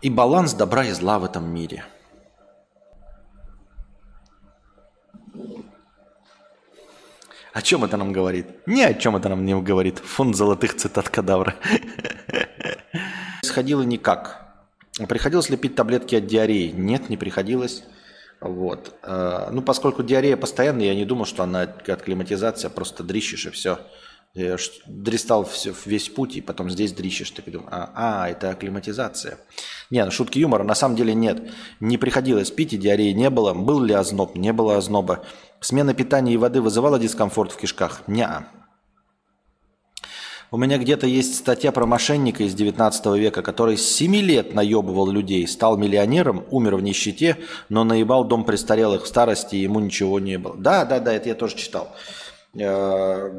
И 0.00 0.10
баланс 0.10 0.54
добра 0.54 0.84
и 0.84 0.92
зла 0.92 1.18
в 1.18 1.24
этом 1.24 1.52
мире. 1.52 1.84
О 7.52 7.62
чем 7.62 7.84
это 7.84 7.96
нам 7.96 8.12
говорит? 8.12 8.46
Ни 8.66 8.82
о 8.82 8.94
чем 8.94 9.16
это 9.16 9.28
нам 9.28 9.44
не 9.44 9.60
говорит. 9.60 9.98
Фонд 9.98 10.36
золотых 10.36 10.76
цитат 10.76 11.08
кадавра. 11.08 11.56
Сходило 13.42 13.82
никак. 13.82 14.48
Приходилось 15.08 15.50
ли 15.50 15.56
пить 15.56 15.74
таблетки 15.74 16.14
от 16.14 16.26
диареи? 16.26 16.68
Нет, 16.68 17.08
не 17.08 17.16
приходилось. 17.16 17.82
Вот. 18.40 18.94
Э, 19.02 19.48
ну, 19.50 19.62
поскольку 19.62 20.02
диарея 20.04 20.36
постоянная, 20.36 20.86
я 20.86 20.94
не 20.94 21.04
думал, 21.04 21.24
что 21.24 21.42
она 21.42 21.62
от 21.62 22.02
климатизации, 22.02 22.68
просто 22.68 23.02
дрищешь 23.02 23.46
и 23.46 23.50
все. 23.50 23.80
Я 24.34 24.56
дристал 24.86 25.44
все, 25.44 25.74
весь 25.84 26.08
путь, 26.08 26.36
и 26.36 26.40
потом 26.40 26.70
здесь 26.70 26.92
дрищешь. 26.92 27.30
Ты 27.30 27.42
думаешь, 27.50 27.70
а, 27.72 27.90
а, 27.94 28.28
это 28.28 28.50
акклиматизация. 28.50 29.38
Не, 29.90 30.04
ну 30.04 30.10
шутки 30.10 30.38
юмора 30.38 30.64
на 30.64 30.74
самом 30.74 30.96
деле 30.96 31.14
нет. 31.14 31.50
Не 31.80 31.98
приходилось 31.98 32.50
пить, 32.50 32.72
и 32.72 32.76
диареи 32.76 33.12
не 33.12 33.30
было. 33.30 33.54
Был 33.54 33.82
ли 33.82 33.94
озноб? 33.94 34.36
Не 34.36 34.52
было 34.52 34.76
озноба. 34.76 35.24
Смена 35.60 35.94
питания 35.94 36.34
и 36.34 36.36
воды 36.36 36.60
вызывала 36.60 36.98
дискомфорт 36.98 37.52
в 37.52 37.56
кишках? 37.56 38.02
Не. 38.06 38.28
У 40.50 40.56
меня 40.56 40.78
где-то 40.78 41.06
есть 41.06 41.36
статья 41.36 41.72
про 41.72 41.84
мошенника 41.84 42.42
из 42.42 42.54
19 42.54 43.06
века, 43.18 43.42
который 43.42 43.76
с 43.76 43.86
7 43.86 44.16
лет 44.16 44.54
наебывал 44.54 45.10
людей, 45.10 45.46
стал 45.46 45.76
миллионером, 45.76 46.46
умер 46.50 46.76
в 46.76 46.82
нищете, 46.82 47.36
но 47.68 47.84
наебал 47.84 48.24
дом 48.24 48.44
престарелых 48.44 49.04
в 49.04 49.06
старости, 49.06 49.56
и 49.56 49.62
ему 49.62 49.80
ничего 49.80 50.18
не 50.20 50.38
было. 50.38 50.56
Да, 50.56 50.86
да, 50.86 51.00
да, 51.00 51.12
это 51.12 51.28
я 51.28 51.34
тоже 51.34 51.54
читал. 51.54 51.94
Э, 52.54 53.30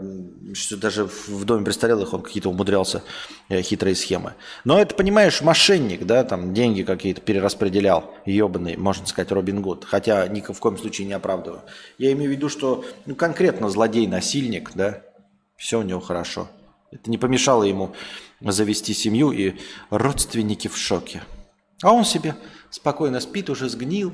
что 0.53 0.78
даже 0.78 1.05
в 1.05 1.43
доме 1.43 1.66
престарелых 1.66 2.14
он 2.14 2.22
какие-то 2.22 2.49
умудрялся 2.49 3.03
э, 3.49 3.62
хитрые 3.62 3.95
схемы. 3.95 4.36
Но 4.66 4.80
это, 4.80 4.93
понимаешь, 4.93 5.41
мошенник, 5.41 6.05
да, 6.05 6.24
там 6.24 6.53
деньги 6.53 6.84
какие-то 6.84 7.20
перераспределял, 7.20 8.14
ебаный, 8.26 8.78
можно 8.78 9.07
сказать, 9.07 9.32
Робин 9.32 9.62
Гуд. 9.62 9.84
Хотя 9.86 10.28
ни 10.28 10.41
в 10.41 10.60
коем 10.60 10.78
случае 10.78 11.07
не 11.07 11.14
оправдываю. 11.14 11.64
Я 11.97 12.12
имею 12.12 12.30
в 12.30 12.34
виду, 12.36 12.49
что 12.49 12.86
ну, 13.07 13.16
конкретно 13.16 13.70
злодей-насильник, 13.70 14.72
да, 14.76 15.01
все 15.57 15.80
у 15.80 15.84
него 15.84 15.99
хорошо. 15.99 16.47
Это 16.91 17.10
не 17.10 17.18
помешало 17.18 17.64
ему 17.64 17.95
завести 18.41 18.93
семью, 18.93 19.32
и 19.32 19.55
родственники 19.89 20.68
в 20.68 20.78
шоке. 20.78 21.24
А 21.82 21.91
он 21.91 22.05
себе 22.05 22.36
спокойно 22.70 23.20
спит, 23.20 23.49
уже 23.49 23.70
сгнил, 23.70 24.14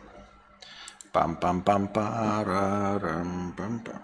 Пам-пам-пам-парарам-пам-пам. 1.17 4.03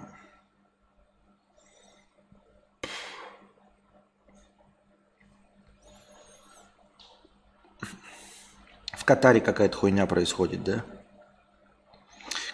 В 8.95 9.05
Катаре 9.05 9.43
какая-то 9.43 9.77
хуйня 9.77 10.07
происходит, 10.07 10.65
да? 10.65 10.87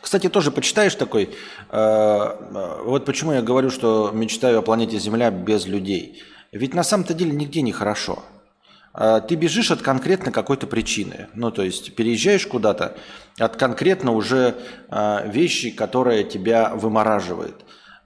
Кстати, 0.01 0.29
тоже 0.29 0.51
почитаешь 0.51 0.97
такой, 0.97 1.25
э, 1.25 1.29
э, 1.71 2.83
вот 2.83 3.05
почему 3.05 3.35
я 3.35 3.43
говорю, 3.43 3.71
что 3.71 4.11
мечтаю 4.13 4.59
о 4.59 4.63
планете 4.63 4.99
Земля 4.99 5.31
без 5.31 5.67
людей. 5.67 6.21
Ведь 6.51 6.75
на 6.75 6.83
самом-то 6.83 7.15
деле 7.15 7.31
нигде 7.31 7.63
не 7.63 7.71
хорошо. 7.71 8.25
А, 8.93 9.21
ты 9.21 9.35
бежишь 9.35 9.71
от 9.71 9.83
конкретно 9.83 10.33
какой-то 10.33 10.67
причины. 10.67 11.29
Ну, 11.35 11.51
то 11.51 11.63
есть 11.63 11.95
переезжаешь 11.95 12.47
куда-то 12.47 12.97
от 13.39 13.57
конкретно 13.57 14.13
уже 14.13 14.57
а, 14.89 15.25
вещи, 15.27 15.71
которая 15.71 16.25
тебя 16.25 16.75
вымораживает. 16.75 17.55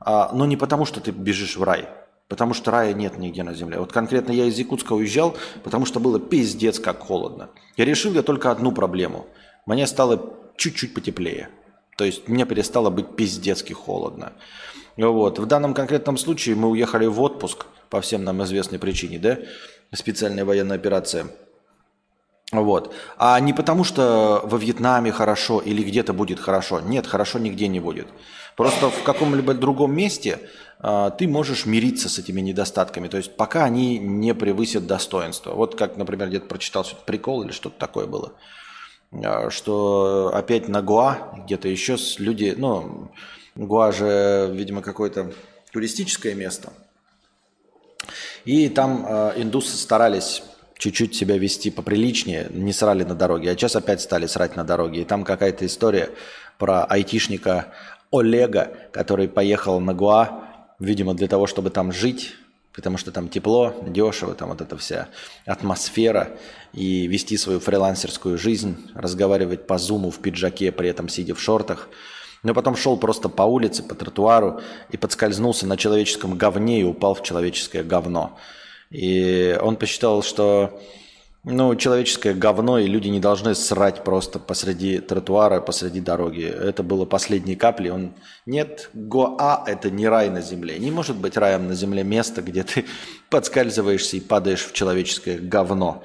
А, 0.01 0.31
но 0.33 0.47
не 0.47 0.57
потому, 0.57 0.85
что 0.85 1.01
ты 1.01 1.11
бежишь 1.11 1.57
в 1.57 1.63
рай. 1.63 1.89
Потому 2.29 2.55
что 2.55 2.71
рая 2.71 2.95
нет 2.95 3.19
нигде 3.19 3.43
на 3.43 3.55
земле. 3.55 3.79
Вот 3.79 3.93
конкретно 3.93 4.33
я 4.33 4.47
из 4.47 4.59
Якутска 4.59 4.95
уезжал, 4.95 5.37
потому 5.65 5.85
что 5.85 6.01
было 6.01 6.19
пиздец 6.19 6.79
как 6.79 7.01
холодно. 7.01 7.51
Я 7.77 7.85
решил 7.85 8.13
я 8.15 8.23
только 8.23 8.51
одну 8.51 8.73
проблему. 8.73 9.27
Мне 9.67 9.87
стало 9.87 10.35
чуть-чуть 10.57 10.95
потеплее. 10.95 11.51
То 11.99 12.05
есть 12.05 12.29
мне 12.29 12.47
перестало 12.47 12.91
быть 12.91 13.17
пиздецки 13.17 13.75
холодно. 13.75 14.33
Вот. 14.97 15.39
В 15.39 15.47
данном 15.47 15.75
конкретном 15.75 16.17
случае 16.17 16.57
мы 16.57 16.69
уехали 16.69 17.07
в 17.07 17.21
отпуск 17.21 17.67
по 17.91 18.01
всем 18.01 18.25
нам 18.25 18.43
известной 18.45 18.79
причине, 18.79 19.19
да? 19.19 19.39
Специальная 19.93 20.45
военная 20.45 20.77
операция. 20.77 21.27
Вот. 22.53 22.95
А 23.17 23.41
не 23.41 23.55
потому, 23.55 23.83
что 23.83 24.43
во 24.45 24.59
Вьетнаме 24.59 25.11
хорошо 25.11 25.61
или 25.61 25.83
где-то 25.83 26.13
будет 26.13 26.39
хорошо. 26.39 26.81
Нет, 26.81 27.07
хорошо 27.07 27.39
нигде 27.39 27.67
не 27.67 27.81
будет. 27.81 28.09
Просто 28.57 28.91
в 28.91 29.03
каком-либо 29.05 29.55
другом 29.55 29.95
месте 29.97 30.39
э, 30.83 31.11
ты 31.17 31.27
можешь 31.27 31.65
мириться 31.65 32.11
с 32.11 32.19
этими 32.19 32.43
недостатками. 32.43 33.09
То 33.09 33.17
есть 33.17 33.37
пока 33.37 33.65
они 33.65 33.99
не 33.99 34.35
превысят 34.35 34.87
достоинства. 34.87 35.53
Вот 35.55 35.77
как, 35.77 35.97
например, 35.97 36.29
где-то 36.29 36.47
прочитал 36.47 36.87
прикол 37.07 37.43
или 37.43 37.53
что-то 37.53 37.79
такое 37.79 38.07
было. 38.07 38.35
Э, 39.13 39.49
что 39.49 40.31
опять 40.35 40.69
на 40.69 40.83
Гуа, 40.83 41.33
где-то 41.45 41.69
еще 41.69 41.97
люди, 42.19 42.55
ну, 42.55 43.11
Гуа 43.55 43.93
же, 43.93 44.51
видимо, 44.53 44.83
какое-то 44.83 45.33
туристическое 45.73 46.35
место. 46.35 46.75
И 48.45 48.69
там 48.69 49.07
э, 49.09 49.33
индусы 49.37 49.77
старались 49.77 50.43
чуть-чуть 50.77 51.15
себя 51.15 51.39
вести 51.39 51.71
поприличнее, 51.71 52.49
не 52.51 52.73
срали 52.73 53.05
на 53.05 53.15
дороге, 53.15 53.51
а 53.51 53.55
сейчас 53.55 53.77
опять 53.77 54.01
стали 54.01 54.27
срать 54.27 54.57
на 54.57 54.65
дороге. 54.65 55.03
И 55.03 55.05
там 55.05 55.23
какая-то 55.23 55.65
история 55.65 56.11
про 56.59 56.85
айтишника 56.85 57.69
Олега, 58.11 58.73
который 58.93 59.29
поехал 59.29 59.79
на 59.79 59.95
Гуа, 59.95 60.45
видимо, 60.81 61.15
для 61.15 61.29
того, 61.29 61.47
чтобы 61.47 61.71
там 61.71 61.93
жить, 61.93 62.35
потому 62.73 62.99
что 62.99 63.13
там 63.13 63.29
тепло, 63.29 63.75
дешево, 63.87 64.35
там 64.35 64.49
вот 64.49 64.61
эта 64.61 64.77
вся 64.77 65.09
атмосфера, 65.47 66.31
и 66.73 67.07
вести 67.07 67.37
свою 67.37 67.61
фрилансерскую 67.61 68.37
жизнь, 68.39 68.77
разговаривать 68.95 69.67
по 69.67 69.79
зуму 69.79 70.11
в 70.11 70.19
пиджаке, 70.19 70.73
при 70.73 70.89
этом 70.89 71.09
сидя 71.09 71.35
в 71.35 71.41
шортах. 71.41 71.89
Но 72.43 72.55
потом 72.55 72.77
шел 72.77 72.97
просто 72.97 73.29
по 73.29 73.43
улице, 73.43 73.83
по 73.83 73.95
тротуару 73.95 74.61
и 74.91 74.97
подскользнулся 74.97 75.67
на 75.67 75.77
человеческом 75.77 76.37
говне 76.37 76.81
и 76.81 76.85
упал 76.85 77.15
в 77.15 77.23
человеческое 77.23 77.85
говно. 77.85 78.37
И 78.91 79.57
он 79.63 79.77
посчитал, 79.77 80.23
что 80.23 80.81
ну, 81.45 81.75
человеческое 81.75 82.35
говно, 82.35 82.79
и 82.79 82.87
люди 82.87 83.09
не 83.09 83.19
должны 83.19 83.57
срать 83.57 84.05
просто 84.05 84.39
посреди 84.39 84.99
тротуара, 84.99 85.61
посреди 85.61 86.01
дороги. 86.01 86.45
Это 86.45 86.85
было 86.85 87.05
последней 87.05 87.57
каплей. 87.57 87.91
Он, 87.91 88.13
нет, 88.47 88.91
Гоа– 88.93 89.65
это 89.67 89.91
не 89.91 90.07
рай 90.07 90.31
на 90.31 90.41
земле. 90.41 90.79
Не 90.79 90.93
может 90.93 91.17
быть 91.17 91.37
раем 91.37 91.67
на 91.67 91.75
земле 91.75 92.05
место, 92.05 92.43
где 92.43 92.63
ты 92.63 92.85
подскальзываешься 93.31 94.17
и 94.17 94.21
падаешь 94.21 94.65
в 94.65 94.73
человеческое 94.73 95.39
говно 95.39 96.05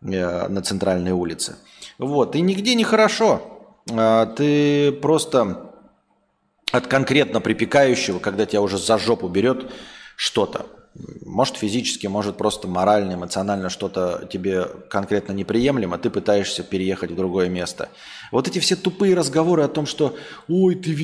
э, 0.00 0.48
на 0.48 0.62
центральной 0.62 1.12
улице. 1.12 1.56
Вот, 1.98 2.34
и 2.34 2.40
нигде 2.40 2.74
не 2.74 2.84
хорошо. 2.84 3.40
А, 3.90 4.26
ты 4.26 4.90
просто 4.90 5.71
от 6.72 6.86
конкретно 6.88 7.40
припекающего, 7.40 8.18
когда 8.18 8.46
тебя 8.46 8.62
уже 8.62 8.78
за 8.78 8.98
жопу 8.98 9.28
берет 9.28 9.70
что-то, 10.16 10.66
может 11.24 11.56
физически, 11.56 12.06
может 12.06 12.36
просто 12.36 12.68
морально, 12.68 13.14
эмоционально 13.14 13.70
что-то 13.70 14.28
тебе 14.30 14.66
конкретно 14.90 15.32
неприемлемо, 15.32 15.96
ты 15.96 16.10
пытаешься 16.10 16.62
переехать 16.62 17.10
в 17.10 17.16
другое 17.16 17.48
место. 17.48 17.88
Вот 18.30 18.46
эти 18.46 18.58
все 18.58 18.76
тупые 18.76 19.14
разговоры 19.14 19.62
о 19.62 19.68
том, 19.68 19.86
что 19.86 20.14
«Ой, 20.48 20.74
ты 20.74 20.94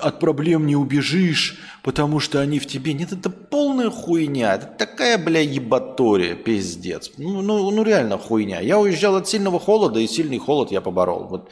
от 0.00 0.18
проблем 0.18 0.66
не 0.66 0.74
убежишь, 0.74 1.58
потому 1.82 2.18
что 2.18 2.40
они 2.40 2.58
в 2.58 2.66
тебе». 2.66 2.94
Нет, 2.94 3.12
это 3.12 3.30
полная 3.30 3.90
хуйня. 3.90 4.56
Это 4.56 4.66
такая, 4.66 5.18
бля, 5.18 5.40
ебатория, 5.40 6.34
пиздец. 6.34 7.12
Ну, 7.16 7.40
ну, 7.40 7.70
ну 7.70 7.82
реально 7.84 8.18
хуйня. 8.18 8.60
Я 8.60 8.78
уезжал 8.78 9.14
от 9.16 9.28
сильного 9.28 9.60
холода, 9.60 10.00
и 10.00 10.08
сильный 10.08 10.38
холод 10.38 10.72
я 10.72 10.80
поборол. 10.80 11.24
Вот 11.24 11.50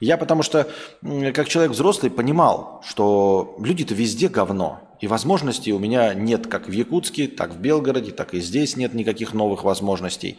я 0.00 0.16
потому 0.16 0.42
что, 0.42 0.66
как 1.02 1.48
человек 1.48 1.72
взрослый, 1.72 2.10
понимал, 2.10 2.82
что 2.86 3.54
люди-то 3.58 3.94
везде 3.94 4.28
говно. 4.28 4.80
И 5.00 5.06
возможностей 5.06 5.72
у 5.72 5.78
меня 5.78 6.14
нет 6.14 6.46
как 6.46 6.68
в 6.68 6.72
Якутске, 6.72 7.28
так 7.28 7.52
в 7.52 7.60
Белгороде, 7.60 8.10
так 8.10 8.34
и 8.34 8.40
здесь 8.40 8.76
нет 8.76 8.94
никаких 8.94 9.34
новых 9.34 9.64
возможностей, 9.64 10.38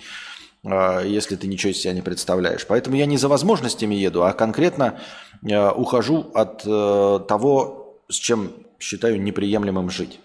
а, 0.64 1.02
если 1.02 1.36
ты 1.36 1.48
ничего 1.48 1.72
из 1.72 1.78
себя 1.78 1.94
не 1.94 2.02
представляешь. 2.02 2.66
Поэтому 2.68 2.96
я 2.96 3.06
не 3.06 3.18
за 3.18 3.28
возможностями 3.28 3.96
еду, 3.96 4.24
а 4.24 4.34
конкретно 4.34 5.00
э, 5.48 5.70
ухожу 5.72 6.32
от 6.34 6.64
э, 6.66 7.20
того, 7.28 8.00
с 8.08 8.16
чем 8.16 8.52
считаю 8.80 9.22
неприемлемым 9.22 9.90
жить. 9.90 10.20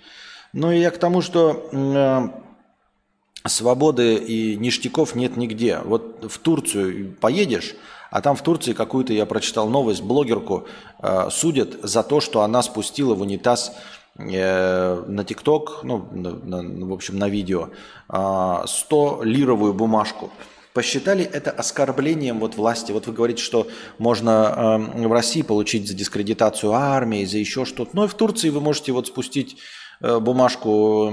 Ну 0.52 0.72
и 0.72 0.80
я 0.80 0.90
к 0.90 0.98
тому, 0.98 1.22
что 1.22 1.68
э, 1.72 3.48
свободы 3.48 4.16
и 4.16 4.56
ништяков 4.56 5.14
нет 5.14 5.36
нигде. 5.36 5.80
Вот 5.84 6.26
в 6.30 6.38
Турцию 6.38 7.14
поедешь, 7.20 7.74
а 8.10 8.20
там 8.20 8.36
в 8.36 8.42
Турции 8.42 8.72
какую-то, 8.72 9.12
я 9.12 9.26
прочитал 9.26 9.68
новость, 9.68 10.02
блогерку 10.02 10.66
э, 11.02 11.28
судят 11.30 11.76
за 11.82 12.02
то, 12.02 12.20
что 12.20 12.42
она 12.42 12.62
спустила 12.62 13.14
в 13.14 13.20
унитаз 13.20 13.72
э, 14.18 15.04
на 15.06 15.24
ТикТок, 15.24 15.80
ну, 15.82 16.08
на, 16.12 16.32
на, 16.32 16.86
в 16.86 16.92
общем, 16.92 17.18
на 17.18 17.28
видео, 17.28 17.70
э, 18.08 18.14
100-лировую 18.14 19.72
бумажку. 19.72 20.30
Посчитали 20.72 21.24
это 21.24 21.50
оскорблением 21.50 22.38
вот 22.38 22.56
власти. 22.56 22.92
Вот 22.92 23.06
вы 23.06 23.14
говорите, 23.14 23.42
что 23.42 23.66
можно 23.98 24.78
э, 24.94 25.06
в 25.08 25.12
России 25.12 25.42
получить 25.42 25.88
за 25.88 25.94
дискредитацию 25.94 26.72
армии, 26.72 27.24
за 27.24 27.38
еще 27.38 27.64
что-то. 27.64 27.90
Но 27.94 28.04
и 28.04 28.08
в 28.08 28.14
Турции 28.14 28.50
вы 28.50 28.60
можете 28.60 28.92
вот 28.92 29.06
спустить 29.06 29.56
бумажку 30.00 31.12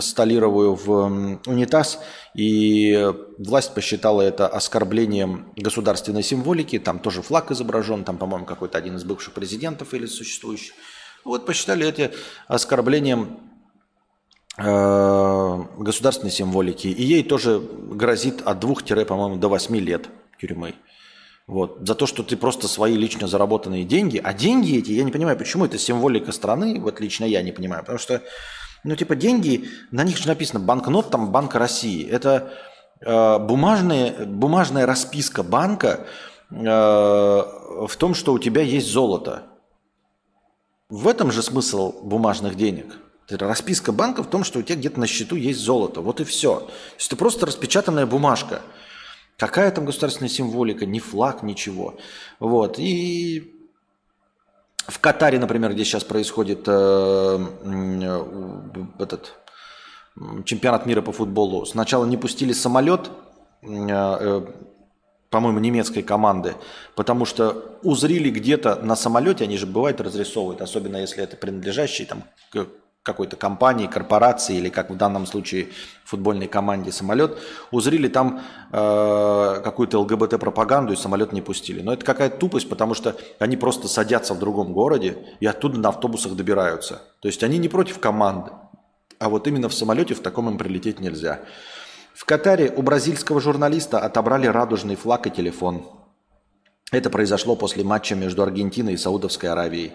столировую 0.00 0.74
в 0.74 1.40
унитаз, 1.46 2.00
и 2.34 3.12
власть 3.38 3.74
посчитала 3.74 4.22
это 4.22 4.48
оскорблением 4.48 5.52
государственной 5.56 6.22
символики, 6.22 6.78
там 6.78 6.98
тоже 6.98 7.22
флаг 7.22 7.50
изображен, 7.50 8.04
там, 8.04 8.18
по-моему, 8.18 8.46
какой-то 8.46 8.78
один 8.78 8.96
из 8.96 9.04
бывших 9.04 9.34
президентов 9.34 9.94
или 9.94 10.06
существующих. 10.06 10.74
Вот 11.24 11.46
посчитали 11.46 11.86
это 11.86 12.12
оскорблением 12.46 13.40
э, 14.58 15.64
государственной 15.78 16.30
символики, 16.30 16.88
и 16.88 17.02
ей 17.02 17.22
тоже 17.22 17.60
грозит 17.60 18.42
от 18.42 18.60
двух, 18.60 18.84
по-моему, 18.84 19.36
до 19.36 19.48
восьми 19.48 19.80
лет 19.80 20.08
тюрьмы. 20.40 20.74
Вот. 21.46 21.86
За 21.86 21.94
то, 21.94 22.06
что 22.06 22.22
ты 22.22 22.36
просто 22.36 22.66
свои 22.66 22.96
лично 22.96 23.28
заработанные 23.28 23.84
деньги, 23.84 24.20
а 24.22 24.34
деньги 24.34 24.78
эти, 24.78 24.90
я 24.92 25.04
не 25.04 25.12
понимаю, 25.12 25.38
почему 25.38 25.64
это 25.64 25.78
символика 25.78 26.32
страны, 26.32 26.80
вот 26.80 27.00
лично 27.00 27.24
я 27.24 27.42
не 27.42 27.52
понимаю, 27.52 27.82
потому 27.82 27.98
что, 27.98 28.22
ну, 28.82 28.96
типа, 28.96 29.14
деньги, 29.14 29.68
на 29.92 30.02
них 30.02 30.16
же 30.18 30.26
написано 30.26 30.60
банкнот 30.60 31.10
там 31.10 31.30
Банка 31.30 31.58
России. 31.58 32.04
Это 32.04 32.52
э, 33.00 33.38
бумажная, 33.38 34.86
расписка 34.86 35.44
банка 35.44 36.06
э, 36.50 36.56
в 36.56 37.96
том, 37.96 38.14
что 38.14 38.32
у 38.32 38.38
тебя 38.40 38.62
есть 38.62 38.88
золото. 38.88 39.44
В 40.88 41.06
этом 41.06 41.30
же 41.30 41.42
смысл 41.42 41.92
бумажных 42.02 42.56
денег. 42.56 42.96
Расписка 43.28 43.92
банка 43.92 44.22
в 44.22 44.30
том, 44.30 44.44
что 44.44 44.60
у 44.60 44.62
тебя 44.62 44.76
где-то 44.76 45.00
на 45.00 45.08
счету 45.08 45.34
есть 45.34 45.58
золото. 45.58 46.00
Вот 46.00 46.20
и 46.20 46.24
все. 46.24 46.60
То 46.60 46.72
есть 46.96 47.08
это 47.08 47.16
просто 47.16 47.46
распечатанная 47.46 48.06
бумажка. 48.06 48.62
Какая 49.36 49.70
там 49.70 49.84
государственная 49.84 50.30
символика, 50.30 50.86
ни 50.86 50.98
флаг, 50.98 51.42
ничего. 51.42 51.98
Вот. 52.40 52.78
И 52.78 53.52
в 54.88 54.98
Катаре, 54.98 55.38
например, 55.38 55.72
где 55.72 55.84
сейчас 55.84 56.04
происходит 56.04 56.64
э, 56.66 57.46
этот 58.98 59.34
чемпионат 60.44 60.86
мира 60.86 61.02
по 61.02 61.12
футболу, 61.12 61.66
сначала 61.66 62.06
не 62.06 62.16
пустили 62.16 62.52
самолет, 62.52 63.10
э, 63.62 63.68
э, 63.68 64.46
по-моему, 65.28 65.58
немецкой 65.58 66.02
команды, 66.02 66.54
потому 66.94 67.26
что 67.26 67.78
узрили 67.82 68.30
где-то 68.30 68.76
на 68.76 68.96
самолете, 68.96 69.44
они 69.44 69.58
же 69.58 69.66
бывают 69.66 70.00
разрисовывают, 70.00 70.62
особенно 70.62 70.96
если 70.96 71.22
это 71.22 71.36
принадлежащий 71.36 72.06
там 72.06 72.22
какой-то 73.06 73.36
компании, 73.36 73.86
корпорации 73.86 74.56
или, 74.56 74.68
как 74.68 74.90
в 74.90 74.96
данном 74.96 75.26
случае, 75.26 75.68
футбольной 76.04 76.48
команде 76.48 76.90
самолет, 76.90 77.38
узрели 77.70 78.08
там 78.08 78.42
э, 78.72 79.60
какую-то 79.62 80.00
ЛГБТ-пропаганду 80.00 80.92
и 80.92 80.96
самолет 80.96 81.32
не 81.32 81.40
пустили. 81.40 81.82
Но 81.82 81.92
это 81.92 82.04
какая-то 82.04 82.36
тупость, 82.36 82.68
потому 82.68 82.94
что 82.94 83.16
они 83.38 83.56
просто 83.56 83.86
садятся 83.86 84.34
в 84.34 84.40
другом 84.40 84.72
городе 84.72 85.18
и 85.38 85.46
оттуда 85.46 85.78
на 85.78 85.90
автобусах 85.90 86.34
добираются. 86.34 87.00
То 87.20 87.28
есть 87.28 87.44
они 87.44 87.58
не 87.58 87.68
против 87.68 88.00
команды, 88.00 88.50
а 89.20 89.28
вот 89.28 89.46
именно 89.46 89.68
в 89.68 89.74
самолете 89.74 90.14
в 90.14 90.20
таком 90.20 90.50
им 90.50 90.58
прилететь 90.58 90.98
нельзя. 90.98 91.40
В 92.12 92.24
Катаре 92.24 92.72
у 92.76 92.82
бразильского 92.82 93.40
журналиста 93.40 94.00
отобрали 94.00 94.48
радужный 94.48 94.96
флаг 94.96 95.28
и 95.28 95.30
телефон. 95.30 95.86
Это 96.90 97.08
произошло 97.08 97.54
после 97.54 97.84
матча 97.84 98.16
между 98.16 98.42
Аргентиной 98.42 98.94
и 98.94 98.96
Саудовской 98.96 99.48
Аравией. 99.48 99.92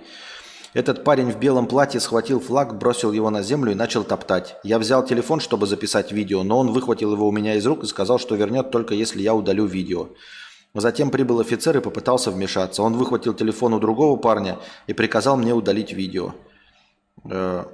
Этот 0.74 1.03
парень 1.03 1.32
в 1.32 1.38
белом 1.38 1.67
платье 1.67 1.99
схватил 1.99 2.39
флаг, 2.39 2.78
бросил 2.78 3.11
его 3.11 3.30
на 3.30 3.41
землю 3.41 3.74
и 3.74 3.76
начал 3.76 4.05
топтать. 4.05 4.55
Я 4.63 4.80
взял 4.80 5.05
телефон, 5.05 5.41
чтобы 5.41 5.67
записать 5.67 6.13
видео, 6.13 6.43
но 6.43 6.59
он 6.59 6.72
выхватил 6.72 7.11
его 7.11 7.28
у 7.28 7.32
меня 7.32 7.55
из 7.55 7.65
рук 7.65 7.84
и 7.84 7.88
сказал, 7.88 8.19
что 8.19 8.36
вернет 8.36 8.72
только 8.72 8.93
если 8.93 9.22
я 9.22 9.36
удалю 9.36 9.65
видео. 9.65 10.07
Затем 10.74 11.09
прибыл 11.09 11.41
офицер 11.41 11.78
и 11.78 11.82
попытался 11.82 12.32
вмешаться. 12.32 12.84
Он 12.84 12.93
выхватил 12.93 13.34
телефон 13.34 13.74
у 13.74 13.80
другого 13.80 14.15
парня 14.17 14.57
и 14.88 14.93
приказал 14.93 15.36
мне 15.36 15.53
удалить 15.53 15.91
видео. 15.91 16.34
Э, 17.26 17.65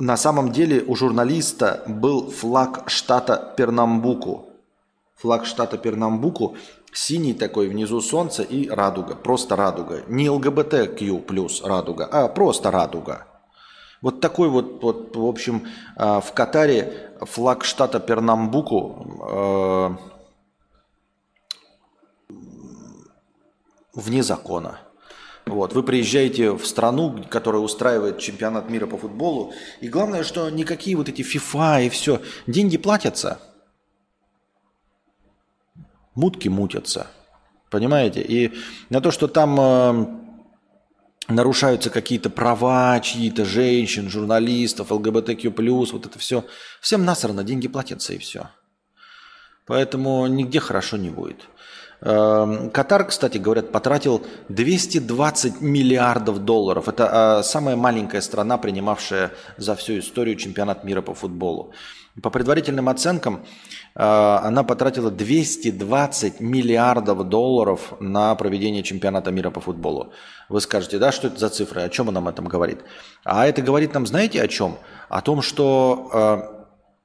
на 0.00 0.16
самом 0.16 0.50
деле 0.50 0.82
у 0.82 0.96
журналиста 0.96 1.84
был 1.86 2.28
флаг 2.32 2.90
штата 2.90 3.54
Пернамбуку. 3.56 4.48
Флаг 5.18 5.46
штата 5.46 5.78
Пернамбуку 5.78 6.56
Синий 6.92 7.32
такой, 7.32 7.68
внизу 7.68 8.00
солнце 8.02 8.42
и 8.42 8.68
радуга. 8.68 9.14
Просто 9.14 9.56
радуга. 9.56 10.02
Не 10.08 10.28
ЛГБТQ 10.28 11.22
плюс 11.22 11.62
радуга, 11.62 12.04
а 12.04 12.28
просто 12.28 12.70
радуга. 12.70 13.26
Вот 14.02 14.20
такой 14.20 14.48
вот, 14.48 14.82
вот 14.82 15.16
в 15.16 15.24
общем, 15.24 15.66
а, 15.96 16.20
в 16.20 16.32
Катаре 16.32 17.12
флаг 17.22 17.64
штата 17.64 17.98
Пернамбуку, 17.98 19.20
а, 19.22 19.96
вне 23.94 24.22
закона. 24.22 24.80
Вот. 25.46 25.72
Вы 25.72 25.82
приезжаете 25.82 26.52
в 26.52 26.66
страну, 26.66 27.24
которая 27.30 27.62
устраивает 27.62 28.18
чемпионат 28.18 28.68
мира 28.68 28.86
по 28.86 28.98
футболу, 28.98 29.52
и 29.80 29.88
главное, 29.88 30.24
что 30.24 30.50
никакие 30.50 30.96
вот 30.96 31.08
эти 31.08 31.22
FIFA 31.22 31.86
и 31.86 31.88
все, 31.88 32.20
деньги 32.46 32.76
платятся, 32.76 33.40
мутки 36.14 36.48
мутятся, 36.48 37.06
понимаете? 37.70 38.22
И 38.22 38.52
на 38.90 39.00
то, 39.00 39.10
что 39.10 39.28
там 39.28 39.60
э, 39.60 40.06
нарушаются 41.28 41.90
какие-то 41.90 42.30
права 42.30 42.98
чьи-то 43.00 43.44
женщин, 43.44 44.08
журналистов, 44.08 44.90
ЛГБТQ+, 44.90 45.50
вот 45.92 46.06
это 46.06 46.18
все, 46.18 46.44
всем 46.80 47.04
насрано, 47.04 47.44
деньги 47.44 47.68
платятся 47.68 48.12
и 48.12 48.18
все. 48.18 48.50
Поэтому 49.66 50.26
нигде 50.26 50.60
хорошо 50.60 50.96
не 50.96 51.10
будет. 51.10 51.48
Эм, 52.04 52.70
Катар, 52.70 53.06
кстати, 53.06 53.38
говорят, 53.38 53.70
потратил 53.70 54.26
220 54.48 55.60
миллиардов 55.60 56.44
долларов. 56.44 56.88
Это 56.88 57.38
а, 57.38 57.42
самая 57.44 57.76
маленькая 57.76 58.20
страна, 58.20 58.58
принимавшая 58.58 59.30
за 59.56 59.76
всю 59.76 60.00
историю 60.00 60.34
чемпионат 60.36 60.82
мира 60.82 61.00
по 61.00 61.14
футболу. 61.14 61.72
По 62.20 62.28
предварительным 62.30 62.88
оценкам, 62.88 63.36
э, 63.36 63.46
она 63.94 64.62
потратила 64.64 65.10
220 65.10 66.40
миллиардов 66.40 67.28
долларов 67.28 67.94
на 68.00 68.34
проведение 68.34 68.82
чемпионата 68.82 69.30
мира 69.30 69.50
по 69.50 69.60
футболу. 69.60 70.12
Вы 70.48 70.60
скажете, 70.60 70.98
да, 70.98 71.12
что 71.12 71.28
это 71.28 71.38
за 71.38 71.48
цифры, 71.48 71.82
о 71.82 71.88
чем 71.88 72.08
он 72.08 72.14
нам 72.14 72.28
этом 72.28 72.46
говорит? 72.46 72.80
А 73.24 73.46
это 73.46 73.62
говорит 73.62 73.94
нам, 73.94 74.06
знаете, 74.06 74.42
о 74.42 74.48
чем? 74.48 74.76
О 75.08 75.20
том, 75.20 75.42
что 75.42 76.10
э, 76.12 76.62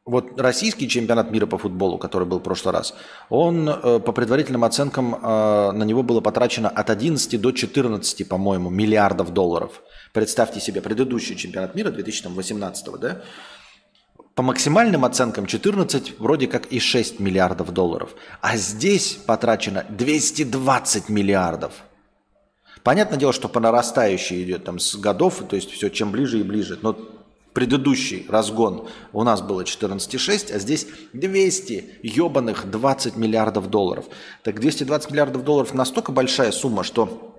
вот 0.08 0.40
российский 0.40 0.88
чемпионат 0.88 1.32
мира 1.32 1.46
по 1.46 1.58
футболу, 1.58 1.98
который 1.98 2.26
был 2.28 2.40
в 2.40 2.44
прошлый 2.44 2.74
раз, 2.74 2.94
он 3.30 3.70
э, 3.70 4.00
по 4.00 4.14
предварительным 4.14 4.64
оценкам 4.64 5.16
э, 5.16 5.72
на 5.72 5.84
него 5.84 6.02
было 6.02 6.22
потрачено 6.22 6.70
от 6.70 6.90
11 6.90 7.40
до 7.40 7.52
14, 7.52 8.28
по-моему, 8.28 8.70
миллиардов 8.70 9.34
долларов. 9.34 9.82
Представьте 10.14 10.60
себе, 10.60 10.82
предыдущий 10.82 11.36
чемпионат 11.36 11.76
мира 11.76 11.92
2018, 11.92 13.00
да? 13.00 13.22
По 14.38 14.44
максимальным 14.44 15.04
оценкам 15.04 15.48
14 15.48 16.20
вроде 16.20 16.46
как 16.46 16.68
и 16.68 16.80
6 16.80 17.20
миллиардов 17.20 17.74
долларов. 17.74 18.12
А 18.40 18.56
здесь 18.56 19.14
потрачено 19.26 19.84
220 19.90 21.10
миллиардов. 21.10 21.74
Понятное 22.84 23.18
дело, 23.18 23.34
что 23.34 23.50
по 23.50 23.60
нарастающей 23.60 24.44
идет 24.44 24.64
там 24.64 24.78
с 24.78 24.96
годов, 24.96 25.42
то 25.50 25.56
есть 25.56 25.72
все 25.72 25.90
чем 25.90 26.12
ближе 26.12 26.40
и 26.40 26.44
ближе. 26.44 26.78
Но 26.84 26.96
предыдущий 27.54 28.28
разгон 28.30 28.88
у 29.12 29.24
нас 29.24 29.42
было 29.42 29.64
14,6, 29.64 30.54
а 30.54 30.60
здесь 30.60 30.86
200 31.14 31.96
ебаных 32.04 32.70
20 32.70 33.16
миллиардов 33.18 33.72
долларов. 33.72 34.06
Так 34.44 34.60
220 34.60 35.10
миллиардов 35.10 35.44
долларов 35.46 35.74
настолько 35.74 36.12
большая 36.12 36.52
сумма, 36.52 36.84
что 36.84 37.36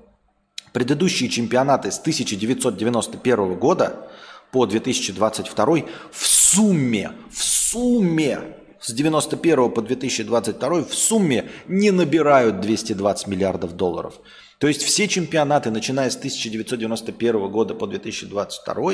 предыдущие 0.73 1.29
чемпионаты 1.29 1.93
с 1.93 2.01
1991 2.01 3.55
года 3.55 4.09
по 4.51 4.67
2022 4.67 5.67
в 6.11 6.27
сумме, 6.49 7.13
в 7.31 7.43
сумме 7.43 8.41
с 8.81 8.93
91 8.93 9.71
по 9.71 9.83
2022 9.83 10.85
в 10.85 10.95
сумме 10.95 11.51
не 11.67 11.91
набирают 11.91 12.61
220 12.61 13.27
миллиардов 13.27 13.77
долларов. 13.77 14.15
То 14.59 14.67
есть 14.67 14.83
все 14.83 15.09
чемпионаты, 15.09 15.71
начиная 15.71 16.11
с 16.11 16.17
1991 16.17 17.51
года 17.51 17.75
по 17.75 17.87
2022, 17.87 18.93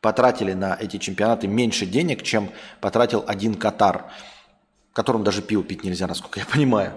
потратили 0.00 0.52
на 0.52 0.76
эти 0.80 0.98
чемпионаты 0.98 1.48
меньше 1.48 1.86
денег, 1.86 2.22
чем 2.22 2.50
потратил 2.80 3.24
один 3.26 3.54
Катар, 3.54 4.10
в 4.90 4.94
котором 4.94 5.24
даже 5.24 5.42
пиво 5.42 5.62
пить 5.62 5.84
нельзя, 5.84 6.06
насколько 6.06 6.40
я 6.40 6.46
понимаю, 6.46 6.92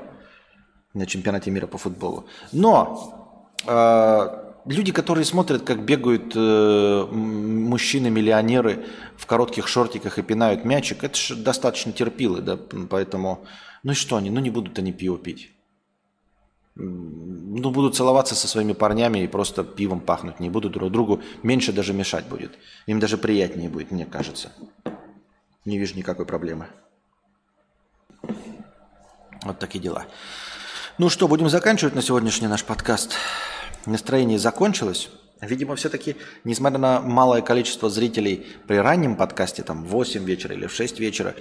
на 0.94 1.06
чемпионате 1.06 1.52
мира 1.52 1.68
по 1.68 1.78
футболу. 1.78 2.28
Но 2.52 3.38
э, 3.66 4.41
люди, 4.66 4.92
которые 4.92 5.26
смотрят, 5.26 5.64
как 5.64 5.84
бегают 5.84 6.34
э, 6.36 7.06
мужчины-миллионеры 7.12 8.86
в 9.18 9.26
коротких 9.26 9.68
шортиках 9.68 10.18
и 10.18 10.22
пинают 10.22 10.66
мячик, 10.66 11.04
это 11.04 11.18
же 11.18 11.36
достаточно 11.36 11.92
терпилы, 11.92 12.42
да, 12.42 12.58
поэтому, 12.90 13.46
ну 13.84 13.92
и 13.92 13.96
что 13.96 14.18
они, 14.18 14.30
ну 14.30 14.40
не 14.40 14.50
будут 14.50 14.78
они 14.80 14.92
пиво 14.92 15.18
пить 15.18 15.52
ну, 16.76 17.70
будут 17.72 17.96
целоваться 17.96 18.36
со 18.36 18.48
своими 18.48 18.74
парнями 18.74 19.20
и 19.20 19.28
просто 19.28 19.64
пивом 19.64 20.00
пахнуть 20.00 20.40
не 20.40 20.50
будут 20.50 20.74
друг 20.74 20.92
другу. 20.92 21.22
Меньше 21.44 21.74
даже 21.74 21.94
мешать 21.94 22.26
будет. 22.26 22.58
Им 22.86 23.00
даже 23.00 23.18
приятнее 23.18 23.70
будет, 23.70 23.92
мне 23.92 24.06
кажется. 24.06 24.52
Не 25.66 25.78
вижу 25.78 25.96
никакой 25.96 26.26
проблемы. 26.26 26.68
Вот 29.44 29.60
такие 29.60 29.80
дела. 29.80 30.06
Ну 30.98 31.10
что, 31.10 31.28
будем 31.28 31.50
заканчивать 31.50 31.96
на 31.96 32.02
сегодняшний 32.02 32.48
наш 32.48 32.64
подкаст. 32.64 33.14
Настроение 33.86 34.38
закончилось. 34.38 35.10
Видимо, 35.42 35.76
все-таки, 35.76 36.16
несмотря 36.44 36.78
на 36.78 37.02
малое 37.02 37.42
количество 37.42 37.90
зрителей 37.90 38.46
при 38.68 38.76
раннем 38.76 39.16
подкасте, 39.16 39.64
там 39.64 39.84
в 39.84 39.88
8 39.88 40.24
вечера 40.24 40.54
или 40.54 40.68
в 40.68 40.74
6 40.74 41.00
вечера, 41.00 41.34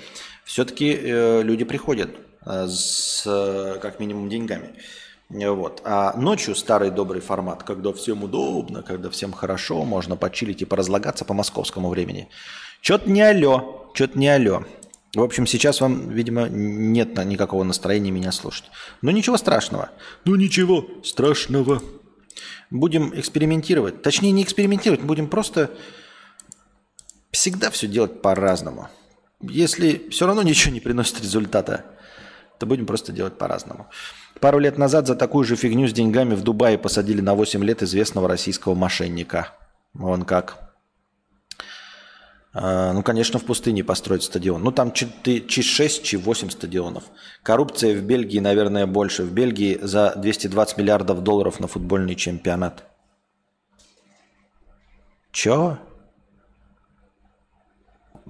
все-таки 0.45 0.99
э, 0.99 1.43
люди 1.43 1.65
приходят 1.65 2.11
э, 2.47 2.67
с 2.67 3.25
э, 3.27 3.79
как 3.81 4.01
минимум 4.01 4.31
деньгами. 4.31 4.71
Вот. 5.29 5.83
А 5.85 6.17
ночью 6.17 6.57
старый 6.57 6.91
добрый 6.91 7.21
формат, 7.21 7.63
когда 7.63 7.93
всем 7.93 8.25
удобно, 8.25 8.83
когда 8.83 9.11
всем 9.11 9.33
хорошо, 9.33 9.85
можно 9.85 10.17
почилить 10.17 10.63
и 10.63 10.65
поразлагаться 10.65 11.27
по 11.27 11.35
московскому 11.35 11.91
времени. 11.91 12.29
Чё-то 12.81 13.09
не 13.09 13.21
алё, 13.21 13.91
чё-то 13.95 14.19
не 14.19 14.29
алё. 14.29 14.65
В 15.15 15.23
общем, 15.23 15.47
сейчас 15.47 15.81
вам, 15.81 16.09
видимо, 16.09 16.49
нет 16.49 17.17
никакого 17.25 17.65
настроения 17.65 18.11
меня 18.11 18.33
слушать. 18.33 18.65
Но 19.03 19.11
ничего 19.11 19.37
страшного. 19.37 19.91
Ну 20.25 20.37
ничего 20.37 20.87
страшного. 21.05 21.83
Будем 22.71 23.19
экспериментировать. 23.19 24.03
Точнее, 24.03 24.33
не 24.33 24.43
экспериментировать, 24.43 25.03
будем 25.03 25.29
просто 25.29 25.71
всегда 27.31 27.71
все 27.71 27.87
делать 27.87 28.23
по-разному. 28.23 28.89
Если 29.41 30.09
все 30.11 30.27
равно 30.27 30.43
ничего 30.43 30.73
не 30.73 30.81
приносит 30.81 31.21
результата, 31.21 31.85
то 32.59 32.67
будем 32.67 32.87
просто 32.87 33.13
делать 33.13 33.39
по-разному. 33.39 33.89
Пару 34.41 34.59
лет 34.59 34.79
назад 34.79 35.07
за 35.07 35.17
такую 35.17 35.45
же 35.45 35.57
фигню 35.57 35.89
с 35.89 35.93
деньгами 35.93 36.35
в 36.35 36.43
Дубае 36.43 36.79
посадили 36.79 37.21
на 37.21 37.35
8 37.35 37.65
лет 37.65 37.83
известного 37.83 38.29
российского 38.29 38.75
мошенника. 38.75 39.55
Вон 39.95 40.25
как. 40.25 40.70
А, 42.53 42.93
ну, 42.93 43.03
конечно, 43.03 43.39
в 43.39 43.45
пустыне 43.45 43.85
построить 43.85 44.25
стадион. 44.25 44.63
Ну, 44.63 44.73
там 44.73 44.93
чи 44.93 45.63
6, 45.63 46.03
чи 46.03 46.17
8 46.17 46.51
стадионов. 46.51 47.05
Коррупция 47.43 47.95
в 47.97 48.03
Бельгии, 48.03 48.41
наверное, 48.41 48.87
больше. 48.87 49.23
В 49.23 49.33
Бельгии 49.33 49.79
за 49.81 50.15
220 50.17 50.77
миллиардов 50.77 51.23
долларов 51.23 51.61
на 51.61 51.69
футбольный 51.69 52.17
чемпионат. 52.17 52.85
Чё? 55.31 55.79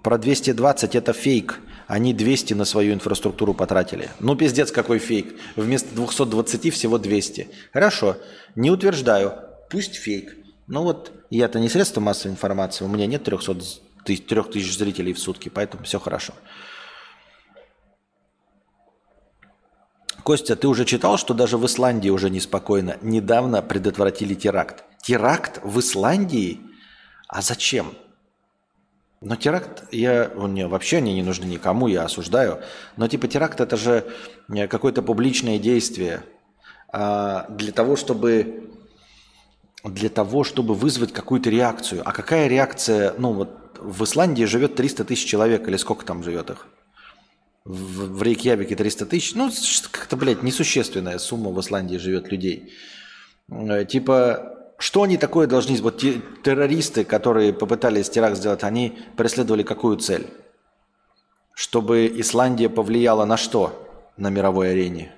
Про 0.02 0.18
220 0.18 0.94
это 0.94 1.12
фейк. 1.14 1.60
Они 1.86 2.12
200 2.12 2.54
на 2.54 2.64
свою 2.64 2.92
инфраструктуру 2.92 3.54
потратили. 3.54 4.10
Ну, 4.20 4.36
пиздец, 4.36 4.70
какой 4.70 4.98
фейк. 4.98 5.34
Вместо 5.56 5.94
220 5.94 6.72
всего 6.72 6.98
200. 6.98 7.48
Хорошо, 7.72 8.16
не 8.54 8.70
утверждаю. 8.70 9.32
Пусть 9.70 9.96
фейк. 9.96 10.36
Но 10.66 10.84
вот 10.84 11.10
я-то 11.30 11.58
не 11.58 11.68
средство 11.68 12.00
массовой 12.00 12.32
информации. 12.32 12.84
У 12.84 12.88
меня 12.88 13.06
нет 13.06 13.24
300 13.24 13.56
тысяч, 14.10 14.26
3000 14.26 14.78
зрителей 14.78 15.12
в 15.12 15.18
сутки, 15.18 15.48
поэтому 15.48 15.84
все 15.84 16.00
хорошо. 16.00 16.34
Костя, 20.24 20.56
ты 20.56 20.68
уже 20.68 20.84
читал, 20.84 21.16
что 21.16 21.32
даже 21.32 21.56
в 21.56 21.64
Исландии 21.64 22.10
уже 22.10 22.28
неспокойно. 22.28 22.96
Недавно 23.00 23.62
предотвратили 23.62 24.34
теракт. 24.34 24.84
Теракт 25.02 25.60
в 25.62 25.78
Исландии? 25.78 26.60
А 27.28 27.40
зачем? 27.40 27.94
Но 29.20 29.36
теракт, 29.36 29.84
я, 29.92 30.30
не, 30.34 30.66
вообще 30.66 30.98
они 30.98 31.14
не 31.14 31.22
нужны 31.22 31.44
никому, 31.44 31.88
я 31.88 32.04
осуждаю. 32.04 32.60
Но 32.96 33.06
типа 33.06 33.28
теракт 33.28 33.60
это 33.60 33.76
же 33.76 34.06
э, 34.48 34.66
какое-то 34.66 35.02
публичное 35.02 35.58
действие 35.58 36.22
а, 36.88 37.46
для 37.48 37.72
того, 37.72 37.96
чтобы 37.96 38.70
для 39.84 40.08
того, 40.10 40.44
чтобы 40.44 40.74
вызвать 40.74 41.12
какую-то 41.12 41.50
реакцию. 41.50 42.02
А 42.04 42.12
какая 42.12 42.48
реакция? 42.48 43.14
Ну 43.16 43.32
вот 43.32 43.69
в 43.82 44.04
Исландии 44.04 44.44
живет 44.44 44.74
300 44.74 45.04
тысяч 45.04 45.28
человек, 45.28 45.66
или 45.68 45.76
сколько 45.76 46.04
там 46.04 46.22
живет 46.22 46.50
их? 46.50 46.66
В, 47.64 48.18
в 48.18 48.22
Рейкьявике 48.22 48.76
300 48.76 49.06
тысяч. 49.06 49.34
Ну, 49.34 49.50
как-то, 49.90 50.16
блядь, 50.16 50.42
несущественная 50.42 51.18
сумма 51.18 51.50
в 51.50 51.60
Исландии 51.60 51.96
живет 51.96 52.30
людей. 52.30 52.72
Э, 53.50 53.84
типа 53.84 54.56
что 54.80 55.02
они 55.02 55.18
такое 55.18 55.46
должны... 55.46 55.76
Вот 55.82 55.98
те, 55.98 56.22
террористы, 56.42 57.04
которые 57.04 57.52
попытались 57.52 58.08
теракт 58.08 58.38
сделать, 58.38 58.64
они 58.64 58.98
преследовали 59.14 59.62
какую 59.62 59.98
цель? 59.98 60.26
Чтобы 61.52 62.06
Исландия 62.06 62.70
повлияла 62.70 63.26
на 63.26 63.36
что 63.36 63.86
на 64.16 64.30
мировой 64.30 64.70
арене? 64.70 65.14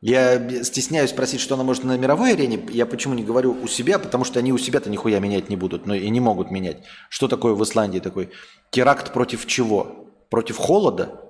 Я 0.00 0.62
стесняюсь 0.62 1.10
спросить, 1.10 1.40
что 1.40 1.56
она 1.56 1.64
может 1.64 1.82
на 1.82 1.96
мировой 1.98 2.34
арене. 2.34 2.64
Я 2.70 2.86
почему 2.86 3.14
не 3.14 3.24
говорю 3.24 3.56
у 3.60 3.66
себя, 3.66 3.98
потому 3.98 4.24
что 4.24 4.38
они 4.38 4.52
у 4.52 4.58
себя-то 4.58 4.90
нихуя 4.90 5.18
менять 5.18 5.48
не 5.48 5.56
будут, 5.56 5.86
но 5.86 5.94
и 5.94 6.08
не 6.08 6.20
могут 6.20 6.52
менять. 6.52 6.84
Что 7.08 7.26
такое 7.26 7.54
в 7.54 7.62
Исландии 7.64 7.98
такой? 7.98 8.30
Теракт 8.70 9.12
против 9.12 9.46
чего? 9.46 10.08
Против 10.30 10.56
холода? 10.56 11.20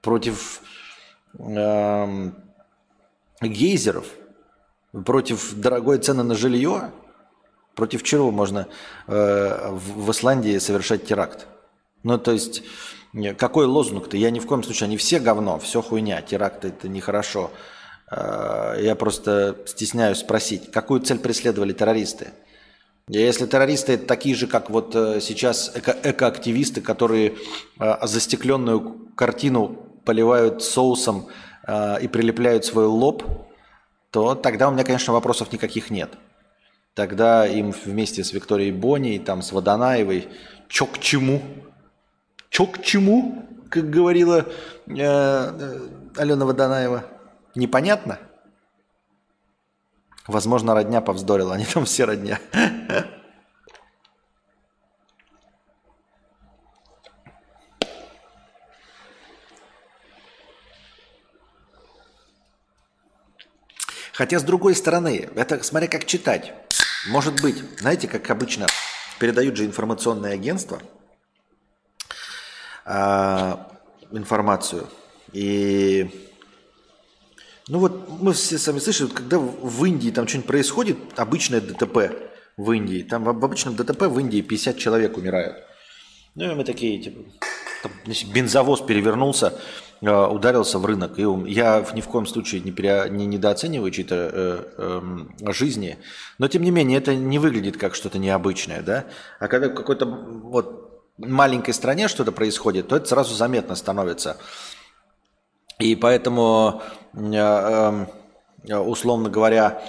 Против 0.00 0.62
эм, 1.38 2.36
гейзеров? 3.40 4.06
Против 5.04 5.54
дорогой 5.54 5.98
цены 5.98 6.22
на 6.22 6.36
жилье? 6.36 6.92
Против 7.74 8.04
чего 8.04 8.30
можно 8.30 8.68
э, 9.08 9.70
в, 9.72 10.04
в 10.04 10.10
Исландии 10.12 10.56
совершать 10.58 11.04
теракт? 11.04 11.48
Ну, 12.04 12.16
то 12.16 12.30
есть, 12.30 12.62
какой 13.38 13.66
лозунг-то? 13.66 14.16
Я 14.16 14.30
ни 14.30 14.38
в 14.38 14.46
коем 14.46 14.62
случае, 14.62 14.86
они 14.86 14.96
все 14.96 15.18
говно, 15.18 15.58
все 15.58 15.82
хуйня, 15.82 16.22
теракты 16.22 16.68
это 16.68 16.88
нехорошо. 16.88 17.50
Э, 18.10 18.76
я 18.80 18.94
просто 18.94 19.56
стесняюсь 19.66 20.18
спросить, 20.18 20.70
какую 20.70 21.00
цель 21.00 21.18
преследовали 21.18 21.72
террористы? 21.72 22.28
Если 23.08 23.46
террористы 23.46 23.92
это 23.92 24.06
такие 24.06 24.34
же, 24.34 24.46
как 24.46 24.70
вот 24.70 24.94
э, 24.94 25.20
сейчас 25.20 25.72
эко- 25.74 25.96
экоактивисты, 26.02 26.80
которые 26.80 27.34
э, 27.78 28.06
застекленную 28.06 29.10
картину 29.16 29.76
поливают 30.04 30.62
соусом 30.62 31.28
и 32.00 32.06
прилепляют 32.06 32.64
свой 32.64 32.86
лоб, 32.86 33.24
то 34.12 34.36
тогда 34.36 34.68
у 34.68 34.70
меня, 34.70 34.84
конечно, 34.84 35.12
вопросов 35.12 35.52
никаких 35.52 35.90
нет. 35.90 36.10
Тогда 36.94 37.44
им 37.44 37.74
вместе 37.84 38.22
с 38.22 38.32
Викторией 38.32 38.70
Бонни, 38.70 39.16
и 39.16 39.18
там 39.18 39.42
с 39.42 39.50
Водонаевой, 39.50 40.28
чё 40.68 40.86
к 40.86 41.00
чему? 41.00 41.42
Чё 42.50 42.66
к 42.66 42.82
чему, 42.82 43.46
как 43.70 43.90
говорила 43.90 44.46
э, 44.86 44.94
э, 44.96 45.88
Алена 46.16 46.44
Водонаева? 46.44 47.04
Непонятно? 47.54 48.18
Возможно, 50.26 50.74
родня 50.74 51.00
повздорила, 51.00 51.54
они 51.54 51.64
там 51.64 51.84
все 51.84 52.04
родня. 52.04 52.40
Хотя, 64.12 64.38
с 64.38 64.42
другой 64.42 64.74
стороны, 64.74 65.28
это 65.34 65.62
смотря 65.62 65.88
как 65.88 66.06
читать. 66.06 66.54
Может 67.08 67.42
быть, 67.42 67.62
знаете, 67.78 68.08
как 68.08 68.30
обычно 68.30 68.66
передают 69.18 69.56
же 69.56 69.66
информационные 69.66 70.32
агентства 70.32 70.80
э, 72.86 73.56
информацию. 74.12 74.86
И 75.32 76.10
ну 77.68 77.80
вот 77.80 78.08
мы 78.20 78.32
все 78.32 78.58
сами 78.58 78.78
слышали, 78.78 79.08
когда 79.08 79.38
в 79.38 79.84
Индии 79.84 80.10
там 80.10 80.28
что-нибудь 80.28 80.46
происходит, 80.46 80.98
обычное 81.16 81.60
ДТП 81.60 82.12
в 82.56 82.70
Индии, 82.70 83.02
там 83.02 83.24
в 83.24 83.28
обычном 83.28 83.74
ДТП 83.74 84.02
в 84.02 84.18
Индии 84.20 84.40
50 84.40 84.78
человек 84.78 85.16
умирают. 85.16 85.56
Ну 86.36 86.52
и 86.52 86.54
мы 86.54 86.64
такие, 86.64 87.02
типа, 87.02 87.22
там, 87.82 87.92
значит, 88.04 88.30
бензовоз 88.30 88.82
перевернулся, 88.82 89.58
э, 90.00 90.26
ударился 90.26 90.78
в 90.78 90.86
рынок. 90.86 91.18
И 91.18 91.22
я 91.50 91.84
ни 91.94 92.00
в 92.00 92.06
коем 92.06 92.26
случае 92.26 92.60
не, 92.60 92.70
пере, 92.70 93.08
не 93.10 93.26
недооцениваю 93.26 93.90
чьи-то 93.90 94.14
э, 94.14 95.00
э, 95.40 95.52
жизни, 95.52 95.98
но 96.38 96.46
тем 96.46 96.62
не 96.62 96.70
менее 96.70 96.98
это 96.98 97.16
не 97.16 97.38
выглядит 97.38 97.78
как 97.78 97.94
что-то 97.94 98.18
необычное, 98.18 98.82
да? 98.82 99.06
А 99.40 99.48
когда 99.48 99.70
какой-то 99.70 100.06
вот 100.06 100.85
маленькой 101.18 101.74
стране 101.74 102.08
что-то 102.08 102.32
происходит, 102.32 102.88
то 102.88 102.96
это 102.96 103.06
сразу 103.06 103.34
заметно 103.34 103.74
становится. 103.74 104.36
И 105.78 105.94
поэтому, 105.94 106.82
э, 107.14 107.18
эм, 107.18 108.08
э, 108.66 108.76
условно 108.76 109.28
говоря, 109.28 109.82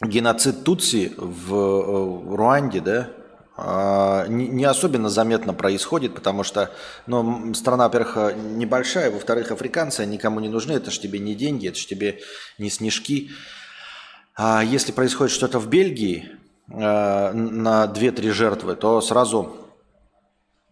геноцид 0.00 0.64
Тутси 0.64 1.14
в 1.16 1.54
э, 1.54 2.36
Руанде, 2.36 2.80
да, 2.80 3.10
а, 3.56 4.26
не 4.26 4.64
особенно 4.64 5.08
заметно 5.08 5.54
происходит, 5.54 6.16
потому 6.16 6.42
что 6.42 6.72
ну, 7.06 7.54
страна, 7.54 7.84
во-первых, 7.84 8.34
небольшая, 8.36 9.12
во-вторых, 9.12 9.52
африканцы 9.52 10.04
никому 10.06 10.40
не 10.40 10.48
нужны, 10.48 10.72
это 10.72 10.90
же 10.90 10.98
тебе 10.98 11.20
не 11.20 11.36
деньги, 11.36 11.68
это 11.68 11.78
же 11.78 11.86
тебе 11.86 12.18
не 12.58 12.68
снежки. 12.68 13.30
А 14.34 14.64
если 14.64 14.90
происходит 14.90 15.32
что-то 15.32 15.60
в 15.60 15.68
Бельгии 15.68 16.36
на 16.66 17.84
2-3 17.86 18.30
жертвы, 18.30 18.74
то 18.74 19.00
сразу 19.00 19.64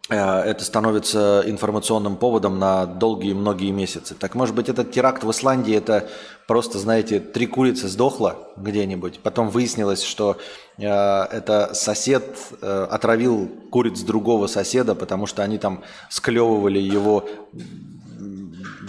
Э, 0.09 0.41
это 0.41 0.65
становится 0.65 1.43
информационным 1.45 2.17
поводом 2.17 2.59
на 2.59 2.85
долгие 2.85 3.33
многие 3.33 3.71
месяцы. 3.71 4.15
Так 4.15 4.35
может 4.35 4.53
быть 4.53 4.67
этот 4.67 4.91
теракт 4.91 5.23
в 5.23 5.31
Исландии 5.31 5.73
это 5.73 6.09
просто, 6.45 6.77
знаете, 6.77 7.19
три 7.21 7.47
курицы 7.47 7.87
сдохло 7.87 8.37
где-нибудь, 8.57 9.21
потом 9.21 9.49
выяснилось, 9.49 10.03
что 10.03 10.37
э, 10.77 10.83
это 10.85 11.73
сосед 11.73 12.37
э, 12.61 12.87
отравил 12.91 13.49
куриц 13.71 14.01
другого 14.01 14.47
соседа, 14.47 14.93
потому 14.93 15.25
что 15.25 15.41
они 15.41 15.57
там 15.57 15.83
склевывали 16.09 16.79
его 16.79 17.25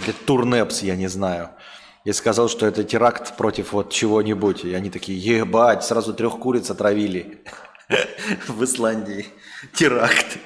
для 0.04 0.12
турнепс, 0.26 0.82
я 0.82 0.96
не 0.96 1.06
знаю. 1.06 1.50
И 2.04 2.12
сказал, 2.12 2.48
что 2.48 2.66
это 2.66 2.84
теракт 2.84 3.36
против 3.36 3.72
вот 3.72 3.90
чего-нибудь. 3.90 4.64
И 4.64 4.74
они 4.74 4.90
такие, 4.90 5.18
ебать, 5.18 5.84
сразу 5.84 6.12
трех 6.12 6.38
куриц 6.38 6.70
отравили 6.70 7.42
в 8.48 8.62
Исландии. 8.62 9.26
Теракт. 9.72 10.38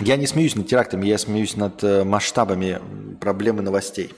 Я 0.00 0.16
не 0.16 0.26
смеюсь 0.26 0.54
над 0.54 0.68
терактами, 0.68 1.06
я 1.06 1.18
смеюсь 1.18 1.56
над 1.56 1.82
э, 1.82 2.04
масштабами 2.04 2.80
проблемы 3.20 3.62
новостей. 3.62 4.14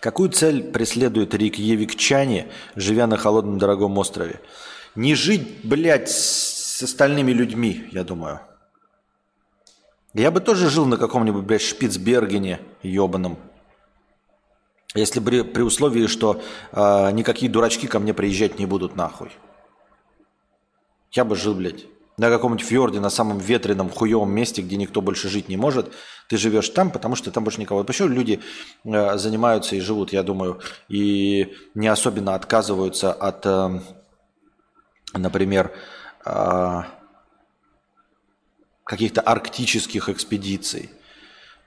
Какую 0.00 0.30
цель 0.30 0.70
преследует 0.70 1.34
рикьевикчане, 1.34 2.48
живя 2.76 3.08
на 3.08 3.16
холодном 3.16 3.58
дорогом 3.58 3.98
острове? 3.98 4.40
Не 4.94 5.16
жить, 5.16 5.64
блядь, 5.64 6.08
с 6.08 6.80
остальными 6.82 7.32
людьми, 7.32 7.88
я 7.90 8.04
думаю. 8.04 8.40
Я 10.14 10.30
бы 10.30 10.40
тоже 10.40 10.68
жил 10.70 10.86
на 10.86 10.96
каком-нибудь, 10.96 11.44
блядь, 11.44 11.62
Шпицбергене 11.62 12.60
ебаном. 12.82 13.38
Если 14.94 15.20
бы 15.20 15.44
при 15.44 15.62
условии, 15.62 16.06
что 16.06 16.40
э, 16.72 17.10
никакие 17.12 17.50
дурачки 17.50 17.86
ко 17.86 17.98
мне 17.98 18.14
приезжать 18.14 18.58
не 18.58 18.66
будут 18.66 18.96
нахуй. 18.96 19.30
Я 21.12 21.24
бы 21.24 21.36
жил, 21.36 21.54
блядь 21.54 21.84
на 22.18 22.30
каком-нибудь 22.30 22.66
фьорде, 22.66 23.00
на 23.00 23.10
самом 23.10 23.38
ветреном, 23.38 23.88
хуевом 23.90 24.30
месте, 24.30 24.60
где 24.60 24.76
никто 24.76 25.00
больше 25.00 25.28
жить 25.28 25.48
не 25.48 25.56
может, 25.56 25.92
ты 26.28 26.36
живешь 26.36 26.68
там, 26.68 26.90
потому 26.90 27.14
что 27.14 27.30
там 27.30 27.44
больше 27.44 27.60
никого. 27.60 27.84
Почему 27.84 28.08
люди 28.08 28.40
э, 28.84 29.16
занимаются 29.16 29.76
и 29.76 29.80
живут, 29.80 30.12
я 30.12 30.22
думаю, 30.22 30.60
и 30.88 31.54
не 31.74 31.86
особенно 31.86 32.34
отказываются 32.34 33.12
от, 33.12 33.46
э, 33.46 33.80
например, 35.14 35.72
э, 36.26 36.82
каких-то 38.88 39.20
арктических 39.20 40.08
экспедиций. 40.08 40.88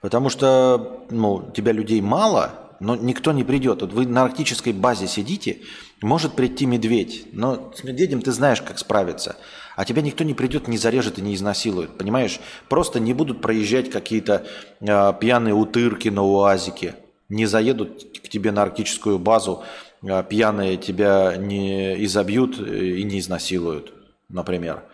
Потому 0.02 0.30
что 0.30 1.06
ну, 1.12 1.52
тебя 1.56 1.72
людей 1.72 2.02
мало, 2.02 2.72
но 2.80 2.96
никто 2.96 3.32
не 3.32 3.44
придет. 3.44 3.82
Вот 3.82 3.94
вы 3.94 4.08
на 4.08 4.24
арктической 4.24 4.74
базе 4.74 5.08
сидите, 5.08 5.60
может 6.02 6.34
прийти 6.34 6.66
медведь, 6.66 7.28
но 7.32 7.72
с 7.76 7.84
медведем 7.84 8.24
ты 8.24 8.32
знаешь, 8.32 8.64
как 8.64 8.80
справиться. 8.80 9.36
А 9.76 9.86
тебя 9.86 10.02
никто 10.02 10.24
не 10.24 10.34
придет, 10.34 10.68
не 10.68 10.80
зарежет 10.80 11.20
и 11.20 11.22
не 11.22 11.36
изнасилует, 11.36 11.96
понимаешь? 11.96 12.40
Просто 12.70 13.00
не 13.00 13.14
будут 13.14 13.40
проезжать 13.40 13.92
какие-то 13.92 14.48
э, 14.80 15.14
пьяные 15.20 15.54
утырки 15.54 16.10
на 16.10 16.24
УАЗике, 16.24 16.96
не 17.30 17.46
заедут 17.46 18.20
к 18.24 18.30
тебе 18.30 18.52
на 18.52 18.64
арктическую 18.64 19.20
базу, 19.20 19.64
э, 20.02 20.24
пьяные 20.28 20.78
тебя 20.78 21.36
не 21.38 22.04
изобьют 22.04 22.60
и 22.60 23.04
не 23.04 23.20
изнасилуют, 23.20 23.94
например. 24.28 24.86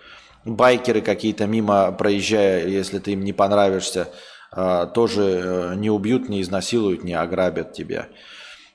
Байкеры 0.47 1.01
какие-то 1.01 1.45
мимо 1.45 1.91
проезжая, 1.91 2.67
если 2.67 2.99
ты 2.99 3.11
им 3.11 3.23
не 3.23 3.33
понравишься, 3.33 4.09
э, 4.55 4.87
тоже 4.93 5.23
э, 5.23 5.75
не 5.75 5.89
убьют, 5.89 6.29
не 6.29 6.41
изнасилуют, 6.41 7.03
не 7.03 7.13
ограбят 7.13 7.73
тебя. 7.73 8.07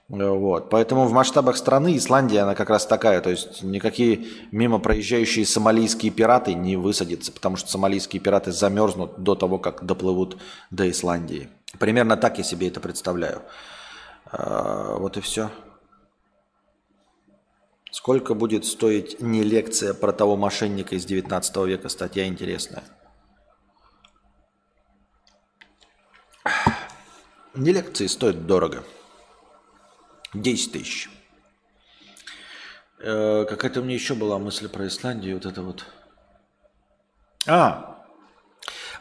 Вот. 0.09 0.69
Поэтому 0.69 1.07
в 1.07 1.13
масштабах 1.13 1.57
страны 1.57 1.97
Исландия, 1.97 2.41
она 2.41 2.55
как 2.55 2.69
раз 2.69 2.85
такая. 2.85 3.23
То 3.23 3.31
есть 3.31 3.63
никакие 3.63 4.27
мимо 4.51 4.79
проезжающие 4.79 5.47
сомалийские 5.47 6.13
пираты 6.13 6.53
не 6.53 6.77
высадятся, 6.77 7.33
потому 7.33 7.57
что 7.57 7.71
сомалийские 7.71 8.21
пираты 8.21 8.53
замерзнут 8.53 9.23
до 9.23 9.35
того, 9.35 9.59
как 9.59 9.87
доплывут 9.87 10.37
до 10.71 10.91
Исландии. 10.91 11.49
Примерно 11.79 12.19
так 12.19 12.37
я 12.37 12.45
себе 12.45 12.69
это 12.69 12.79
представляю. 12.81 13.41
А, 14.31 14.97
вот 14.99 15.17
и 15.17 15.23
все. 15.23 15.51
Сколько 17.93 18.33
будет 18.33 18.65
стоить 18.65 19.21
не 19.21 19.43
лекция 19.43 19.93
про 19.93 20.13
того 20.13 20.35
мошенника 20.35 20.95
из 20.95 21.05
19 21.05 21.57
века, 21.59 21.91
статья 21.91 22.27
интересная. 22.27 22.85
Не 27.55 27.71
лекции 27.71 28.07
стоят 28.07 28.47
дорого. 28.47 28.83
10 30.33 30.73
тысяч. 30.73 31.11
Э, 32.99 33.45
какая-то 33.47 33.81
у 33.81 33.85
меня 33.85 33.95
еще 33.95 34.15
была 34.15 34.39
мысль 34.39 34.71
про 34.71 34.87
Исландию, 34.87 35.35
вот 35.35 35.45
это 35.45 35.61
вот. 35.61 35.85
А, 37.47 38.03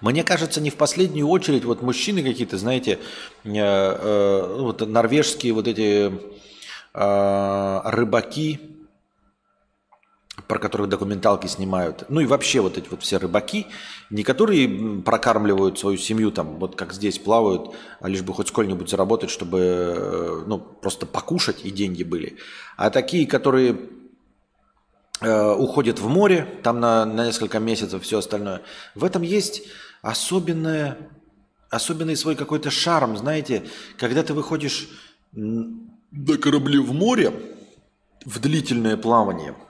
мне 0.02 0.26
кажется, 0.26 0.60
не 0.60 0.70
в 0.70 0.76
последнюю 0.76 1.30
очередь 1.30 1.64
вот 1.64 1.82
мужчины 1.82 2.22
какие-то, 2.24 2.58
знаете, 2.58 3.00
э, 3.46 3.50
э, 3.54 4.56
вот 4.60 4.86
норвежские 4.86 5.54
вот 5.54 5.70
эти 5.70 6.12
э, 6.94 7.82
рыбаки 7.86 8.81
про 10.48 10.60
которых 10.60 10.90
документалки 10.90 11.48
снимают. 11.48 12.06
Ну 12.10 12.22
и 12.22 12.26
вообще 12.26 12.62
вот 12.62 12.78
эти 12.78 12.88
вот 12.90 13.02
все 13.04 13.18
рыбаки, 13.18 13.68
не 14.10 14.24
которые 14.24 15.02
прокармливают 15.02 15.80
свою 15.80 15.98
семью 15.98 16.32
там, 16.32 16.58
вот 16.58 16.76
как 16.76 16.94
здесь 16.94 17.20
плавают, 17.20 17.76
а 18.00 18.10
лишь 18.10 18.22
бы 18.22 18.34
хоть 18.34 18.48
сколько-нибудь 18.48 18.90
заработать, 18.90 19.30
чтобы 19.30 19.60
э, 19.60 20.44
ну, 20.48 20.60
просто 20.60 21.06
покушать 21.06 21.64
и 21.64 21.72
деньги 21.72 22.04
были. 22.04 22.38
А 22.78 22.90
такие, 22.90 23.28
которые 23.28 23.78
э, 25.22 25.54
уходят 25.54 26.00
в 26.00 26.08
море, 26.08 26.48
там 26.64 26.80
на, 26.80 27.06
на 27.06 27.26
несколько 27.26 27.60
месяцев, 27.60 28.04
все 28.04 28.20
остальное. 28.20 28.62
В 28.96 29.04
этом 29.04 29.22
есть 29.22 29.64
особенное, 30.02 30.98
особенный 31.70 32.16
свой 32.16 32.36
какой-то 32.36 32.70
шарм, 32.70 33.18
знаете, 33.18 33.64
когда 33.98 34.24
ты 34.24 34.34
выходишь 34.34 34.90
на 35.34 36.38
корабле 36.38 36.80
в 36.80 36.94
море 36.94 37.34
в 38.26 38.40
длительное 38.40 38.98
плавание– 38.98 39.56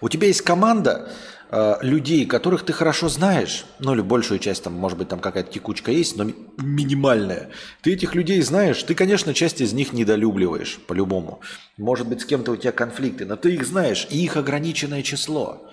у 0.00 0.08
тебя 0.08 0.26
есть 0.26 0.42
команда 0.42 1.08
э, 1.50 1.76
людей, 1.82 2.26
которых 2.26 2.64
ты 2.64 2.72
хорошо 2.72 3.08
знаешь, 3.08 3.64
ну 3.78 3.94
или 3.94 4.00
большую 4.00 4.38
часть, 4.38 4.62
там, 4.62 4.74
может 4.74 4.98
быть, 4.98 5.08
там 5.08 5.20
какая-то 5.20 5.52
текучка 5.52 5.90
есть, 5.90 6.16
но 6.16 6.24
ми- 6.24 6.34
минимальная. 6.58 7.50
Ты 7.82 7.94
этих 7.94 8.14
людей 8.14 8.40
знаешь, 8.42 8.82
ты, 8.82 8.94
конечно, 8.94 9.34
часть 9.34 9.60
из 9.60 9.72
них 9.72 9.92
недолюбливаешь, 9.92 10.78
по-любому. 10.86 11.40
Может 11.76 12.08
быть, 12.08 12.20
с 12.20 12.24
кем-то 12.26 12.52
у 12.52 12.56
тебя 12.56 12.72
конфликты, 12.72 13.24
но 13.24 13.36
ты 13.36 13.54
их 13.54 13.66
знаешь, 13.66 14.06
и 14.10 14.22
их 14.22 14.36
ограниченное 14.36 15.02
число. 15.02 15.68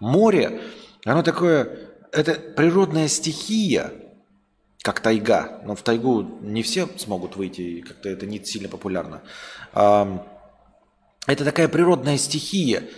Море, 0.00 0.60
оно 1.04 1.22
такое, 1.22 1.90
это 2.12 2.34
природная 2.34 3.08
стихия, 3.08 3.92
как 4.82 5.00
тайга. 5.00 5.60
Но 5.64 5.74
в 5.74 5.82
тайгу 5.82 6.22
не 6.40 6.62
все 6.62 6.88
смогут 6.96 7.36
выйти, 7.36 7.80
как-то 7.80 8.08
это 8.08 8.26
не 8.26 8.42
сильно 8.44 8.68
популярно. 8.68 9.22
Это 9.72 11.44
такая 11.44 11.68
природная 11.68 12.16
стихия– 12.16 12.84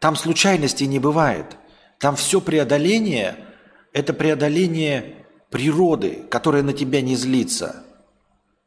там 0.00 0.16
случайностей 0.16 0.86
не 0.86 0.98
бывает. 0.98 1.56
Там 2.00 2.16
все 2.16 2.40
преодоление– 2.40 3.36
это 3.92 4.12
преодоление 4.12 5.14
природы, 5.50 6.22
которая 6.30 6.62
на 6.62 6.72
тебя 6.72 7.02
не 7.02 7.14
злится. 7.16 7.84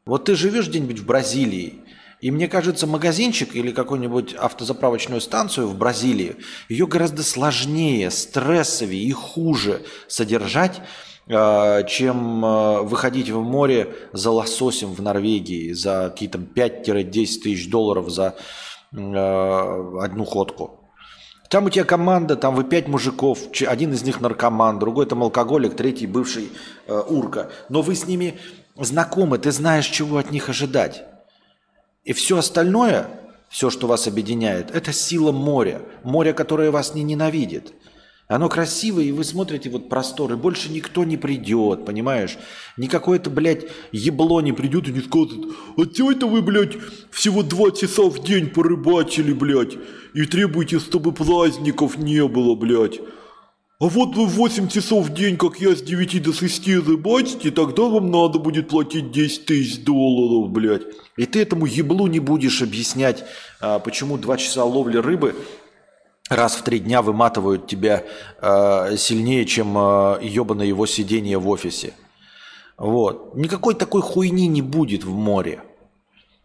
Вот 0.06 0.26
ты 0.26 0.36
живешь 0.36 0.68
где-нибудь 0.68 1.00
в 1.00 1.06
Бразилии, 1.06 1.80
и 2.22 2.30
мне 2.30 2.48
кажется, 2.48 2.88
магазинчик 2.88 3.56
или 3.56 3.72
какую-нибудь 3.72 4.34
автозаправочную 4.36 5.22
станцию 5.22 5.68
в 5.68 5.78
Бразилии, 5.78 6.36
ее 6.70 6.86
гораздо 6.86 7.24
сложнее, 7.24 8.12
стрессовее 8.12 9.04
и 9.04 9.12
хуже 9.12 9.82
содержать, 10.08 10.82
а, 11.28 11.84
чем 11.84 12.46
а, 12.46 12.84
выходить 12.84 13.30
в 13.30 13.42
море 13.42 13.96
за 14.14 14.30
лососем 14.30 14.94
в 14.94 15.02
Норвегии 15.02 15.72
за 15.72 16.10
какие-то 16.12 16.38
5-10 16.38 17.12
тысяч 17.12 17.70
долларов 17.70 18.10
за 18.10 18.36
а, 18.94 20.00
одну 20.02 20.26
ходку. 20.26 20.83
Там 21.54 21.66
у 21.66 21.70
тебя 21.70 21.84
команда, 21.84 22.36
там 22.36 22.56
вы 22.56 22.64
пять 22.64 22.88
мужиков, 22.88 23.38
один 23.68 23.94
из 23.94 24.02
них 24.02 24.20
наркоман, 24.20 24.80
другой 24.80 25.06
там 25.06 25.22
алкоголик, 25.22 25.76
третий 25.76 26.08
бывший 26.08 26.50
э, 26.88 27.00
урка. 27.08 27.52
Но 27.70 27.84
вы 27.84 27.94
с 27.94 28.08
ними 28.08 28.40
знакомы, 28.76 29.38
ты 29.38 29.52
знаешь, 29.52 29.86
чего 29.86 30.18
от 30.18 30.32
них 30.32 30.50
ожидать. 30.50 31.04
И 32.06 32.14
все 32.14 32.40
остальное, 32.40 33.06
все, 33.50 33.70
что 33.70 33.86
вас 33.86 34.08
объединяет, 34.08 34.76
это 34.76 34.92
сила 34.92 35.32
моря. 35.32 35.84
Море, 36.02 36.34
которое 36.34 36.72
вас 36.72 36.96
не 36.96 37.04
ненавидит. 37.04 37.72
Оно 38.28 38.48
красивое, 38.48 39.04
и 39.04 39.12
вы 39.12 39.24
смотрите 39.24 39.70
вот 39.70 39.90
просторы, 39.90 40.38
больше 40.38 40.72
никто 40.72 41.04
не 41.04 41.18
придет, 41.18 41.86
понимаешь? 41.86 42.38
Никакое 42.78 43.20
это, 43.20 43.30
блядь, 43.30 43.66
ебло 43.92 44.42
не 44.42 44.54
придет 44.54 44.88
и 44.88 44.94
не 44.94 45.02
скажет, 45.02 45.40
а 45.78 45.86
чего 45.86 46.12
это 46.12 46.26
вы, 46.26 46.42
блядь, 46.42 46.78
всего 47.12 47.44
два 47.44 47.72
часа 47.72 48.04
в 48.04 48.24
день 48.24 48.50
порыбачили, 48.50 49.34
блядь, 49.34 49.78
и 50.14 50.26
требуете, 50.26 50.80
чтобы 50.80 51.12
праздников 51.12 51.98
не 51.98 52.26
было, 52.26 52.56
блядь. 52.56 53.00
А 53.80 53.88
вот 53.88 54.16
вы 54.16 54.28
8 54.28 54.70
часов 54.70 55.08
в 55.08 55.14
день, 55.14 55.36
как 55.36 55.60
я, 55.60 55.76
с 55.76 55.82
9 55.82 56.24
до 56.24 56.32
6 56.32 56.68
рыбачите, 56.88 57.52
тогда 57.52 57.84
вам 57.84 58.12
надо 58.12 58.40
будет 58.40 58.70
платить 58.70 59.12
10 59.12 59.46
тысяч 59.46 59.84
долларов, 59.84 60.50
блядь. 60.52 60.84
И 61.18 61.26
ты 61.26 61.42
этому 61.42 61.66
еблу 61.66 62.08
не 62.08 62.20
будешь 62.20 62.62
объяснять, 62.62 63.26
а, 63.60 63.80
почему 63.80 64.18
2 64.18 64.38
часа 64.38 64.64
ловли 64.64 64.98
рыбы 64.98 65.36
раз 66.30 66.56
в 66.56 66.64
три 66.64 66.80
дня 66.80 67.02
выматывают 67.02 67.68
тебя 67.68 68.04
э, 68.42 68.96
сильнее, 68.98 69.46
чем 69.46 69.78
э, 69.78 70.20
ебаное 70.22 70.66
его 70.66 70.86
сидение 70.86 71.38
в 71.38 71.50
офисе. 71.50 71.94
Вот. 72.78 73.36
Никакой 73.36 73.76
такой 73.76 74.02
хуйни 74.02 74.48
не 74.48 74.62
будет 74.62 75.04
в 75.04 75.14
море. 75.14 75.62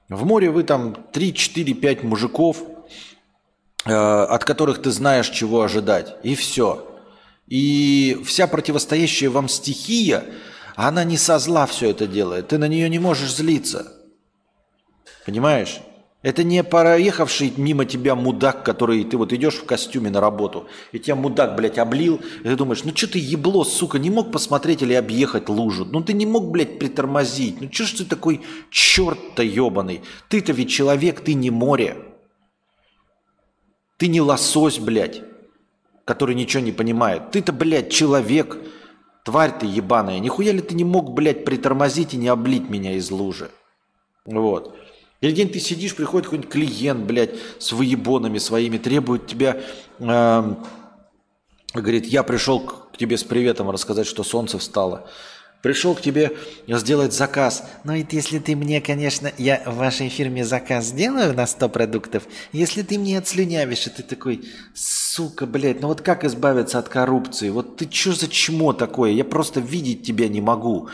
В 0.08 0.24
море 0.24 0.50
вы 0.50 0.64
там 0.64 0.94
3, 1.12 1.34
4, 1.34 1.74
5 1.74 2.02
мужиков, 2.02 2.62
э, 3.84 3.92
от 3.92 4.44
которых 4.44 4.82
ты 4.82 4.90
знаешь, 4.90 5.28
чего 5.28 5.62
ожидать. 5.62 6.16
И 6.22 6.34
все. 6.34 6.84
И 7.46 8.20
вся 8.24 8.46
противостоящая 8.46 9.30
вам 9.30 9.48
стихия, 9.48 10.24
она 10.76 11.04
не 11.04 11.16
со 11.16 11.38
зла 11.38 11.66
все 11.66 11.90
это 11.90 12.06
делает. 12.06 12.48
Ты 12.48 12.58
на 12.58 12.68
нее 12.68 12.88
не 12.88 12.98
можешь 12.98 13.34
злиться. 13.34 13.92
Понимаешь? 15.24 15.80
Это 16.20 16.42
не 16.42 16.64
проехавший 16.64 17.52
мимо 17.56 17.84
тебя 17.84 18.16
мудак, 18.16 18.64
который 18.64 19.04
ты 19.04 19.16
вот 19.16 19.32
идешь 19.32 19.54
в 19.54 19.66
костюме 19.66 20.10
на 20.10 20.20
работу, 20.20 20.66
и 20.90 20.98
тебя 20.98 21.14
мудак, 21.14 21.54
блядь, 21.54 21.78
облил, 21.78 22.20
и 22.40 22.42
ты 22.42 22.56
думаешь, 22.56 22.82
ну 22.82 22.90
что 22.94 23.12
ты 23.12 23.20
ебло, 23.20 23.62
сука, 23.62 24.00
не 24.00 24.10
мог 24.10 24.32
посмотреть 24.32 24.82
или 24.82 24.94
объехать 24.94 25.48
лужу? 25.48 25.84
Ну 25.84 26.02
ты 26.02 26.14
не 26.14 26.26
мог, 26.26 26.50
блядь, 26.50 26.80
притормозить. 26.80 27.60
Ну 27.60 27.70
что 27.72 27.84
ж 27.84 27.92
ты 27.92 28.04
такой 28.04 28.40
черт-то 28.68 29.44
ебаный? 29.44 30.02
Ты-то 30.28 30.52
ведь 30.52 30.70
человек, 30.70 31.20
ты 31.20 31.34
не 31.34 31.50
море. 31.50 31.96
Ты 33.96 34.08
не 34.08 34.20
лосось, 34.20 34.80
блядь, 34.80 35.22
который 36.04 36.34
ничего 36.34 36.64
не 36.64 36.72
понимает. 36.72 37.30
Ты-то, 37.30 37.52
блядь, 37.52 37.92
человек, 37.92 38.58
тварь 39.24 39.56
ты 39.56 39.66
ебаная. 39.66 40.18
Нихуя 40.18 40.50
ли 40.50 40.62
ты 40.62 40.74
не 40.74 40.84
мог, 40.84 41.12
блядь, 41.12 41.44
притормозить 41.44 42.14
и 42.14 42.16
не 42.16 42.26
облить 42.26 42.68
меня 42.68 42.94
из 42.94 43.08
лужи? 43.12 43.52
Вот. 44.24 44.76
Или 45.20 45.32
где 45.32 45.46
ты 45.46 45.58
сидишь, 45.58 45.96
приходит 45.96 46.26
какой-нибудь 46.26 46.50
клиент, 46.50 47.04
блядь, 47.04 47.34
с 47.58 47.72
выебонами 47.72 48.38
своими, 48.38 48.78
требует 48.78 49.26
тебя, 49.26 49.60
э, 49.98 50.54
говорит, 51.74 52.06
я 52.06 52.22
пришел 52.22 52.60
к 52.60 52.96
тебе 52.96 53.16
с 53.16 53.24
приветом 53.24 53.70
рассказать, 53.70 54.06
что 54.06 54.22
солнце 54.22 54.58
встало. 54.58 55.08
Пришел 55.60 55.96
к 55.96 56.00
тебе 56.00 56.36
сделать 56.68 57.12
заказ. 57.12 57.64
Ну 57.82 57.92
и 57.92 58.06
если 58.08 58.38
ты 58.38 58.54
мне, 58.54 58.80
конечно, 58.80 59.32
я 59.38 59.60
в 59.66 59.74
вашей 59.74 60.08
фирме 60.08 60.44
заказ 60.44 60.86
сделаю 60.86 61.34
на 61.34 61.48
100 61.48 61.68
продуктов, 61.68 62.22
если 62.52 62.82
ты 62.82 62.96
мне 62.96 63.18
отслюнявишь, 63.18 63.88
и 63.88 63.90
ты 63.90 64.04
такой, 64.04 64.44
сука, 64.72 65.46
блядь, 65.46 65.80
ну 65.80 65.88
вот 65.88 66.00
как 66.00 66.24
избавиться 66.24 66.78
от 66.78 66.88
коррупции? 66.88 67.50
Вот 67.50 67.76
ты 67.76 67.90
что 67.90 68.12
за 68.12 68.28
чмо 68.28 68.72
такое? 68.72 69.10
Я 69.10 69.24
просто 69.24 69.58
видеть 69.58 70.06
тебя 70.06 70.28
не 70.28 70.40
могу. 70.40 70.90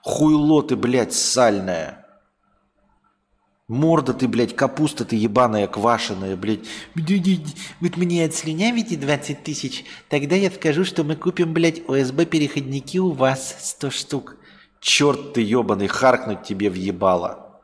Хуйло 0.00 0.64
ты, 0.64 0.74
блядь, 0.74 1.14
сальная. 1.14 2.01
Морда 3.68 4.12
ты, 4.12 4.28
блядь, 4.28 4.56
капуста 4.56 5.04
ты 5.04 5.16
ебаная, 5.16 5.66
квашеная, 5.66 6.36
блядь. 6.36 6.66
Вот 6.94 7.96
мне 7.96 8.24
отслюнявите 8.24 8.96
20 8.96 9.44
тысяч, 9.44 9.84
тогда 10.08 10.36
я 10.36 10.50
скажу, 10.50 10.84
что 10.84 11.04
мы 11.04 11.16
купим, 11.16 11.54
блядь, 11.54 11.80
ОСБ-переходники 11.88 12.98
у 12.98 13.12
вас 13.12 13.56
100 13.60 13.90
штук. 13.90 14.36
Черт 14.80 15.34
ты 15.34 15.42
ебаный, 15.42 15.86
харкнуть 15.86 16.42
тебе 16.42 16.68
въебало. 16.68 17.60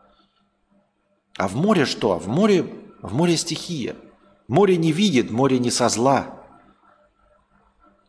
А 1.37 1.49
в 1.49 1.57
море 1.57 1.85
что? 1.85 2.19
В 2.19 2.29
море, 2.29 2.65
в 3.03 3.13
море 3.13 3.37
стихия. 3.37 3.97
Море 4.47 4.77
не 4.77 4.93
видит, 4.93 5.31
море 5.31 5.59
не 5.59 5.71
со 5.71 5.89
зла. 5.89 6.43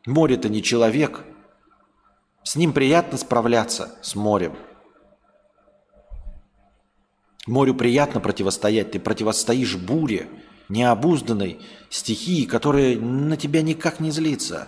Море-то 0.05 0.47
не 0.47 0.63
человек. 0.63 1.25
С 2.43 2.55
ним 2.55 2.71
приятно 2.71 3.17
справляться, 3.17 3.97
с 4.01 4.15
морем. 4.15 4.55
Морю 7.49 7.73
приятно 7.73 8.19
противостоять, 8.19 8.91
ты 8.91 8.99
противостоишь 8.99 9.75
буре, 9.75 10.27
необузданной 10.69 11.59
стихии, 11.89 12.45
которая 12.45 12.95
на 12.95 13.37
тебя 13.37 13.63
никак 13.63 13.99
не 13.99 14.11
злится. 14.11 14.67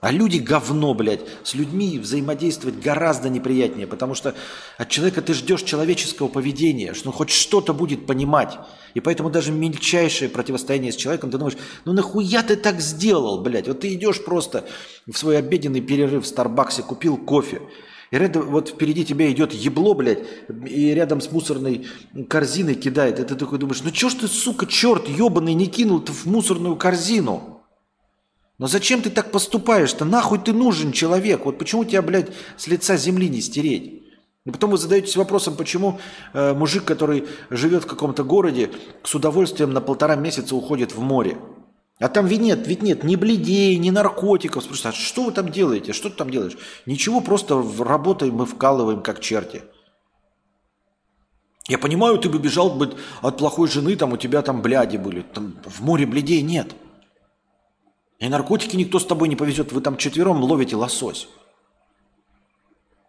А 0.00 0.10
люди 0.12 0.38
говно, 0.38 0.94
блядь. 0.94 1.20
С 1.44 1.52
людьми 1.52 1.98
взаимодействовать 1.98 2.80
гораздо 2.80 3.28
неприятнее, 3.28 3.86
потому 3.86 4.14
что 4.14 4.34
от 4.78 4.88
человека 4.88 5.20
ты 5.20 5.34
ждешь 5.34 5.62
человеческого 5.62 6.28
поведения, 6.28 6.94
что 6.94 7.10
он 7.10 7.14
хоть 7.14 7.28
что-то 7.28 7.74
будет 7.74 8.06
понимать. 8.06 8.58
И 8.94 9.00
поэтому 9.00 9.28
даже 9.28 9.52
мельчайшее 9.52 10.30
противостояние 10.30 10.92
с 10.92 10.96
человеком, 10.96 11.30
ты 11.30 11.36
думаешь, 11.36 11.58
ну 11.84 11.92
нахуя 11.92 12.42
ты 12.42 12.56
так 12.56 12.80
сделал, 12.80 13.42
блядь? 13.42 13.68
Вот 13.68 13.80
ты 13.80 13.92
идешь 13.92 14.24
просто 14.24 14.64
в 15.06 15.18
свой 15.18 15.36
обеденный 15.36 15.82
перерыв 15.82 16.24
в 16.24 16.28
Старбаксе, 16.28 16.82
купил 16.82 17.18
кофе, 17.18 17.60
и 18.10 18.18
рядом, 18.18 18.50
вот 18.50 18.70
впереди 18.70 19.04
тебя 19.04 19.30
идет 19.30 19.52
ебло, 19.52 19.94
блядь, 19.94 20.20
и 20.66 20.92
рядом 20.94 21.20
с 21.20 21.30
мусорной 21.30 21.86
корзиной 22.28 22.74
кидает. 22.74 23.20
И 23.20 23.24
ты 23.24 23.36
такой 23.36 23.58
думаешь, 23.58 23.82
ну 23.84 23.90
чё 23.92 24.08
ж 24.08 24.14
ты, 24.14 24.28
сука, 24.28 24.66
черт 24.66 25.08
ебаный, 25.08 25.54
не 25.54 25.66
кинул 25.66 26.00
ты 26.00 26.12
в 26.12 26.26
мусорную 26.26 26.74
корзину? 26.74 27.62
Но 28.58 28.66
зачем 28.66 29.00
ты 29.00 29.10
так 29.10 29.30
поступаешь-то? 29.30 30.04
Нахуй 30.04 30.38
ты 30.38 30.52
нужен 30.52 30.92
человек? 30.92 31.46
Вот 31.46 31.58
почему 31.58 31.84
тебя, 31.84 32.02
блядь, 32.02 32.30
с 32.56 32.66
лица 32.66 32.96
земли 32.96 33.28
не 33.28 33.40
стереть? 33.40 34.02
И 34.44 34.50
потом 34.50 34.70
вы 34.70 34.78
задаетесь 34.78 35.16
вопросом, 35.16 35.54
почему 35.54 36.00
э, 36.32 36.52
мужик, 36.52 36.84
который 36.84 37.26
живет 37.48 37.84
в 37.84 37.86
каком-то 37.86 38.24
городе, 38.24 38.70
с 39.04 39.14
удовольствием 39.14 39.72
на 39.72 39.80
полтора 39.80 40.16
месяца 40.16 40.56
уходит 40.56 40.94
в 40.94 41.00
море. 41.00 41.36
А 42.00 42.08
там 42.08 42.26
ведь 42.26 42.40
нет, 42.40 42.66
ведь 42.66 42.82
нет 42.82 43.04
ни 43.04 43.14
бледей, 43.14 43.76
ни 43.76 43.90
наркотиков. 43.90 44.64
Спрашивают, 44.64 44.96
а 44.96 44.98
что 44.98 45.24
вы 45.24 45.32
там 45.32 45.50
делаете? 45.50 45.92
Что 45.92 46.08
ты 46.08 46.16
там 46.16 46.30
делаешь? 46.30 46.56
Ничего, 46.86 47.20
просто 47.20 47.62
работаем, 47.78 48.34
мы 48.34 48.46
вкалываем, 48.46 49.02
как 49.02 49.20
черти. 49.20 49.62
Я 51.68 51.76
понимаю, 51.78 52.18
ты 52.18 52.30
бы 52.30 52.38
бежал 52.38 52.70
бы 52.70 52.96
от 53.20 53.36
плохой 53.36 53.68
жены, 53.68 53.96
там 53.96 54.14
у 54.14 54.16
тебя 54.16 54.40
там 54.40 54.62
бляди 54.62 54.96
были. 54.96 55.20
Там 55.20 55.58
в 55.64 55.82
море 55.82 56.06
бледей 56.06 56.40
нет. 56.40 56.74
И 58.18 58.28
наркотики 58.28 58.76
никто 58.76 58.98
с 58.98 59.04
тобой 59.04 59.28
не 59.28 59.36
повезет. 59.36 59.70
Вы 59.70 59.82
там 59.82 59.98
четвером 59.98 60.42
ловите 60.42 60.76
лосось. 60.76 61.28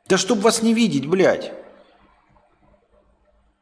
Да 0.07 0.17
чтобы 0.17 0.41
вас 0.41 0.61
не 0.61 0.73
видеть, 0.73 1.07
блядь. 1.07 1.53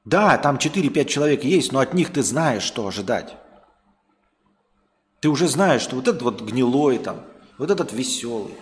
Да, 0.06 0.40
там 0.40 0.58
4-5 0.58 1.06
человек 1.06 1.44
есть, 1.44 1.72
но 1.72 1.80
от 1.80 1.94
них 1.94 2.12
ты 2.12 2.24
знаешь, 2.24 2.64
что 2.64 2.88
ожидать. 2.88 3.38
Ты 5.20 5.30
уже 5.30 5.48
знаешь, 5.48 5.82
что 5.82 5.96
вот 5.96 6.08
этот 6.08 6.22
вот 6.22 6.42
гнилой 6.42 6.98
там, 6.98 7.22
вот 7.58 7.72
этот 7.72 7.92
веселый, 7.92 8.54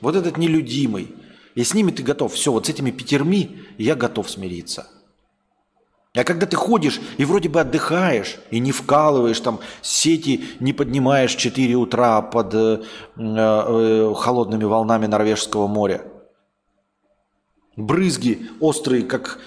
вот 0.00 0.16
этот 0.16 0.36
нелюдимый. 0.36 1.14
И 1.54 1.64
с 1.64 1.74
ними 1.74 1.90
ты 1.90 2.02
готов. 2.02 2.32
Все, 2.34 2.52
вот 2.52 2.66
с 2.66 2.68
этими 2.68 2.90
пятерми 2.90 3.62
я 3.78 3.94
готов 3.94 4.30
смириться. 4.30 4.88
А 6.14 6.24
когда 6.24 6.44
ты 6.44 6.56
ходишь 6.56 7.00
и 7.16 7.24
вроде 7.24 7.48
бы 7.48 7.60
отдыхаешь, 7.60 8.36
и 8.50 8.58
не 8.58 8.70
вкалываешь, 8.70 9.40
там 9.40 9.60
сети 9.80 10.44
не 10.60 10.74
поднимаешь 10.74 11.34
в 11.34 11.38
4 11.38 11.74
утра 11.74 12.20
под 12.20 12.54
э, 12.54 12.82
э, 13.16 14.14
холодными 14.14 14.64
волнами 14.64 15.06
Норвежского 15.06 15.68
моря, 15.68 16.02
брызги 17.76 18.50
острые, 18.60 19.04
как 19.04 19.38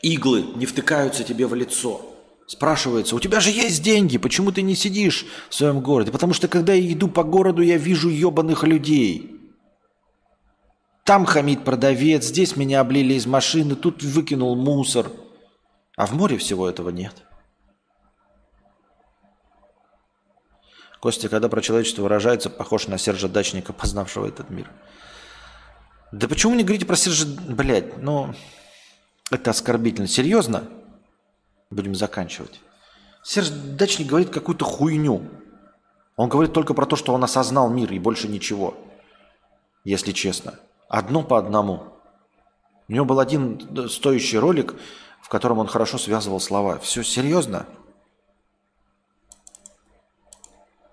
иглы, 0.00 0.44
не 0.56 0.64
втыкаются 0.64 1.24
тебе 1.24 1.46
в 1.46 1.54
лицо. 1.54 2.11
Спрашивается, 2.46 3.16
у 3.16 3.20
тебя 3.20 3.40
же 3.40 3.50
есть 3.50 3.82
деньги, 3.82 4.18
почему 4.18 4.52
ты 4.52 4.62
не 4.62 4.74
сидишь 4.74 5.26
в 5.48 5.54
своем 5.54 5.80
городе? 5.80 6.12
Потому 6.12 6.34
что 6.34 6.48
когда 6.48 6.72
я 6.72 6.92
иду 6.92 7.08
по 7.08 7.22
городу, 7.22 7.62
я 7.62 7.76
вижу 7.76 8.08
ебаных 8.08 8.64
людей– 8.64 9.28
там 11.04 11.24
хамит 11.24 11.64
продавец, 11.64 12.24
здесь 12.26 12.56
меня 12.56 12.80
облили 12.80 13.14
из 13.14 13.26
машины, 13.26 13.74
тут 13.74 14.02
выкинул 14.02 14.54
мусор. 14.54 15.10
А 15.96 16.06
в 16.06 16.12
море 16.12 16.38
всего 16.38 16.68
этого 16.68 16.90
нет. 16.90 17.24
Костя, 21.00 21.28
когда 21.28 21.48
про 21.48 21.60
человечество 21.60 22.02
выражается, 22.02 22.48
похож 22.48 22.86
на 22.86 22.96
Сержа 22.98 23.28
Дачника, 23.28 23.72
познавшего 23.72 24.26
этот 24.26 24.50
мир. 24.50 24.70
Да 26.12 26.28
почему 26.28 26.54
не 26.54 26.62
говорите 26.62 26.86
про 26.86 26.94
Сержа... 26.94 27.26
Блядь, 27.26 27.98
ну... 27.98 28.32
Это 29.30 29.50
оскорбительно. 29.50 30.06
Серьезно? 30.06 30.68
Будем 31.72 31.94
заканчивать. 31.94 32.60
Серж 33.22 33.48
Дачник 33.48 34.06
говорит 34.08 34.28
какую-то 34.28 34.64
хуйню. 34.64 35.22
Он 36.16 36.28
говорит 36.28 36.52
только 36.52 36.74
про 36.74 36.84
то, 36.84 36.96
что 36.96 37.14
он 37.14 37.24
осознал 37.24 37.70
мир 37.70 37.90
и 37.92 37.98
больше 37.98 38.28
ничего. 38.28 38.74
Если 39.82 40.12
честно. 40.12 40.60
Одно 40.88 41.22
по 41.22 41.38
одному. 41.38 41.94
У 42.88 42.92
него 42.92 43.06
был 43.06 43.20
один 43.20 43.88
стоящий 43.88 44.36
ролик, 44.36 44.74
в 45.22 45.30
котором 45.30 45.60
он 45.60 45.66
хорошо 45.66 45.96
связывал 45.96 46.40
слова. 46.40 46.78
Все 46.78 47.02
серьезно? 47.02 47.64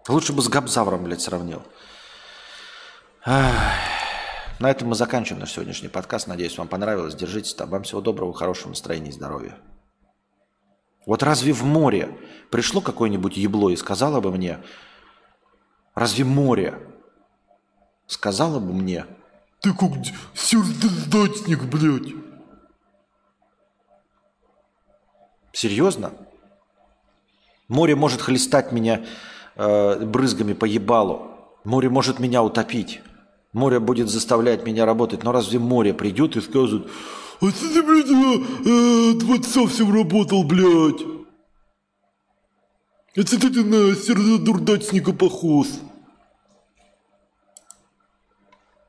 Лучше 0.07 0.31
бы 0.31 0.41
с 0.41 0.47
Габзавром, 0.47 1.03
блядь, 1.03 1.21
сравнил. 1.21 1.61
На 3.25 4.71
этом 4.71 4.87
мы 4.87 4.95
заканчиваем 4.95 5.41
наш 5.41 5.51
сегодняшний 5.51 5.89
подкаст. 5.89 6.27
Надеюсь, 6.27 6.57
вам 6.57 6.69
понравилось. 6.69 7.15
Держитесь 7.15 7.53
там. 7.53 7.69
Вам 7.69 7.83
всего 7.83 7.99
доброго, 7.99 8.33
хорошего 8.33 8.69
настроения 8.69 9.09
и 9.09 9.13
здоровья. 9.13 9.57
Вот 11.05 11.23
разве 11.23 11.53
в 11.53 11.63
море 11.63 12.17
пришло 12.49 12.81
какое-нибудь 12.81 13.37
ебло 13.37 13.69
и 13.69 13.75
сказала 13.75 14.21
бы 14.21 14.31
мне, 14.31 14.59
разве 15.95 16.25
море 16.25 16.79
сказала 18.07 18.59
бы 18.59 18.73
мне, 18.73 19.05
ты 19.61 19.73
как 19.73 19.91
сердечник, 20.33 21.63
блядь. 21.63 22.13
Серьезно? 25.51 26.11
Море 27.67 27.95
может 27.95 28.21
хлестать 28.21 28.71
меня 28.71 29.05
э, 29.55 30.05
брызгами 30.05 30.53
по 30.53 30.65
ебалу. 30.65 31.31
Море 31.65 31.89
может 31.89 32.19
меня 32.19 32.41
утопить. 32.41 33.01
Море 33.51 33.79
будет 33.79 34.09
заставлять 34.09 34.65
меня 34.65 34.85
работать. 34.85 35.23
Но 35.23 35.31
разве 35.31 35.59
море 35.59 35.93
придет 35.93 36.37
и 36.37 36.41
скажет, 36.41 36.87
а 37.41 37.51
ты, 37.51 37.83
блядь, 37.83 38.09
э, 38.09 39.13
два 39.19 39.37
часа 39.37 39.65
всем 39.67 39.93
работал, 39.93 40.43
блядь. 40.43 41.01
Это 43.15 43.39
ты 43.39 43.63
на 43.63 43.95
сердечника 43.95 45.13
похож. 45.13 45.67